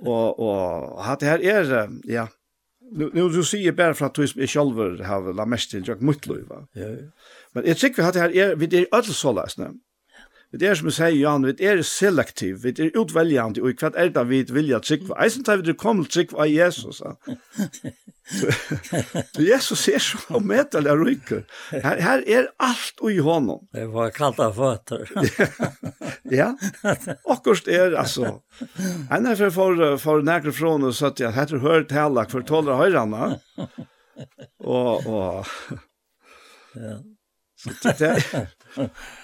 [0.00, 2.26] Og, og at det her er, ja,
[2.90, 6.02] nu nu du ser bara för att du är själv har la mest till jag
[6.02, 6.66] mycket lova.
[6.72, 6.96] Ja.
[7.52, 9.70] Men jag tycker vi hade här vi det är alltså så läsna.
[10.50, 14.08] Vi er som jeg sier, Jan, vi er selektiv, vi er utveljande, og hva er
[14.10, 15.14] det vi vilja trykva?
[15.22, 16.98] Eisen tar vi til kommer til trykva av Jesus.
[16.98, 17.12] Så
[19.50, 21.44] Jesus er så omedelig rykker.
[21.70, 23.62] Her, her er alt i honom.
[23.74, 25.06] Det var kallt av fötter.
[26.40, 26.50] ja,
[27.30, 28.40] akkurat er, altså.
[29.10, 32.46] Han er for, for, for nærkere fra henne, så at jeg heter hørt helak for
[32.46, 33.36] tåler høyrene.
[34.66, 35.54] Og, og...
[36.74, 36.98] Ja.
[37.60, 38.20] Så det er...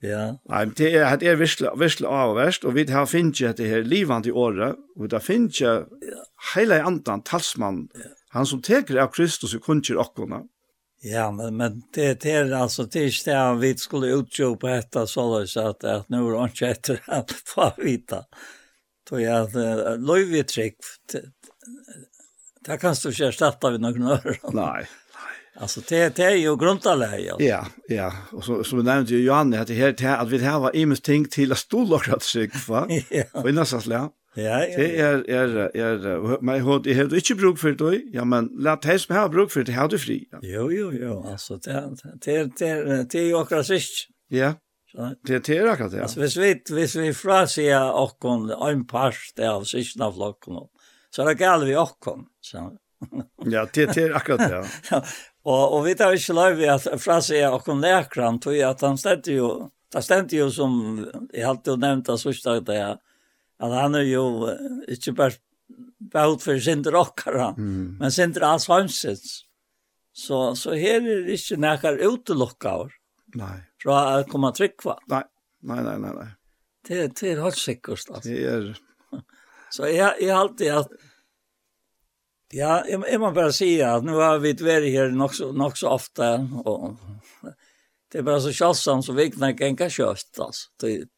[0.00, 0.22] Ja.
[0.48, 3.58] Nei, men det er, det er virkelig, virkelig av og verst, og vi har finnet
[3.58, 5.74] det her livende i året, og vi har finnet ja.
[6.54, 8.14] hele andan talsmann, ja.
[8.36, 10.40] han som teker av Kristus i kunnskjer okkona.
[11.04, 15.06] Ja, men, men det, det er altså, det er ikke det vi skulle utjøpe etter
[15.08, 18.24] sånn at, at nå er det ikke etter at få vite.
[19.08, 19.40] Så ja,
[19.98, 21.22] løyvetrykk, trygg, det,
[22.68, 24.36] det kan du ikke erstatte ved noen ører.
[24.54, 24.84] Nei.
[25.60, 27.20] Alltså det det är ju grundläggande.
[27.20, 27.66] Ja, ja.
[27.88, 28.12] ja.
[28.32, 31.24] Och så som nämnde ju Johanne hade helt här att vi har var ims ting
[31.24, 32.88] till att stå att sig va.
[33.32, 33.80] Och innan så
[34.34, 34.76] Ja, ja.
[34.76, 38.02] Det är är är man har det har inte bruk för det.
[38.12, 40.28] Ja, men låt helst ha bruk för det har du fri.
[40.42, 41.26] Jo, jo, jo.
[41.28, 44.08] Alltså det det det det är ju också sist.
[44.28, 44.54] Ja.
[45.26, 46.02] Det det är akkurat det.
[46.02, 50.54] Alltså hvis vi hvis vi frasia och en part av sistna flocken.
[51.10, 51.98] Så det kallar vi och
[52.40, 52.78] så.
[53.44, 54.66] Ja, det det är akkurat det.
[55.50, 58.82] Og, og vi tar ikke lov i at fra seg og kom lekran, tog at
[58.86, 59.50] han stendte jo,
[59.90, 60.74] det stendte jo som,
[61.32, 63.00] jeg har alltid nevnt av sørste at
[63.60, 64.24] at han er jo
[64.88, 65.36] ikke bare
[66.12, 67.98] behut for sindre okkara, mm.
[68.00, 69.42] men sindre alls hansins.
[70.16, 72.94] Så, så her er det ikke nekkar utelokkaver.
[73.38, 73.56] Nei.
[73.80, 74.96] Fra å komme tryggva.
[75.12, 75.22] Nei,
[75.68, 76.14] nei, nei, nei.
[76.16, 76.30] nei.
[76.88, 78.08] Det, det er helt sikkert.
[78.08, 78.24] Altså.
[78.26, 78.72] Det er...
[79.74, 80.96] Så jeg, jeg alltid at
[82.52, 85.76] Ja, jeg, jeg må bare si at nå har vi vært her nok så, nok
[85.78, 86.32] så ofte,
[86.66, 86.96] og
[88.10, 90.40] det er bare så kjølsomt, så vi kan ikke inte köst.
[90.40, 90.68] altså.
[90.80, 91.08] Det,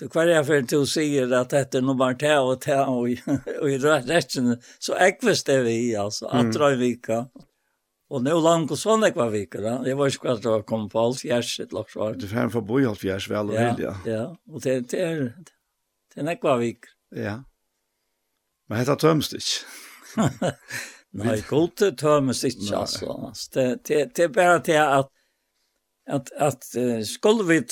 [0.00, 2.86] det kvar jag för att du säger att det är nog bara det og, det
[2.86, 3.10] og
[3.70, 7.26] i resten, så äckvis det vi altså, at dra i vika.
[8.10, 9.60] Og nå langt og sånn ekva vika.
[9.60, 9.74] da.
[9.84, 12.20] Jeg var ikke hva kvart att komma på alt hjertet, lagt hjärset.
[12.20, 15.00] Du får en förboj alls hjärs väl och ja, vel, Ja, Ja, og det, det
[15.00, 15.34] er,
[16.14, 16.88] det är ekva vika.
[17.10, 17.42] Ja.
[18.68, 19.44] Men det tømst ikke.
[19.44, 19.87] inte.
[21.10, 23.32] Nej, gode tömmes inte alltså.
[23.54, 25.08] Det, det, det bare til at,
[26.06, 27.62] at, at, att skulle vi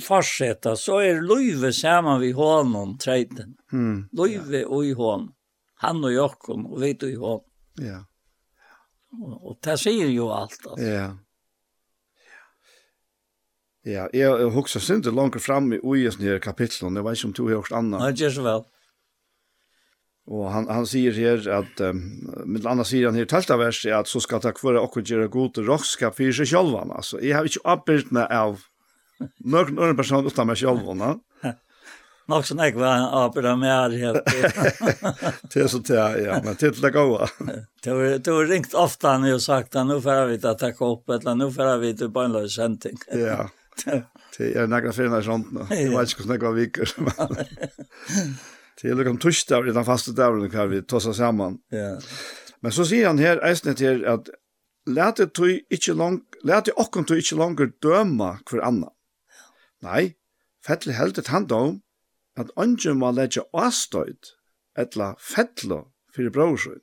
[0.00, 3.56] fortsette, så er løyve sammen vi honom träden.
[3.72, 4.08] Mm.
[4.12, 4.68] Løyve ja.
[4.68, 5.28] och i hon.
[5.74, 7.40] Han og Jokken, og vi och i hon.
[7.78, 8.04] Ja.
[9.12, 10.86] Og, och det sier jo alt, altså.
[10.86, 11.10] Ja.
[13.84, 17.32] Ja, jeg jeg husker sinte langt fram i ujes nere kapitlen, jeg vet ikke om
[17.32, 18.00] du har gjort annet.
[18.00, 18.62] Nei, ikke så vel.
[20.24, 21.98] Og han han sier her at, um,
[22.48, 25.58] med sier han her tälta vers är at så skal takk for och gjøre god
[25.58, 28.62] och for seg sig Altså, jeg har ikke uppbilt med av
[29.44, 31.18] noen annan person utan meg själv va.
[32.28, 34.14] Nok som jeg var upp med her.
[35.52, 37.28] Det er så til, ja men til det gode.
[37.84, 40.72] Det har det har ringt ofte han og sagt att nu får vi ta ta
[40.80, 42.96] opp, eller nå får vi ta på en løs lösenting.
[43.12, 43.48] Ja.
[44.36, 45.66] Det er är några fina sånt nå.
[45.70, 46.88] Jag vet ikke hvordan snägg var viker.
[48.84, 51.58] Det är liksom torsdag utan fasta och kan vi ta samman.
[51.68, 52.00] Ja.
[52.60, 54.28] Men så säger han här äsnet här att
[54.86, 58.88] lät det tog inte lång lät det också tog inte längre döma för andra.
[59.82, 60.16] Nej,
[60.66, 61.80] fettle helt ett hand om
[62.36, 64.36] att anje må lägga avstöjt
[64.78, 66.80] etla fettlo för brorsen.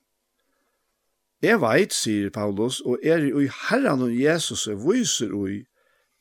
[1.41, 5.65] Jeg veit, sier Paulus, og er i herran og Jesus og viser ui,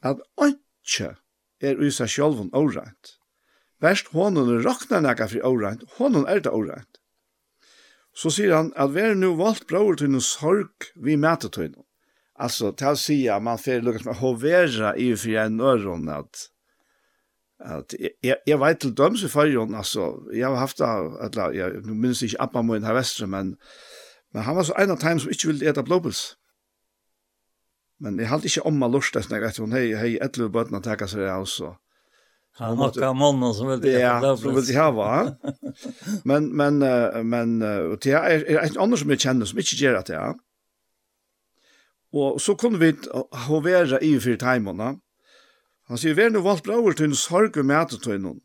[0.02, 1.16] at anke
[1.60, 3.19] er i seg sjálfun årænt.
[3.80, 7.00] Værst honom rakna nekka fri åreint, honon er det åreint.
[8.12, 11.70] Så sier han at vi er nu valgt bror til noen sorg vi mæter til
[11.70, 11.86] noen.
[12.40, 16.48] Altså, til å si at man får lukket med hovera i for jeg øron, at
[17.60, 17.92] at
[18.24, 22.40] jeg, jeg vet til døms i fargen, altså, jeg har haft det, jeg minns ikke
[22.40, 23.56] Abba min her vestre, men,
[24.32, 26.22] men han var så en av dem som ikke ville eta blåpils.
[28.00, 31.08] Men jeg halte ikke om meg lort, jeg vet, hun hei, hei, etter bøtene teka
[31.10, 31.74] seg av, så,
[32.52, 35.36] Han har mannen som vill ja, som vill ha va.
[36.24, 36.78] Men men
[37.28, 40.38] men och det är ett annat som jag känner som inte gör att ja.
[42.12, 42.96] Och så kunne vi
[43.48, 44.96] hovera i för timmarna.
[45.88, 48.40] Han sier, vi nu valgt bra till en sorg og mäta till någon.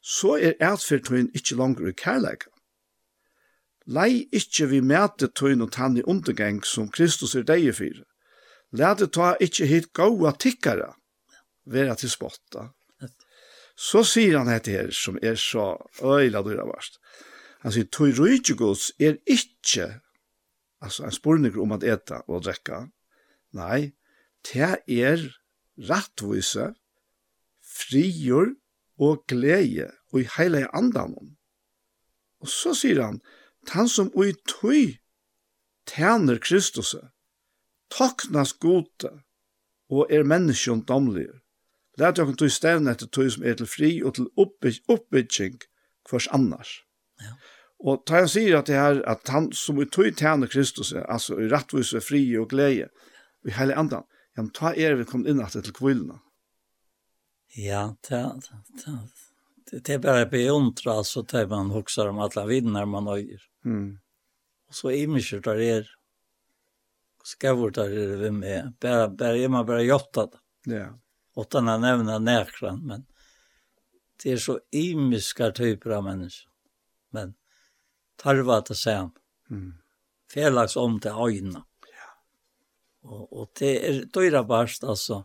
[0.00, 2.42] Så är ert för till inte längre kärlek.
[3.86, 8.04] Lei ikkje vi mæte tøyn og tann i undergang som Kristus er deg for.
[8.72, 10.94] det ta ikkje hit gaua tikkara
[11.66, 12.70] vera til spotta
[13.76, 16.98] Så sier han dette her, som er så øyla dyra varst.
[17.62, 19.88] Han sier, tog rujtjegods er ikkje,
[20.82, 22.84] altså en spurninger om at eta og drekka,
[23.54, 23.92] nei,
[24.48, 25.28] det er
[25.88, 26.72] rattvise,
[27.62, 28.52] frigjør
[29.02, 31.14] og glede, og i heile andan.
[32.42, 33.20] Og så sier han,
[33.70, 34.98] han som ui tøy
[35.86, 36.94] tæner Kristus,
[37.92, 39.12] toknas gode,
[39.92, 41.41] og er menneskjøndomlige.
[42.00, 45.58] Lært okken tog stevne etter tog som er til fri og til oppbygging
[46.08, 46.78] kvars annars.
[47.20, 47.34] Ja.
[47.82, 51.40] Og da han sier at det er at han som vi tog tjener Kristus, altså
[51.42, 52.88] i rettvis og fri og glede,
[53.42, 54.06] og i hele andan,
[54.36, 56.20] ja, men ta er vi kommet inn etter til kvillene.
[57.58, 58.20] Ja, det,
[58.80, 58.94] det,
[59.68, 63.42] det, det er bare beundra, altså, det man hokser om alle vinner man øyer.
[63.66, 63.98] Mm.
[64.70, 65.90] Og så er mye der er,
[67.28, 70.42] skavur der er vi med, bare, bare, er man bare hjelpte det.
[70.78, 70.88] Ja
[71.36, 73.06] utan att nämna näkran, men
[74.22, 76.52] det är så imiska typer av människor.
[77.10, 77.34] Men
[78.16, 79.10] tarva att säga.
[79.50, 79.74] Mm.
[80.34, 81.64] Felags om till öjna.
[81.80, 83.10] Ja.
[83.10, 85.24] Och, och det är dyra barst alltså.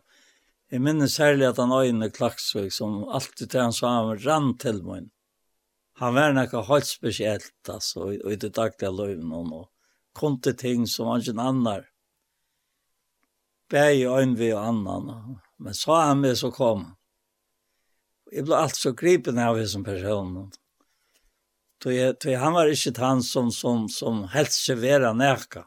[0.68, 4.82] Jag minns särskilt att han öjna klaxvig som alltid till han sa han rann till
[4.82, 5.10] mig.
[5.92, 9.70] Han var något helt speciellt alltså i, i det dagliga löven och
[10.12, 11.88] kom ting som han inte annar.
[13.70, 15.38] Bär ju vi vid annan.
[15.58, 16.94] Men sa han med så kom han.
[18.32, 20.50] Jeg ble alt så gripen av det som person.
[21.82, 21.94] Så
[22.36, 25.64] han var ikke han som, som, som helst ikke være nærka.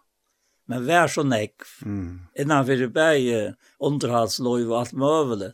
[0.69, 1.65] Men vær så nekv.
[1.83, 2.27] Mm.
[2.39, 5.51] Innan vi bæg underhalsløy og alt møvelig.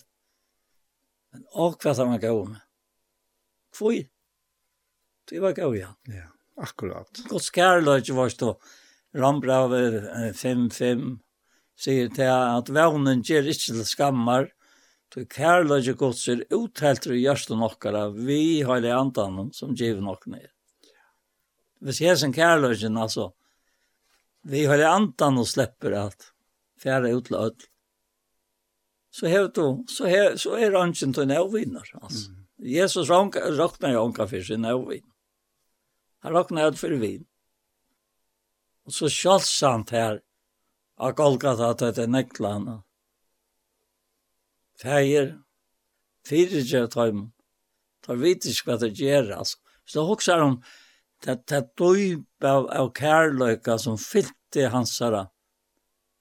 [1.34, 2.64] Men og hva han var gav med.
[3.78, 4.04] Kvøy.
[5.28, 5.94] Det var gav ja.
[6.12, 6.28] Ja,
[6.58, 7.24] akkurat.
[7.30, 8.54] Godt skærløy var stå.
[9.18, 9.64] Rambra
[10.36, 11.18] 5-5
[11.78, 14.50] sier til at vevnen gjør ikke til skammar,
[15.14, 20.28] til kærløyge gods er uthelt i hjørsten nokkara, vi har det andan som giver nok
[20.28, 20.50] ned.
[21.80, 23.30] Hvis jeg som kærløygen, altså,
[24.48, 26.32] vi har det andan og slipper at
[26.82, 27.70] fjerde ut til.
[29.12, 32.32] Så, hev du, så, hev, så er ønsken til nøvvinner, altså.
[32.32, 32.44] Mm.
[32.58, 35.06] Jesus råkner jo onka for sin nøvvin.
[36.26, 37.26] Han råkner jo for vin.
[38.86, 40.22] Og så kjølsamt her,
[40.98, 42.76] av Golgata til det er nekla henne.
[44.82, 45.32] Feir,
[46.28, 47.24] fyrir gjør tøym,
[48.06, 49.62] tar vitisk hva det gjør, altså.
[49.88, 50.58] Så det hoksar om
[51.24, 55.28] det, det døyb av, av kærløyka som fyllte hans herre,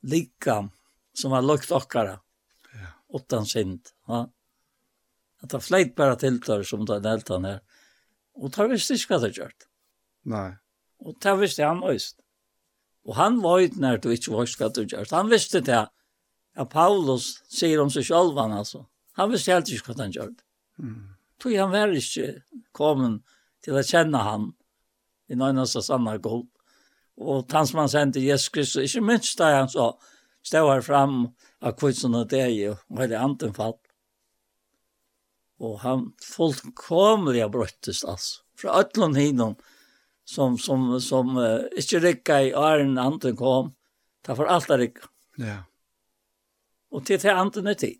[0.07, 0.70] likam,
[1.16, 2.19] som var lukt okkara,
[2.73, 2.93] ja.
[3.16, 3.90] utan sind.
[4.09, 4.27] Ja.
[5.43, 7.65] At det fleit bare tiltar som det den heltan her.
[8.36, 9.53] Og tar visst ikke hva det gjør.
[10.32, 10.48] Nei.
[11.05, 12.20] Og tar visst det han øyst.
[13.07, 15.07] Og han var ikke når du ikke var hva du gjør.
[15.12, 15.85] Han visste det
[16.57, 18.83] at Paulus sier om seg selv, han altså.
[19.16, 20.33] Han visste helt ikke hva han gjør.
[20.83, 21.15] Mm.
[21.41, 22.41] Tog han var ikke
[22.77, 23.23] kommet
[23.65, 24.51] til å kjenne han
[25.31, 26.47] i noen av sanne god.
[27.16, 29.93] Og han som han sendte Jesus Kristus, ikke minst da han så
[30.47, 31.23] stod her frem
[31.65, 33.81] av kvitsen og deg og hele anden fatt.
[35.62, 38.43] Og han fullkomlig har brøttes altså.
[38.57, 39.57] Fra øtlån hinnom,
[40.27, 43.74] som som som uh, inte rycka i arn anten kom.
[44.23, 45.01] Ta för allt där rycka.
[45.36, 45.57] Ja.
[46.90, 47.98] Och till till anten är till.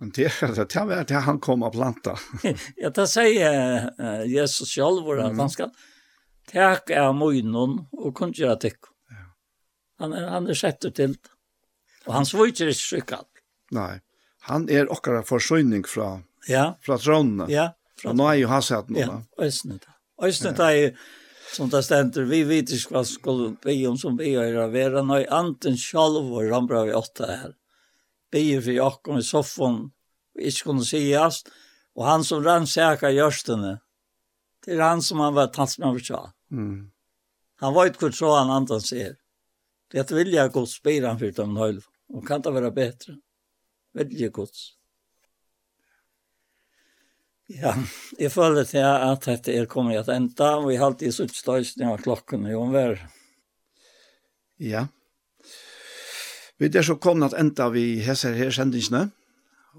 [0.00, 2.18] Men det är det var det han kom att planta.
[2.76, 5.36] ja, det säger uh, Jesus själv vår mm.
[5.36, 5.72] ganska han
[6.52, 8.88] Tack är mojnon och kunde jag tycka.
[9.08, 9.16] Ja.
[9.98, 11.16] Han är, han är sätter till.
[12.04, 13.26] Och han svårt är sjukat.
[13.70, 14.00] Nej.
[14.40, 16.78] Han är okkara försörjning från ja.
[16.80, 17.50] från tronen.
[17.50, 17.77] Ja.
[18.04, 19.00] Ja, nå er jo hans hatt nå.
[19.00, 19.96] Ja, østene da.
[20.26, 20.98] Østene da er
[21.52, 25.02] som det stender, vi vet ikke hva skulle be om som vi gjør å være.
[25.02, 27.54] nå er anten selv og rambra vi åtta her.
[28.32, 29.78] Be jo for jakken i soffan,
[30.36, 31.42] vi ikke kunne si jas,
[31.96, 33.78] og han som rann sæka gjørstene,
[34.64, 36.20] det er han som han var talsmann for tja.
[36.52, 36.90] Mm.
[37.62, 39.16] Han var ikke så han anten ser.
[39.88, 41.80] Det vilja gods spyr han for dem nøyl.
[42.14, 43.18] og kan det være bedre.
[43.94, 44.77] Vilja gods.
[47.48, 47.72] Ja,
[48.20, 51.88] jeg føler til at dette er kommet at enda, og jeg har alltid sutt støysning
[51.88, 53.00] av klokken i omvær.
[54.60, 54.84] Ja.
[56.60, 59.06] Vi er så kommet at enda vi heser her kjendingsene,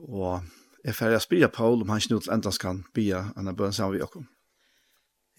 [0.07, 0.41] og
[0.81, 3.75] jeg ferdig å spille Paul om han ikke nå til enda skal bya enn bøn
[3.75, 4.29] sammen vi åkken.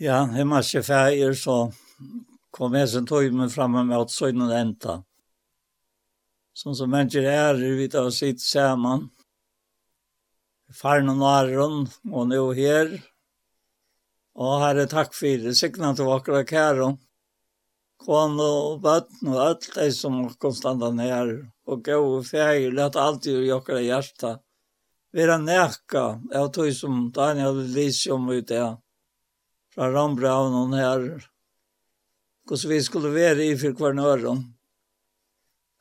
[0.00, 1.72] Ja, jeg må ikke feir, så
[2.54, 5.00] kom jeg som tog meg fremme med at søgnet enda.
[6.54, 9.08] Sånn som mennesker er, vi tar sitt sammen,
[10.74, 12.92] faren og næren, og nå her.
[14.38, 16.92] Og herre, takk for det, sikna til vakre kære.
[18.00, 21.32] Kåne og bøtten og alt det som konstant er nær.
[21.68, 23.80] Og gå og feir, lett alltid i okra
[25.12, 28.78] Vi er nækka, jeg tog som Daniel Lysium ut det.
[29.74, 31.26] Fra Rambraunen her.
[32.46, 34.54] Hvordan vi skulle være i for hver nøren.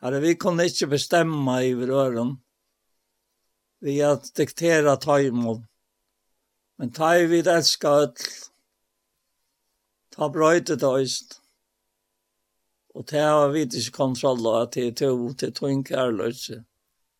[0.01, 2.37] Herre, vi kunne ikke bestemme i hver nøren
[3.79, 5.67] vi att diktera tajmon.
[6.77, 8.13] Men taj vi älska öll.
[10.15, 11.41] Ta bröjtet öst.
[12.93, 15.83] Og det har vi ikke kontroll av at det er to, det er to en
[15.83, 16.63] kærløse.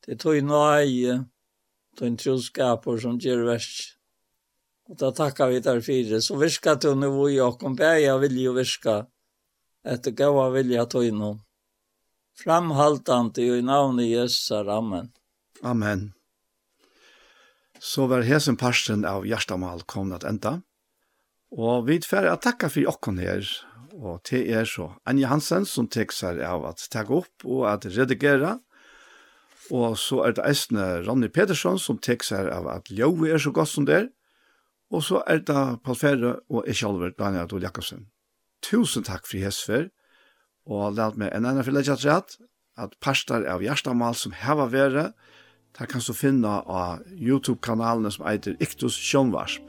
[0.04, 1.20] Det er to en nøye,
[1.98, 3.96] to en troskaper som gjør verst.
[4.90, 6.22] Og da takkar vi der fire.
[6.22, 9.06] Så virka til nu og åkken, kom bæja vilje jo virka
[9.86, 11.40] etter gava vilja to innom.
[12.44, 14.52] Framhaltande i navnet Jesus.
[14.52, 15.12] Amen.
[15.64, 16.19] Amen.
[17.80, 20.60] Så var hesen parsten av Gjerstamal kommet at enda.
[21.56, 23.48] Og vi er å takke for åkken her,
[23.96, 27.88] og til er så Anja Hansen som tek seg av at takke opp og at
[27.88, 28.58] redigere.
[29.72, 33.54] Og så er det eisende Ronny Pedersen som tek seg av at Ljøve er så
[33.56, 34.08] godt som det er.
[34.92, 38.08] Og så er det Paul Ferre og jeg selv, Daniel Adol Jakobsen.
[38.66, 39.90] Tusen takk for hesfer,
[40.68, 42.36] og lad meg en annen for legge at
[42.80, 45.14] at parster av Gjerstamal som heva været,
[45.80, 49.64] Det kan du finna av YouTube-kanalen som heter Iktus Sjønvarsp.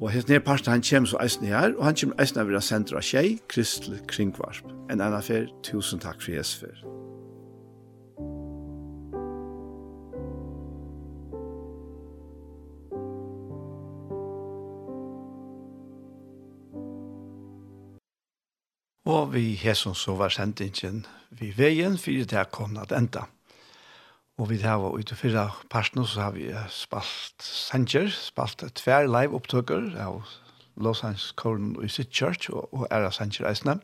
[0.00, 2.60] Og hans nye parten han kommer så eisen her, og han kommer eisen av å
[2.64, 4.66] sende av tjei, Kristel Kringvarsp.
[4.90, 6.82] En annen fer, tusen takk for Jesus fer.
[19.06, 23.28] Og vi hesson så var sendingen vi veien fyrir det er kommet enda.
[24.40, 29.90] Og vi har ute fyra parten så har vi spalt sanger, spalt tver live opptøkker
[30.00, 30.22] av
[30.80, 33.76] Los Angeles Korn i sitt church og, og er av sanger eisene.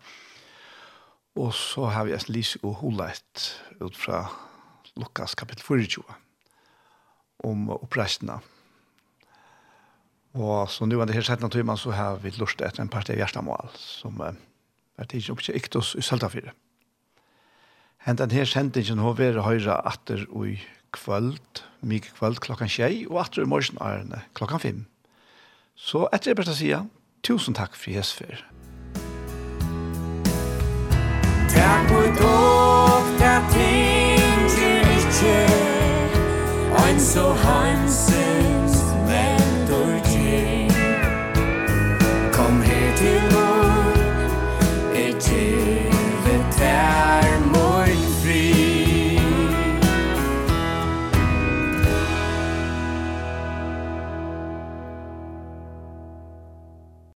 [1.37, 3.51] Og så har vi en lise og holeit
[3.85, 4.25] ut fra
[4.97, 6.17] Lukas kapittel 24
[7.45, 8.41] om oppreisene.
[10.41, 13.13] Og så nu er det helt sett naturlig, så har vi lurt etter en part
[13.13, 14.41] av hjertemål som er
[15.05, 16.57] tidligere oppkjøkt oss i Søltafire.
[18.07, 20.53] Hent den her sendingen har vært høyre atter i
[20.95, 24.85] kvöld, mye kvöld klokkan tjei, og atter i morgen er ærene klokkan fem.
[25.75, 26.85] Så etter det beste sida,
[27.27, 28.45] tusen takk for hesfer.
[31.51, 35.35] Takk for dog, takk ting til ikke,
[36.87, 38.26] en så hansen.